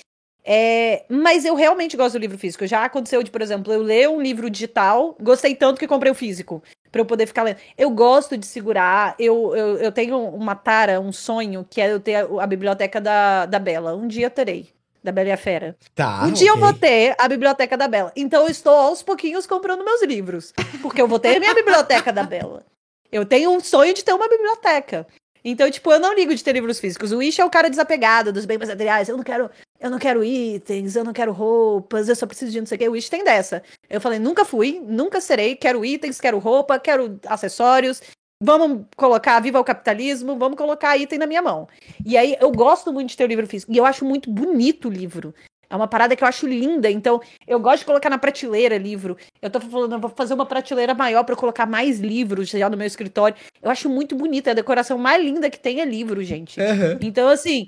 [0.52, 2.66] É, mas eu realmente gosto do livro físico.
[2.66, 6.16] Já aconteceu de, por exemplo, eu ler um livro digital, gostei tanto que comprei o
[6.16, 7.60] físico, para eu poder ficar lendo.
[7.78, 12.00] Eu gosto de segurar, eu, eu, eu tenho uma tara, um sonho, que é eu
[12.00, 13.96] ter a, a biblioteca da, da Bela.
[13.96, 14.70] Um dia terei.
[15.04, 15.78] Da Bela e a Fera.
[15.94, 16.24] Tá.
[16.24, 18.12] Um dia eu vou ter a biblioteca da Bela.
[18.16, 20.52] Então eu estou aos pouquinhos comprando meus livros.
[20.82, 22.66] Porque eu vou ter a minha biblioteca da Bela.
[23.12, 25.06] Eu tenho um sonho de ter uma biblioteca.
[25.44, 27.12] Então, tipo, eu não ligo de ter livros físicos.
[27.12, 29.10] O Wish é o cara desapegado dos bens materiais.
[29.10, 32.60] Eu não quero, eu não quero itens, eu não quero roupas, eu só preciso de
[32.60, 32.90] não sei o que.
[32.90, 33.64] O Wish tem dessa.
[33.90, 38.02] Eu falei, nunca fui, nunca serei, quero itens, quero roupa, quero acessórios.
[38.42, 41.68] Vamos colocar viva o capitalismo, vamos colocar item na minha mão.
[42.06, 43.72] E aí eu gosto muito de ter o livro físico.
[43.72, 45.34] E eu acho muito bonito o livro.
[45.70, 49.16] É uma parada que eu acho linda, então eu gosto de colocar na prateleira livro.
[49.40, 52.76] Eu tô falando, eu vou fazer uma prateleira maior para colocar mais livros já no
[52.76, 53.38] meu escritório.
[53.62, 56.60] Eu acho muito bonita, a decoração mais linda que tem é livro, gente.
[56.60, 56.98] Uhum.
[57.02, 57.68] Então, assim,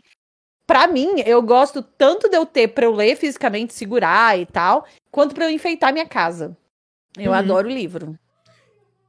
[0.65, 4.85] para mim, eu gosto tanto de eu ter para eu ler fisicamente, segurar e tal,
[5.11, 6.57] quanto para eu enfeitar minha casa.
[7.17, 7.37] Eu uhum.
[7.37, 8.17] adoro livro.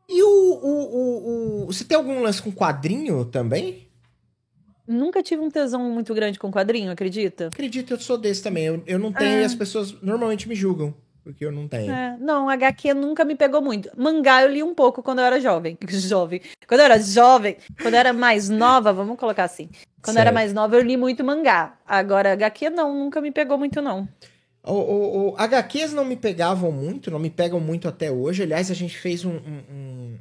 [0.09, 3.89] E o, o, o, o, Você tem algum lance com quadrinho também?
[4.93, 7.47] Nunca tive um tesão muito grande com quadrinho, acredita?
[7.47, 8.65] Acredito, eu sou desse também.
[8.65, 9.43] Eu, eu não tenho é.
[9.43, 10.95] e as pessoas normalmente me julgam.
[11.23, 11.93] Porque eu não tenho.
[11.93, 13.89] É, não, HQ nunca me pegou muito.
[13.97, 15.79] Mangá eu li um pouco quando eu era jovem.
[15.89, 16.43] Jovem.
[16.67, 19.69] Quando eu era jovem, quando eu era mais nova, vamos colocar assim.
[20.03, 20.17] Quando certo.
[20.17, 21.79] eu era mais nova, eu li muito mangá.
[21.87, 24.09] Agora, HQ não, nunca me pegou muito, não.
[24.65, 28.43] O, o, o, HQs não me pegavam muito, não me pegam muito até hoje.
[28.43, 30.19] Aliás, a gente fez um, um,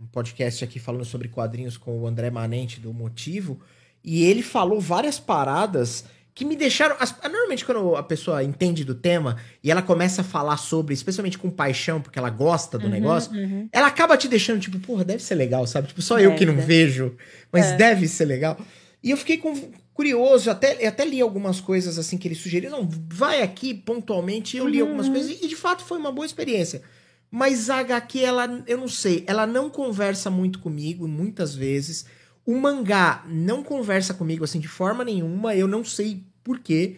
[0.00, 3.60] um podcast aqui falando sobre quadrinhos com o André Manente do Motivo.
[4.04, 6.04] E ele falou várias paradas
[6.34, 6.96] que me deixaram.
[7.22, 11.48] Normalmente, quando a pessoa entende do tema e ela começa a falar sobre, especialmente com
[11.48, 13.68] paixão, porque ela gosta do uhum, negócio, uhum.
[13.72, 15.88] ela acaba te deixando, tipo, porra, deve ser legal, sabe?
[15.88, 17.16] Tipo, só deve, eu que não vejo,
[17.52, 17.76] mas é.
[17.76, 18.58] deve ser legal.
[19.02, 19.54] E eu fiquei com,
[19.94, 22.70] curioso, até, até li algumas coisas assim que ele sugeriu.
[22.70, 24.88] Não, vai aqui pontualmente, eu li uhum.
[24.88, 26.82] algumas coisas, e de fato foi uma boa experiência.
[27.30, 32.06] Mas a HQ, ela, eu não sei, ela não conversa muito comigo, muitas vezes.
[32.46, 36.96] O mangá não conversa comigo assim de forma nenhuma, eu não sei por quê.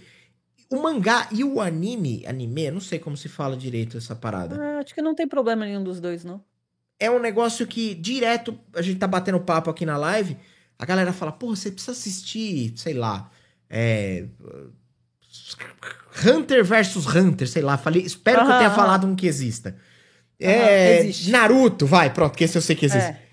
[0.68, 4.60] O mangá e o anime, anime, não sei como se fala direito essa parada.
[4.60, 6.42] Ah, acho que não tem problema nenhum dos dois, não.
[6.98, 10.36] É um negócio que direto a gente tá batendo papo aqui na live,
[10.78, 13.30] a galera fala, pô, você precisa assistir, sei lá,
[13.70, 14.26] é,
[16.24, 19.76] Hunter versus Hunter, sei lá, falei, espero que eu tenha falado um que exista.
[20.38, 23.10] É, Naruto, vai, pronto, que esse eu sei que existe.
[23.10, 23.25] É.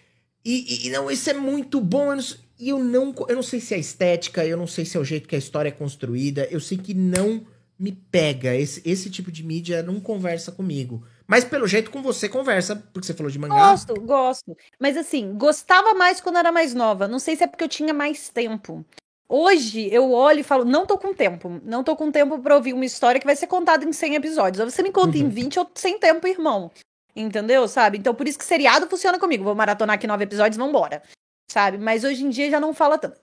[0.46, 2.12] E, e, não, isso é muito bom.
[2.12, 2.24] Eu não,
[2.60, 5.06] e eu não, eu não sei se é estética, eu não sei se é o
[5.06, 6.48] jeito que a história é construída.
[6.52, 7.46] Eu sei que não
[7.80, 8.56] me pega.
[8.56, 11.04] Esse, esse tipo de mídia não conversa comigo.
[11.28, 13.72] Mas pelo jeito com você conversa, porque você falou de mangá.
[13.72, 14.58] Gosto, gosto.
[14.80, 17.08] Mas assim, gostava mais quando era mais nova.
[17.08, 18.86] Não sei se é porque eu tinha mais tempo.
[19.28, 21.60] Hoje eu olho e falo, não tô com tempo.
[21.64, 24.60] Não tô com tempo pra ouvir uma história que vai ser contada em 100 episódios.
[24.64, 25.24] Ou você me conta uhum.
[25.24, 26.70] em 20, eu sem tempo, irmão.
[27.16, 27.68] Entendeu?
[27.68, 27.98] Sabe?
[27.98, 29.44] Então por isso que seriado funciona comigo.
[29.44, 31.02] Vou maratonar aqui nove episódios, vambora.
[31.50, 31.78] Sabe?
[31.78, 33.22] Mas hoje em dia já não fala tanto.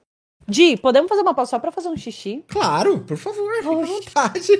[0.48, 2.44] Di, podemos fazer uma pausa só pra fazer um xixi?
[2.48, 4.52] Claro, por favor, fica à vontade.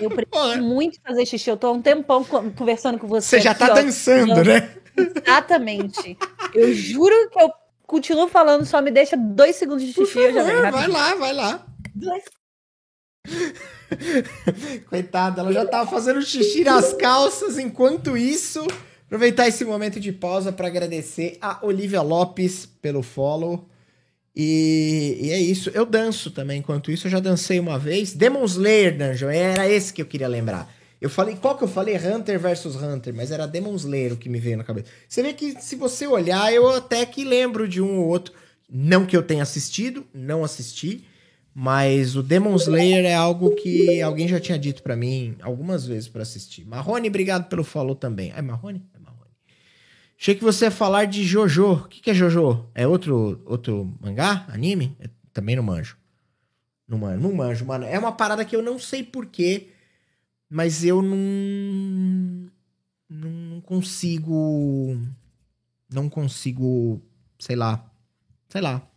[0.00, 1.50] Eu preciso muito fazer xixi.
[1.50, 3.38] Eu tô há um tempão conversando com você.
[3.38, 4.74] Você já aqui, tá ó, dançando, né?
[4.96, 6.18] Exatamente.
[6.54, 7.52] Eu juro que eu
[7.86, 10.12] continuo falando, só me deixa dois segundos de xixi.
[10.14, 11.66] Por favor, já vai lá, vai lá.
[11.94, 12.24] Dois.
[14.88, 17.58] Coitada, ela já tava fazendo xixi nas calças.
[17.58, 18.66] Enquanto isso,
[19.06, 23.68] aproveitar esse momento de pausa para agradecer a Olivia Lopes pelo follow.
[24.34, 25.70] E, e, é isso.
[25.74, 26.60] Eu danço também.
[26.60, 28.12] Enquanto isso, eu já dancei uma vez.
[28.12, 29.30] Demon Slayer, Dungeon.
[29.30, 30.72] Era esse que eu queria lembrar.
[31.00, 31.96] Eu falei, qual que eu falei?
[31.96, 34.88] Hunter versus Hunter, mas era Demon Slayer o que me veio na cabeça.
[35.08, 38.34] Você vê que se você olhar, eu até que lembro de um ou outro.
[38.68, 41.06] Não que eu tenha assistido, não assisti.
[41.60, 46.08] Mas o Demon Slayer é algo que alguém já tinha dito para mim algumas vezes
[46.08, 46.64] para assistir.
[46.64, 48.30] Marrone, obrigado pelo follow também.
[48.30, 48.88] É Marrone?
[48.94, 49.32] É Marrone.
[50.16, 51.72] Achei que você ia falar de Jojo.
[51.72, 52.64] O que, que é Jojo?
[52.76, 54.46] É outro, outro mangá?
[54.46, 54.96] Anime?
[55.00, 55.98] Eu também não manjo.
[56.86, 57.86] Não manjo, não manjo, mano.
[57.86, 59.70] É uma parada que eu não sei porquê,
[60.48, 62.48] mas eu não.
[63.10, 64.96] Não consigo.
[65.92, 67.02] Não consigo.
[67.36, 67.84] Sei lá.
[68.48, 68.88] Sei lá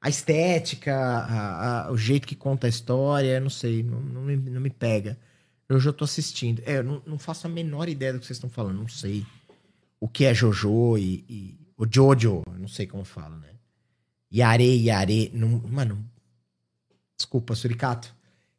[0.00, 4.36] a estética, a, a, o jeito que conta a história, não sei, não, não, me,
[4.36, 5.18] não me pega.
[5.68, 6.62] Eu já tô assistindo.
[6.64, 9.24] É, eu não, não, faço a menor ideia do que vocês estão falando, não sei
[10.00, 13.50] o que é Jojo e, e o Jojo, não sei como fala, né?
[14.32, 16.04] Yare, Yare, não, mano,
[17.16, 18.14] desculpa, Suricato.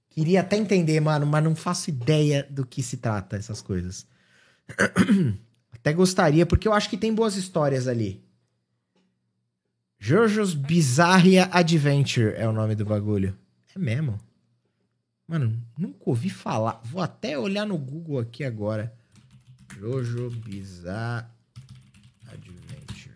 [0.09, 4.05] Queria até entender, mano, mas não faço ideia do que se trata essas coisas.
[5.72, 8.22] Até gostaria, porque eu acho que tem boas histórias ali.
[10.03, 13.38] Jojo's Bizarre Adventure é o nome do bagulho.
[13.76, 14.19] É mesmo?
[15.28, 16.82] Mano, nunca ouvi falar.
[16.84, 18.91] Vou até olhar no Google aqui agora.
[19.78, 21.28] Jojo Bizarre
[22.26, 23.15] Adventure.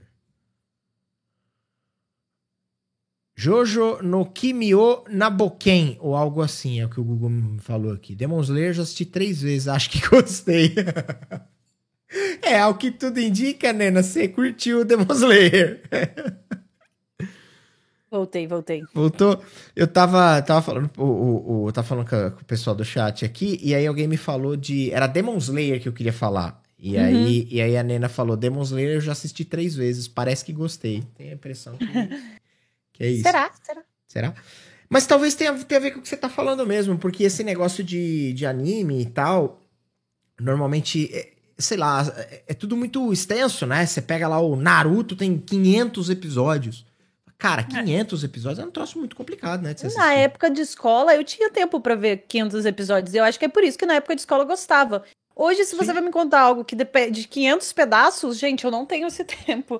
[3.35, 8.13] Jojo no Kimio Naboken, ou algo assim, é o que o Google me falou aqui.
[8.13, 10.75] Demon Slayer já assisti três vezes, acho que gostei.
[12.43, 15.81] é, ao que tudo indica, Nena, você curtiu Demon Slayer.
[18.15, 18.81] Voltei, voltei.
[18.93, 19.43] Voltou.
[19.75, 23.25] Eu tava, tava falando, o, o, o, eu tava falando com, o pessoal do chat
[23.25, 24.89] aqui, e aí alguém me falou de.
[24.91, 26.63] Era Demon Slayer que eu queria falar.
[26.79, 27.03] E, uhum.
[27.03, 30.53] aí, e aí a Nena falou: Demon Slayer eu já assisti três vezes, parece que
[30.53, 31.03] gostei.
[31.17, 31.85] Tenho a impressão que,
[32.93, 33.23] que é isso.
[33.23, 33.51] Será?
[33.61, 33.83] Será?
[34.07, 34.33] Será?
[34.89, 37.43] Mas talvez tenha, tenha a ver com o que você tá falando mesmo, porque esse
[37.43, 39.59] negócio de, de anime e tal,
[40.39, 43.85] normalmente, é, sei lá, é, é tudo muito extenso, né?
[43.85, 46.85] Você pega lá o Naruto, tem 500 episódios.
[47.45, 48.25] Cara, 500 é.
[48.25, 49.75] episódios é um troço muito complicado, né?
[49.95, 53.13] na época de escola, eu tinha tempo para ver 500 episódios.
[53.13, 55.03] Eu acho que é por isso que na época de escola eu gostava.
[55.35, 55.77] Hoje, se Sim.
[55.77, 59.23] você vai me contar algo que depende de 500 pedaços, gente, eu não tenho esse
[59.45, 59.79] tempo.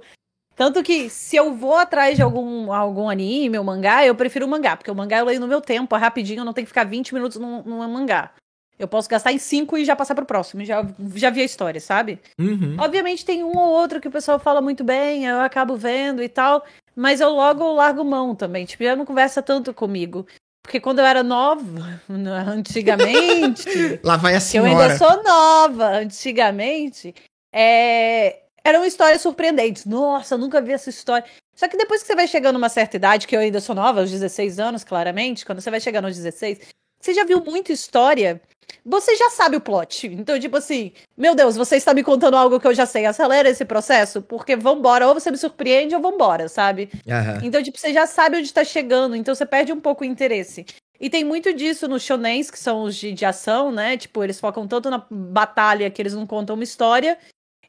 [0.56, 4.50] Tanto que se eu vou atrás de algum, algum anime ou mangá, eu prefiro o
[4.50, 6.70] mangá, porque o mangá eu leio no meu tempo, é rapidinho, eu não tenho que
[6.70, 8.32] ficar 20 minutos num, num mangá.
[8.78, 10.86] Eu posso gastar em 5 e já passar pro próximo, já,
[11.16, 12.20] já vi a história, sabe?
[12.40, 12.76] Uhum.
[12.78, 16.30] Obviamente tem um ou outro que o pessoal fala muito bem, eu acabo vendo e
[16.30, 16.64] tal,
[16.96, 18.66] mas eu logo largo mão também.
[18.66, 20.26] Tipo, já não conversa tanto comigo.
[20.64, 22.02] Porque quando eu era nova,
[22.48, 24.00] antigamente.
[24.04, 24.72] Lá vai a senhora.
[24.72, 27.14] Eu ainda sou nova, antigamente.
[27.54, 29.86] É, eram histórias surpreendentes.
[29.86, 31.28] Nossa, eu nunca vi essa história.
[31.56, 34.02] Só que depois que você vai chegando numa certa idade, que eu ainda sou nova,
[34.02, 36.60] aos 16 anos, claramente, quando você vai chegando aos 16,
[37.00, 38.42] você já viu muita história
[38.86, 40.08] você já sabe o plot.
[40.08, 43.06] Então, tipo assim, meu Deus, você está me contando algo que eu já sei.
[43.06, 45.08] Acelera esse processo, porque vambora.
[45.08, 46.90] Ou você me surpreende ou vambora, sabe?
[46.94, 47.48] Uhum.
[47.48, 49.16] Então, tipo, você já sabe onde está chegando.
[49.16, 50.66] Então, você perde um pouco o interesse.
[51.00, 53.98] E tem muito disso nos shonens, que são os de, de ação, né?
[53.98, 57.18] Tipo, eles focam tanto na batalha que eles não contam uma história.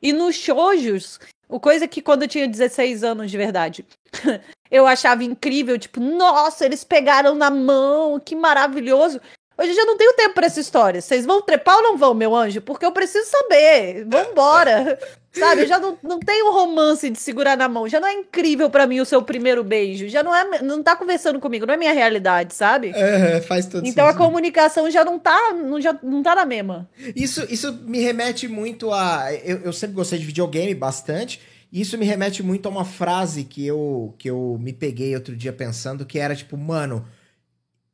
[0.02, 1.18] E nos shoujos,
[1.48, 3.84] o coisa que quando eu tinha 16 anos de verdade,
[4.70, 9.20] eu achava incrível, tipo, nossa, eles pegaram na mão, que maravilhoso.
[9.58, 11.00] Hoje eu já não tenho tempo para essa história.
[11.00, 12.60] Vocês vão trepar ou não vão, meu anjo?
[12.60, 14.04] Porque eu preciso saber.
[14.06, 14.98] Vambora.
[15.32, 15.62] Sabe?
[15.62, 17.86] Eu já não, não tenho romance de segurar na mão.
[17.88, 20.08] Já não é incrível para mim o seu primeiro beijo.
[20.08, 20.62] Já não é.
[20.62, 22.90] Não tá conversando comigo, não é minha realidade, sabe?
[22.94, 24.22] É, faz todo Então sentido.
[24.22, 25.52] a comunicação já não tá.
[25.52, 26.88] Não, já não tá na mesma.
[27.14, 29.28] Isso, isso me remete muito a.
[29.44, 31.40] Eu, eu sempre gostei de videogame bastante.
[31.72, 35.36] E isso me remete muito a uma frase que eu, que eu me peguei outro
[35.36, 37.06] dia pensando, que era tipo, mano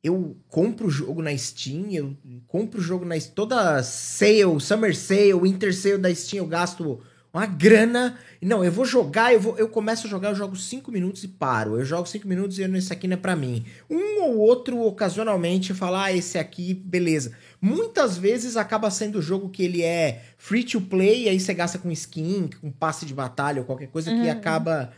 [0.03, 2.15] eu compro o jogo na Steam, eu
[2.47, 7.01] compro o jogo na toda sale, summer sale, winter sale da Steam, eu gasto
[7.33, 8.15] uma grana.
[8.39, 11.27] Não, eu vou jogar, eu vou, eu começo a jogar, eu jogo 5 minutos e
[11.27, 11.79] paro.
[11.79, 13.65] Eu jogo 5 minutos e esse aqui não é para mim.
[13.89, 17.31] Um ou outro ocasionalmente falar, ah, esse aqui, beleza.
[17.59, 21.79] Muitas vezes acaba sendo o jogo que ele é free to play, aí você gasta
[21.79, 24.21] com skin, com passe de batalha ou qualquer coisa uhum.
[24.21, 24.93] que acaba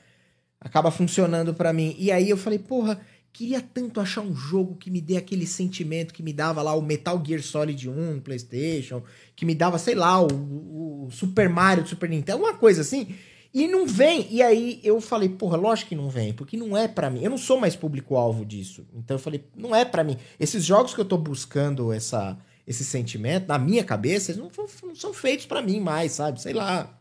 [0.59, 1.95] acaba funcionando para mim.
[1.97, 2.99] E aí eu falei, porra,
[3.35, 6.81] Queria tanto achar um jogo que me dê aquele sentimento que me dava lá o
[6.81, 9.03] Metal Gear Solid 1 no PlayStation,
[9.35, 13.13] que me dava, sei lá, o, o Super Mario do Super Nintendo, uma coisa assim.
[13.53, 14.25] E não vem.
[14.31, 17.23] E aí eu falei, porra, lógico que não vem, porque não é para mim.
[17.23, 18.87] Eu não sou mais público-alvo disso.
[18.93, 20.15] Então eu falei, não é para mim.
[20.39, 24.49] Esses jogos que eu tô buscando essa, esse sentimento, na minha cabeça, eles não,
[24.83, 26.41] não são feitos para mim mais, sabe?
[26.41, 26.94] Sei lá.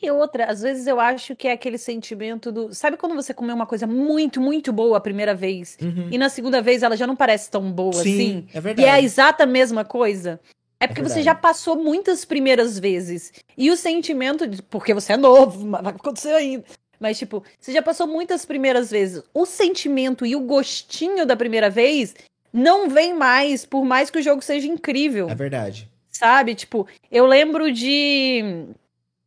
[0.00, 2.72] E outra, às vezes eu acho que é aquele sentimento do.
[2.72, 6.08] Sabe quando você comeu uma coisa muito, muito boa a primeira vez uhum.
[6.12, 8.46] e na segunda vez ela já não parece tão boa Sim, assim?
[8.54, 8.86] É verdade.
[8.86, 10.38] E é a exata mesma coisa?
[10.78, 13.32] É porque é você já passou muitas primeiras vezes.
[13.58, 16.64] E o sentimento, de, porque você é novo, vai acontecer ainda.
[17.00, 19.24] Mas, tipo, você já passou muitas primeiras vezes.
[19.34, 22.14] O sentimento e o gostinho da primeira vez
[22.52, 25.28] não vem mais, por mais que o jogo seja incrível.
[25.28, 25.88] É verdade.
[26.10, 26.54] Sabe?
[26.54, 28.66] Tipo, eu lembro de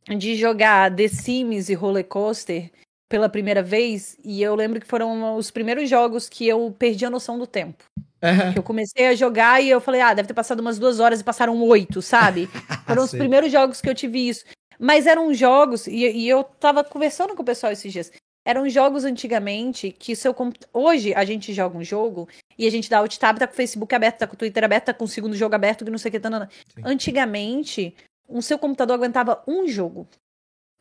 [0.08, 2.70] de jogar The Sims e Roller Coaster
[3.08, 7.10] pela primeira vez, e eu lembro que foram os primeiros jogos que eu perdi a
[7.10, 7.84] noção do tempo.
[8.22, 8.54] Uhum.
[8.56, 11.24] Eu comecei a jogar e eu falei, ah, deve ter passado umas duas horas e
[11.24, 12.48] passaram oito, sabe?
[12.86, 14.44] Foram os primeiros jogos que eu tive isso.
[14.78, 18.10] Mas eram jogos, e, e, eu tava conversando com o pessoal esses dias.
[18.44, 20.34] Eram jogos antigamente que seu
[20.72, 22.28] Hoje a gente joga um jogo
[22.58, 24.64] e a gente dá alt tab, tá com o Facebook aberto, tá com o Twitter
[24.64, 26.20] aberto, tá com o segundo jogo aberto, que não sei o que.
[26.20, 26.48] Tá.
[26.84, 27.94] Antigamente,
[28.28, 30.06] o seu computador aguentava um jogo.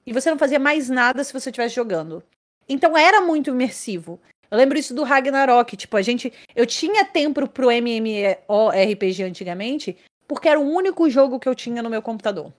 [0.06, 2.24] E você não fazia mais nada se você estivesse jogando.
[2.68, 4.20] Então era muito imersivo.
[4.49, 9.98] Eu lembro isso do Ragnarok, tipo, a gente, eu tinha tempo pro MMORPG antigamente,
[10.28, 12.53] porque era o único jogo que eu tinha no meu computador.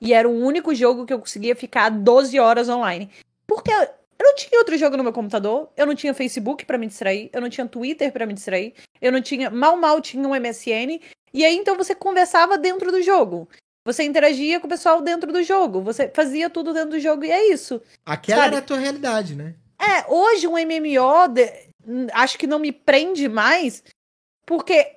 [0.00, 3.10] E era o único jogo que eu conseguia ficar 12 horas online.
[3.46, 3.88] Porque eu
[4.18, 7.40] não tinha outro jogo no meu computador, eu não tinha Facebook para me distrair, eu
[7.40, 11.00] não tinha Twitter para me distrair, eu não tinha, mal mal tinha um MSN,
[11.32, 13.48] e aí então você conversava dentro do jogo.
[13.84, 15.82] Você interagia com o pessoal dentro do jogo.
[15.82, 17.82] Você fazia tudo dentro do jogo e é isso.
[18.04, 18.54] Aquela sabe?
[18.54, 19.54] era a tua realidade, né?
[19.78, 21.50] É, hoje um MMO de...
[22.12, 23.84] acho que não me prende mais,
[24.46, 24.90] porque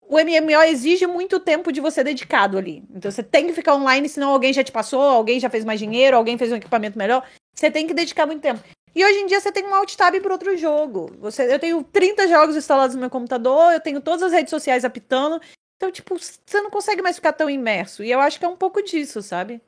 [0.00, 2.82] o MMO exige muito tempo de você dedicado ali.
[2.94, 5.78] Então você tem que ficar online, senão alguém já te passou, alguém já fez mais
[5.78, 7.26] dinheiro, alguém fez um equipamento melhor.
[7.54, 8.62] Você tem que dedicar muito tempo.
[8.94, 11.14] E hoje em dia você tem um alt tab para outro jogo.
[11.18, 14.84] Você, eu tenho 30 jogos instalados no meu computador, eu tenho todas as redes sociais
[14.84, 15.40] apitando,
[15.82, 18.04] então, tipo, você não consegue mais ficar tão imerso.
[18.04, 19.60] E eu acho que é um pouco disso, sabe?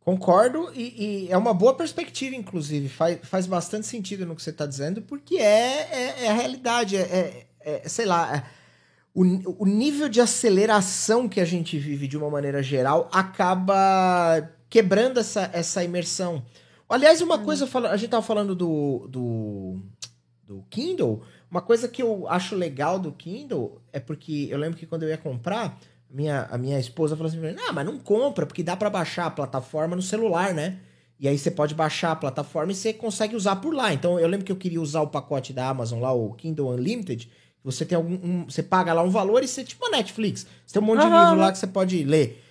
[0.00, 2.86] Concordo, e, e é uma boa perspectiva, inclusive.
[2.86, 6.98] Faz, faz bastante sentido no que você está dizendo, porque é, é, é, a realidade.
[6.98, 8.36] É, é, é sei lá.
[8.36, 8.42] É,
[9.14, 15.18] o, o nível de aceleração que a gente vive de uma maneira geral acaba quebrando
[15.18, 16.44] essa, essa imersão.
[16.86, 17.44] Aliás, uma hum.
[17.44, 19.80] coisa, a gente tava falando do, do,
[20.44, 21.22] do Kindle.
[21.50, 25.08] Uma coisa que eu acho legal do Kindle é porque eu lembro que quando eu
[25.08, 25.78] ia comprar,
[26.10, 29.30] minha, a minha esposa falou assim: Ah, mas não compra, porque dá para baixar a
[29.30, 30.78] plataforma no celular, né?
[31.20, 33.92] E aí você pode baixar a plataforma e você consegue usar por lá.
[33.92, 37.28] Então eu lembro que eu queria usar o pacote da Amazon lá, o Kindle Unlimited.
[37.64, 38.14] Você tem algum.
[38.14, 40.46] Um, você paga lá um valor e você, tipo a Netflix.
[40.64, 41.10] Você tem um monte uhum.
[41.10, 42.44] de livro lá que você pode ler.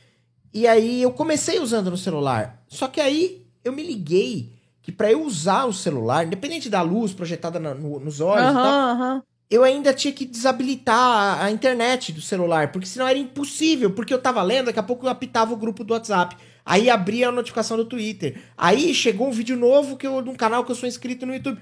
[0.53, 2.63] E aí eu comecei usando no celular.
[2.67, 4.56] Só que aí eu me liguei
[4.87, 8.53] que para eu usar o celular, independente da luz projetada na, no, nos olhos uhum,
[8.53, 9.21] tal, uhum.
[9.51, 14.13] eu ainda tinha que desabilitar a, a, internet do celular, porque senão era impossível, porque
[14.13, 16.37] eu tava lendo, daqui a pouco eu apitava o grupo do WhatsApp.
[16.65, 18.41] Aí abria a notificação do Twitter.
[18.57, 21.33] Aí chegou um vídeo novo que eu, de um canal que eu sou inscrito no
[21.33, 21.59] YouTube.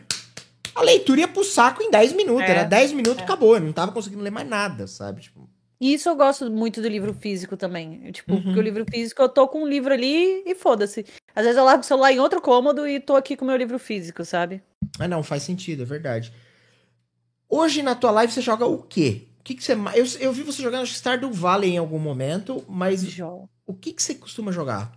[0.76, 2.43] A leitura ia pro saco em 10 minutos.
[2.43, 3.23] É, era 10 minutos, é.
[3.23, 3.56] acabou.
[3.56, 5.22] Eu não tava conseguindo ler mais nada, sabe?
[5.22, 5.49] Tipo...
[5.80, 8.11] E isso eu gosto muito do livro físico também.
[8.11, 8.43] Tipo, uhum.
[8.43, 11.06] porque o livro físico eu tô com um livro ali e foda-se.
[11.35, 13.57] Às vezes eu largo o celular em outro cômodo e tô aqui com o meu
[13.57, 14.61] livro físico, sabe?
[14.99, 16.34] Ah, não, faz sentido, é verdade.
[17.49, 19.27] Hoje na tua live você joga o quê?
[19.39, 19.73] O que, que você.
[19.73, 23.03] Eu, eu vi você jogando Stardew Valley em algum momento, mas.
[23.68, 24.91] O que, que você costuma jogar?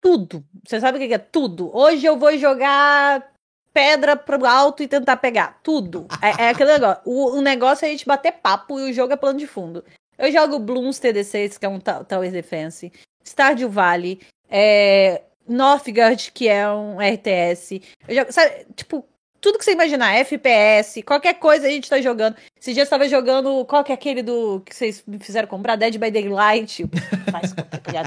[0.00, 0.44] tudo.
[0.66, 1.74] Você sabe o que é tudo?
[1.76, 3.32] Hoje eu vou jogar
[3.72, 5.58] pedra pro alto e tentar pegar.
[5.62, 6.06] Tudo.
[6.22, 7.02] É, é aquele negócio.
[7.04, 9.84] O, o, negócio é a gente bater papo e o jogo é plano de fundo.
[10.18, 12.92] Eu jogo Blooms TD6, que é um Tower Defense.
[13.24, 14.20] Stardew Valley.
[14.48, 17.82] É, Northgard, que é um RTS.
[18.06, 19.04] Eu jogo, sabe, tipo,
[19.40, 22.36] tudo que você imaginar, FPS, qualquer coisa a gente tá jogando.
[22.60, 25.76] Esse dia eu estava jogando, qual que é aquele do que vocês me fizeram comprar?
[25.76, 26.84] Dead by Daylight.
[27.30, 27.54] Faz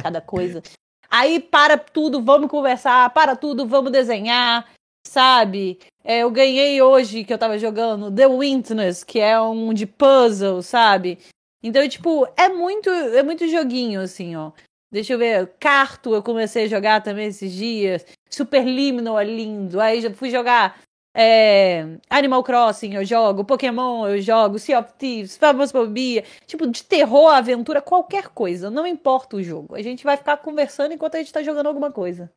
[0.01, 0.61] cada coisa.
[1.09, 4.65] Aí para tudo, vamos conversar, para tudo, vamos desenhar,
[5.13, 5.77] sabe?
[6.03, 10.63] É, eu ganhei hoje que eu tava jogando The Witness, que é um de puzzle,
[10.63, 11.19] sabe?
[11.61, 14.51] Então, tipo, é muito, é muito joguinho, assim, ó.
[14.91, 18.05] Deixa eu ver, Carto eu comecei a jogar também esses dias.
[18.29, 19.79] Super Liminal é lindo.
[19.79, 20.81] Aí já fui jogar
[21.15, 27.29] é, Animal Crossing eu jogo, Pokémon eu jogo, Sea of Thieves, Famosfobia, tipo, de terror,
[27.29, 29.75] aventura, qualquer coisa, não importa o jogo.
[29.75, 32.31] A gente vai ficar conversando enquanto a gente tá jogando alguma coisa.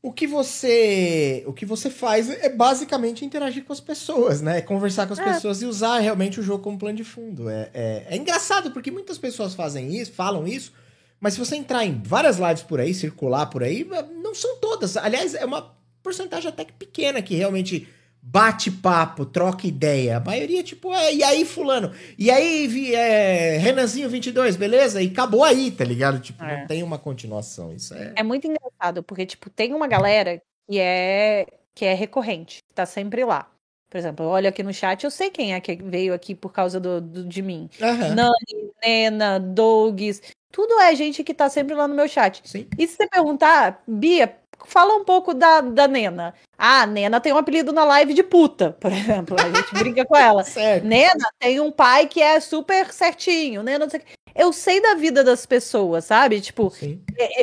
[0.00, 4.60] O que você, o que você faz é basicamente interagir com as pessoas, né?
[4.60, 5.24] Conversar com as é.
[5.24, 7.48] pessoas e usar realmente o jogo como plano de fundo.
[7.50, 10.72] É, é, é engraçado porque muitas pessoas fazem isso, falam isso,
[11.20, 13.84] mas se você entrar em várias lives por aí, circular por aí,
[14.22, 14.96] não são todas.
[14.96, 17.88] Aliás, é uma porcentagem até que pequena que realmente
[18.30, 20.18] bate-papo, troca ideia.
[20.18, 21.92] A maioria, tipo, é, e aí, fulano?
[22.18, 25.00] E aí, é, Renanzinho 22, beleza?
[25.02, 26.20] E acabou aí, tá ligado?
[26.20, 26.60] Tipo, é.
[26.60, 27.72] não tem uma continuação.
[27.72, 28.12] Isso é...
[28.16, 33.24] É muito engraçado, porque, tipo, tem uma galera que é, que é recorrente, tá sempre
[33.24, 33.50] lá.
[33.88, 36.52] Por exemplo, eu olho aqui no chat, eu sei quem é que veio aqui por
[36.52, 37.70] causa do, do de mim.
[37.80, 38.14] Uhum.
[38.14, 40.20] Nani, Nena, Dogs,
[40.52, 42.42] tudo é gente que tá sempre lá no meu chat.
[42.44, 42.68] Sim.
[42.76, 44.36] E se você perguntar, Bia,
[44.66, 46.34] fala um pouco da, da Nena.
[46.58, 49.36] Ah, Nena tem um apelido na live de puta, por exemplo.
[49.38, 50.42] A gente brinca com ela.
[50.42, 50.84] Certo.
[50.84, 53.62] Nena tem um pai que é super certinho.
[53.62, 54.02] Nena não sei
[54.38, 56.40] eu sei da vida das pessoas, sabe?
[56.40, 56.72] Tipo,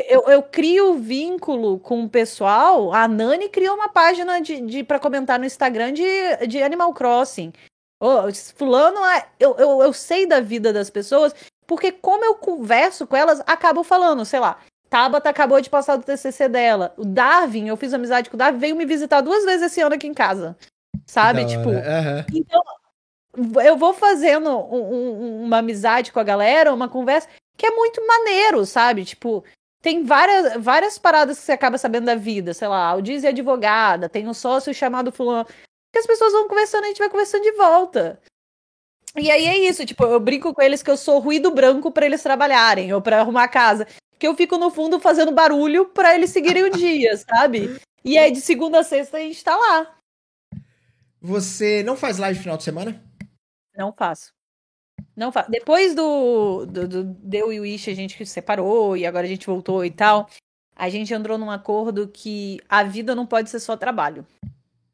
[0.08, 2.94] eu, eu, crio vínculo com o pessoal.
[2.94, 6.04] A Nani criou uma página de, de para comentar no Instagram de,
[6.48, 7.52] de Animal Crossing.
[8.00, 11.36] Oh, fulano, é, eu, eu, eu sei da vida das pessoas,
[11.68, 14.58] porque como eu converso com elas, acabo falando, sei lá,
[14.96, 16.94] Tabata acabou de passar do TCC dela.
[16.96, 19.96] O Darwin, eu fiz amizade com o Darwin, veio me visitar duas vezes esse ano
[19.96, 20.58] aqui em casa.
[21.06, 21.46] Sabe?
[21.46, 21.68] tipo.
[21.68, 22.26] Uhum.
[22.34, 22.62] Então,
[23.62, 27.28] eu vou fazendo um, um, uma amizade com a galera, uma conversa,
[27.58, 29.04] que é muito maneiro, sabe?
[29.04, 29.44] Tipo,
[29.82, 32.54] tem várias, várias paradas que você acaba sabendo da vida.
[32.54, 35.46] Sei lá, o Diz é advogada, tem um sócio chamado fulano.
[35.92, 38.18] Que as pessoas vão conversando e a gente vai conversando de volta.
[39.18, 42.06] E aí é isso, tipo, eu brinco com eles que eu sou ruído branco para
[42.06, 43.86] eles trabalharem, ou para arrumar a casa
[44.18, 47.80] que eu fico no fundo fazendo barulho para eles seguirem o dia, sabe?
[48.04, 49.96] E aí de segunda a sexta a gente tá lá.
[51.22, 53.04] Você não faz live final de semana?
[53.76, 54.32] Não faço.
[55.16, 55.50] Não faço.
[55.50, 59.48] Depois do, do, do Deu e o Ish, a gente separou e agora a gente
[59.48, 60.30] voltou e tal.
[60.76, 64.26] A gente entrou num acordo que a vida não pode ser só trabalho.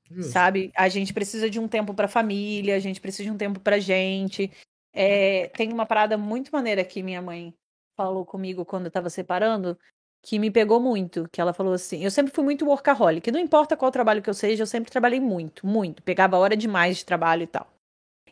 [0.10, 0.32] Justo.
[0.32, 0.72] Sabe?
[0.76, 3.80] A gente precisa de um tempo pra família, a gente precisa de um tempo pra
[3.80, 4.52] gente.
[4.94, 7.54] É, tem uma parada muito maneira que minha mãe
[8.02, 9.78] falou comigo quando eu tava separando,
[10.24, 13.78] que me pegou muito, que ela falou assim, eu sempre fui muito workaholic, não importa
[13.78, 17.44] qual trabalho que eu seja, eu sempre trabalhei muito, muito, pegava hora demais de trabalho
[17.44, 17.72] e tal.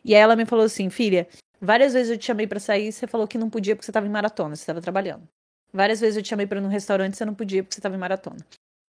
[0.04, 1.28] E aí ela me falou assim, filha,
[1.60, 4.06] várias vezes eu te chamei para sair, você falou que não podia porque você tava
[4.06, 5.28] em maratona, você tava trabalhando.
[5.72, 7.94] Várias vezes eu te chamei para ir num restaurante, você não podia porque você tava
[7.94, 8.44] em maratona.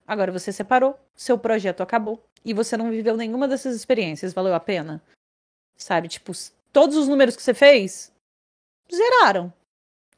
[0.08, 4.60] Agora você separou, seu projeto acabou e você não viveu nenhuma dessas experiências, valeu a
[4.60, 5.02] pena?
[5.76, 6.32] Sabe, tipo,
[6.72, 8.12] todos os números que você fez
[8.94, 9.54] zeraram.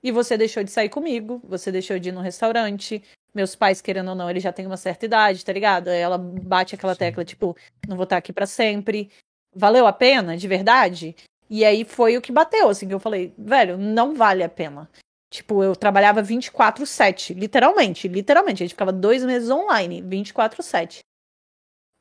[0.04, 3.02] E você deixou de sair comigo, você deixou de ir no restaurante.
[3.34, 5.88] Meus pais, querendo ou não, eles já têm uma certa idade, tá ligado?
[5.88, 7.00] Ela bate aquela Sim.
[7.00, 7.56] tecla, tipo,
[7.88, 9.10] não vou estar aqui para sempre.
[9.56, 11.16] Valeu a pena, de verdade?
[11.50, 14.90] E aí foi o que bateu, assim, que eu falei, velho, não vale a pena.
[15.32, 18.62] Tipo, eu trabalhava 24-7, literalmente, literalmente.
[18.62, 21.00] A gente ficava dois meses online, 24-7.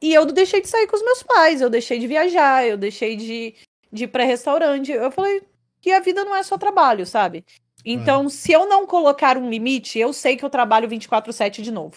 [0.03, 3.17] E eu deixei de sair com os meus pais, eu deixei de viajar, eu deixei
[3.17, 3.55] de,
[3.91, 4.91] de ir pra restaurante.
[4.91, 5.43] Eu falei
[5.81, 7.45] que a vida não é só trabalho, sabe?
[7.85, 8.29] Então, é.
[8.29, 11.97] se eu não colocar um limite, eu sei que eu trabalho 24/7 de novo.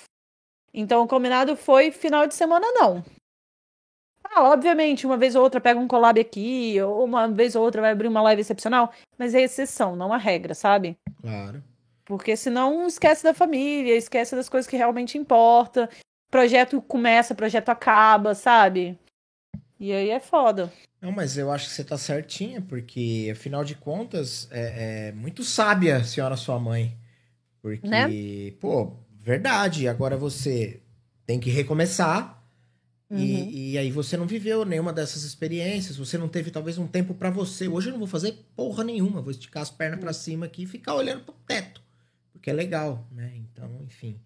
[0.74, 3.04] Então, o combinado foi final de semana não.
[4.24, 7.82] Ah, obviamente, uma vez ou outra pega um collab aqui, ou uma vez ou outra
[7.82, 10.98] vai abrir uma live excepcional, mas é exceção, não a regra, sabe?
[11.22, 11.64] Claro.
[12.04, 15.90] Porque senão esquece da família, esquece das coisas que realmente importa.
[16.30, 18.98] Projeto começa, projeto acaba, sabe?
[19.80, 20.72] E aí é foda.
[21.06, 25.44] Não, mas eu acho que você tá certinha, porque afinal de contas é, é muito
[25.44, 26.98] sábia a senhora sua mãe.
[27.62, 28.08] Porque, né?
[28.60, 30.82] pô, verdade, agora você
[31.24, 32.44] tem que recomeçar.
[33.08, 33.20] Uhum.
[33.20, 37.14] E, e, aí você não viveu nenhuma dessas experiências, você não teve talvez um tempo
[37.14, 37.68] para você.
[37.68, 40.68] Hoje eu não vou fazer porra nenhuma, vou esticar as pernas para cima aqui e
[40.68, 41.84] ficar olhando pro teto,
[42.34, 43.32] porque é legal, né?
[43.36, 44.20] Então, enfim.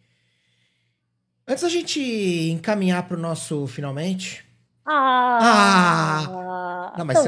[1.45, 4.48] Antes da gente encaminhar pro nosso finalmente.
[4.91, 6.25] Ah!
[6.27, 6.93] Ah!
[6.97, 7.19] Não, mas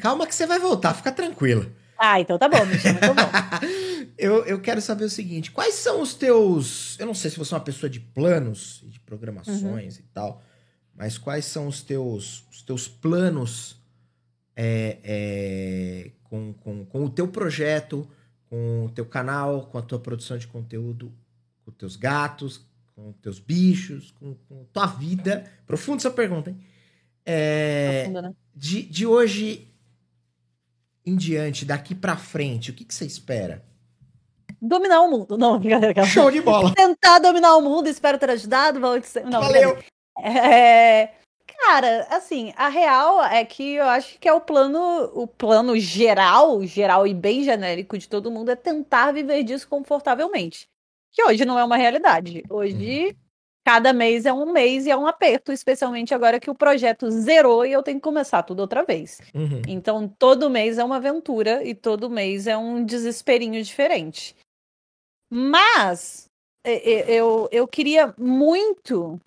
[0.00, 1.66] calma que você vai voltar, fica tranquila.
[1.98, 3.66] Ah, então tá bom, me chama, bom.
[4.16, 6.98] eu, eu quero saber o seguinte: quais são os teus.
[6.98, 10.00] Eu não sei se você é uma pessoa de planos e de programações Uhum.
[10.00, 10.42] e tal,
[10.94, 13.76] mas quais são os teus, os teus planos
[14.56, 18.08] é, é, com, com, com o teu projeto,
[18.48, 21.12] com o teu canal, com a tua produção de conteúdo,
[21.64, 22.64] com os teus gatos,
[22.94, 25.44] com os teus bichos, com, com tua vida?
[25.66, 26.58] Profunda essa pergunta, hein?
[27.24, 28.32] É, né?
[28.54, 29.70] de, de hoje
[31.04, 33.64] em diante, daqui pra frente, o que, que você espera?
[34.60, 35.38] Dominar o mundo.
[35.38, 35.94] Não, brincadeira.
[35.94, 36.10] calma.
[36.10, 36.74] Show de bola!
[36.74, 38.78] Tentar dominar o mundo, espero ter ajudado.
[38.78, 39.78] Não, Valeu!
[40.22, 41.10] É,
[41.46, 46.62] cara, assim, a real é que eu acho que é o plano, o plano geral,
[46.64, 50.68] geral e bem genérico de todo mundo é tentar viver disso confortavelmente.
[51.10, 52.42] Que hoje não é uma realidade.
[52.50, 53.16] Hoje,
[53.64, 57.64] cada mês é um mês e é um aperto, especialmente agora que o projeto zerou
[57.64, 59.20] e eu tenho que começar tudo outra vez.
[59.34, 59.62] Uhum.
[59.68, 64.34] Então, todo mês é uma aventura e todo mês é um desesperinho diferente.
[65.32, 66.28] Mas
[66.64, 69.20] eu, eu queria muito.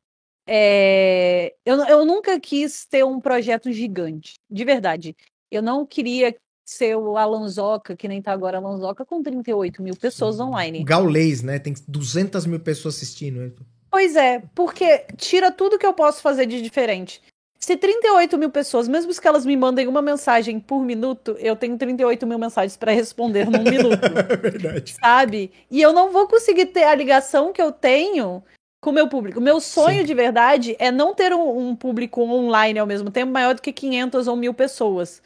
[0.47, 5.15] é, eu, eu nunca quis ter um projeto gigante, de verdade.
[5.49, 6.35] Eu não queria
[6.65, 10.83] ser o Alanzoca, que nem tá agora Alanzoca, com 38 mil pessoas O online.
[10.83, 11.59] Gaulês, né?
[11.59, 13.53] Tem 200 mil pessoas assistindo.
[13.93, 17.21] Pois é, porque tira tudo que eu posso fazer de diferente.
[17.59, 21.77] Se 38 mil pessoas, mesmo que elas me mandem uma mensagem por minuto, eu tenho
[21.77, 24.95] 38 mil mensagens para responder num minuto, É verdade.
[24.99, 25.51] sabe?
[25.69, 28.43] E eu não vou conseguir ter a ligação que eu tenho
[28.81, 29.39] com o meu público.
[29.39, 30.05] Meu sonho Sim.
[30.05, 33.71] de verdade é não ter um, um público online ao mesmo tempo maior do que
[33.71, 35.21] 500 ou mil pessoas.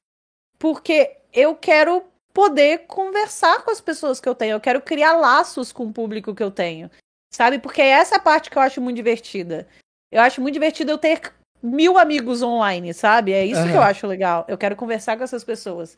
[0.59, 2.03] Porque eu quero
[2.33, 6.35] poder conversar com as pessoas que eu tenho, eu quero criar laços com o público
[6.35, 6.91] que eu tenho.
[7.29, 7.59] Sabe?
[7.59, 9.67] Porque essa é a parte que eu acho muito divertida.
[10.11, 11.21] Eu acho muito divertido eu ter
[11.61, 13.33] mil amigos online, sabe?
[13.33, 14.45] É isso que eu acho legal.
[14.47, 15.97] Eu quero conversar com essas pessoas.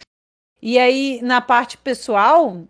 [0.62, 2.62] E aí, na parte pessoal,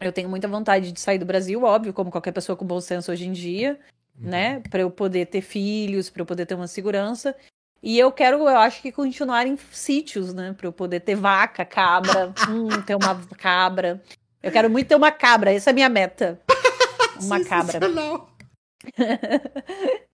[0.00, 3.12] eu tenho muita vontade de sair do Brasil, óbvio, como qualquer pessoa com bom senso
[3.12, 3.78] hoje em dia,
[4.18, 4.60] né?
[4.70, 7.36] Pra eu poder ter filhos, pra eu poder ter uma segurança.
[7.82, 10.54] E eu quero, eu acho que continuar em sítios, né?
[10.56, 14.02] Pra eu poder ter vaca, cabra, hum, ter uma cabra.
[14.42, 16.40] Eu quero muito ter uma cabra, essa é a minha meta.
[17.22, 17.78] Uma cabra.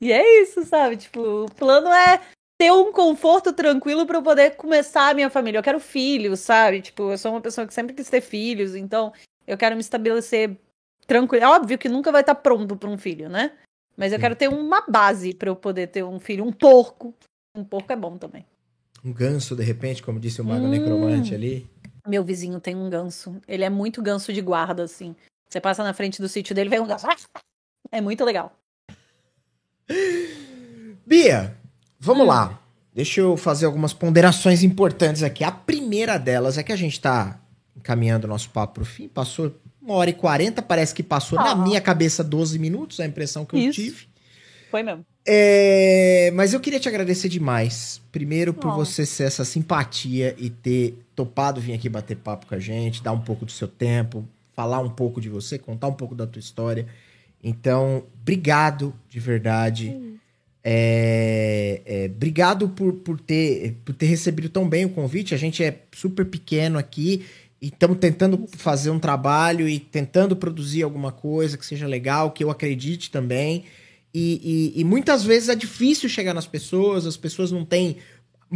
[0.00, 0.96] E é isso, sabe?
[0.96, 2.20] Tipo, o plano é
[2.56, 5.58] ter um conforto tranquilo pra eu poder começar a minha família.
[5.58, 6.80] Eu quero filhos, sabe?
[6.82, 9.12] Tipo, eu sou uma pessoa que sempre quis ter filhos, então
[9.46, 10.56] eu quero me estabelecer
[11.06, 11.44] tranquilo.
[11.44, 13.52] É óbvio que nunca vai estar pronto pra um filho, né?
[13.96, 14.22] Mas eu Sim.
[14.22, 17.14] quero ter uma base pra eu poder ter um filho, um porco.
[17.56, 18.46] Um porco é bom também.
[19.04, 20.68] Um ganso, de repente, como disse o Mago Hum.
[20.68, 21.68] Necromante ali.
[22.06, 23.40] Meu vizinho tem um ganso.
[23.48, 25.16] Ele é muito ganso de guarda, assim.
[25.50, 27.06] Você passa na frente do sítio dele, vem um ganso.
[27.92, 28.56] É muito legal.
[31.04, 31.56] Bia,
[31.98, 32.28] vamos Hum.
[32.28, 32.60] lá.
[32.94, 35.42] Deixa eu fazer algumas ponderações importantes aqui.
[35.42, 37.40] A primeira delas é que a gente tá
[37.76, 39.08] encaminhando o nosso papo pro fim.
[39.08, 39.52] Passou
[39.82, 41.54] uma hora e quarenta, parece que passou na Ah.
[41.56, 43.80] minha cabeça 12 minutos, a impressão que eu Isso.
[43.80, 44.06] tive.
[44.70, 45.04] Foi mesmo.
[45.26, 48.00] É, mas eu queria te agradecer demais.
[48.12, 48.76] Primeiro, por Oh.
[48.76, 53.12] você ser essa simpatia e ter topado vir aqui bater papo com a gente, dar
[53.12, 54.28] um pouco do seu tempo,
[54.60, 56.86] falar um pouco de você, contar um pouco da tua história.
[57.42, 59.96] Então, obrigado de verdade.
[60.62, 65.34] É, é, obrigado por, por, ter, por ter recebido tão bem o convite.
[65.34, 67.24] A gente é super pequeno aqui
[67.60, 72.44] e estamos tentando fazer um trabalho e tentando produzir alguma coisa que seja legal, que
[72.44, 73.64] eu acredite também.
[74.12, 77.96] E, e- e muitas vezes é difícil chegar nas pessoas, as pessoas não têm,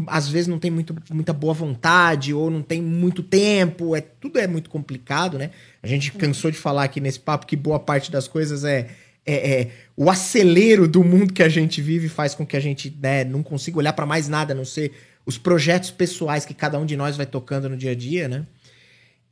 [0.06, 4.38] às vezes não tem muito, muita boa vontade ou não tem muito tempo, é tudo
[4.38, 5.50] é muito complicado, né?
[5.82, 8.88] A gente cansou de falar aqui nesse papo que boa parte das coisas é,
[9.24, 12.96] é, é o acelero do mundo que a gente vive faz com que a gente
[13.00, 14.92] né, não consiga olhar para mais nada, a não ser
[15.24, 18.46] os projetos pessoais que cada um de nós vai tocando no dia a dia, né?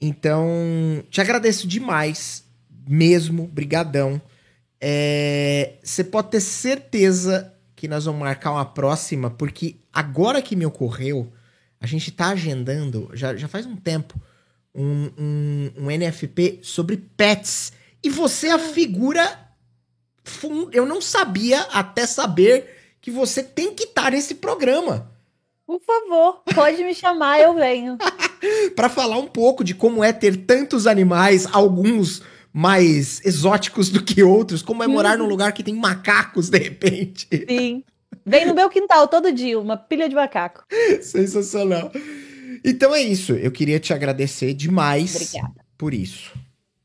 [0.00, 2.44] Então, te agradeço demais,
[2.88, 4.20] mesmo, brigadão.
[4.80, 7.51] É, Você pode ter certeza
[7.82, 11.32] que nós vamos marcar uma próxima, porque agora que me ocorreu,
[11.80, 14.14] a gente tá agendando, já, já faz um tempo,
[14.72, 17.72] um, um, um NFP sobre pets.
[18.00, 19.36] E você é a figura.
[20.70, 25.10] Eu não sabia até saber que você tem que estar nesse programa.
[25.66, 27.98] Por favor, pode me chamar, eu venho.
[28.76, 32.22] Pra falar um pouco de como é ter tantos animais, alguns
[32.52, 37.26] mais exóticos do que outros, como é morar num lugar que tem macacos de repente.
[37.48, 37.82] Sim.
[38.24, 40.64] Vem no meu quintal todo dia, uma pilha de macaco.
[41.00, 41.90] Sensacional.
[42.64, 43.32] Então é isso.
[43.32, 45.64] Eu queria te agradecer demais Obrigada.
[45.76, 46.32] por isso.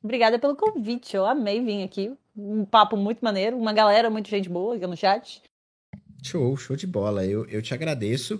[0.01, 1.15] Obrigada pelo convite.
[1.15, 2.11] Eu amei vir aqui.
[2.35, 5.41] um papo muito maneiro, uma galera muito gente boa aqui no chat.
[6.23, 7.25] Show, show de bola.
[7.25, 8.39] Eu, eu te agradeço.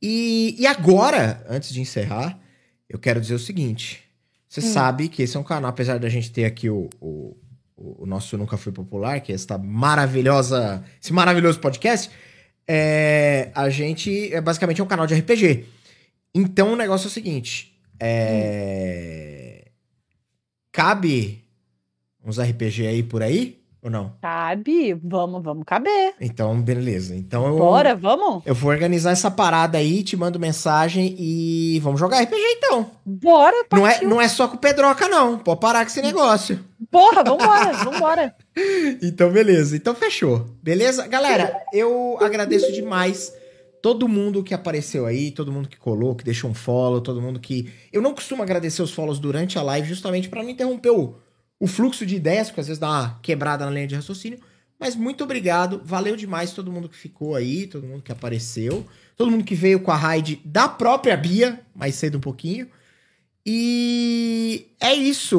[0.00, 2.38] E, e agora, antes de encerrar,
[2.88, 4.07] eu quero dizer o seguinte.
[4.48, 4.72] Você Hum.
[4.72, 7.36] sabe que esse é um canal, apesar da gente ter aqui o, o,
[7.76, 12.10] o nosso Nunca Fui Popular, que é esta maravilhosa, esse maravilhoso podcast,
[12.66, 15.66] é, a gente é basicamente é um canal de RPG.
[16.34, 19.68] Então o negócio é o seguinte: é,
[20.72, 21.44] cabe
[22.24, 24.12] uns RPG aí por aí ou não?
[24.20, 26.14] Cabe, vamos, vamos caber.
[26.20, 27.14] Então, beleza.
[27.14, 28.42] Então eu, Bora, vamos?
[28.44, 32.90] eu vou organizar essa parada aí, te mando mensagem e vamos jogar RPG então.
[33.04, 34.08] Bora, Não é, partiu.
[34.08, 35.38] não é só com o Pedroca, não.
[35.38, 36.58] Pode parar com esse negócio.
[36.90, 38.34] Porra, vambora, vambora.
[39.00, 39.76] Então, beleza.
[39.76, 40.44] Então, fechou.
[40.60, 41.06] Beleza?
[41.06, 43.32] Galera, eu agradeço demais
[43.80, 47.38] todo mundo que apareceu aí, todo mundo que colou, que deixou um follow, todo mundo
[47.38, 47.72] que.
[47.92, 51.14] Eu não costumo agradecer os follows durante a live, justamente pra não interromper o,
[51.60, 54.38] o fluxo de ideias, porque às vezes dá uma quebrada na linha de raciocínio.
[54.78, 55.80] Mas muito obrigado.
[55.84, 58.86] Valeu demais todo mundo que ficou aí, todo mundo que apareceu,
[59.16, 62.68] todo mundo que veio com a raid da própria Bia, mais cedo um pouquinho.
[63.44, 65.36] E é isso.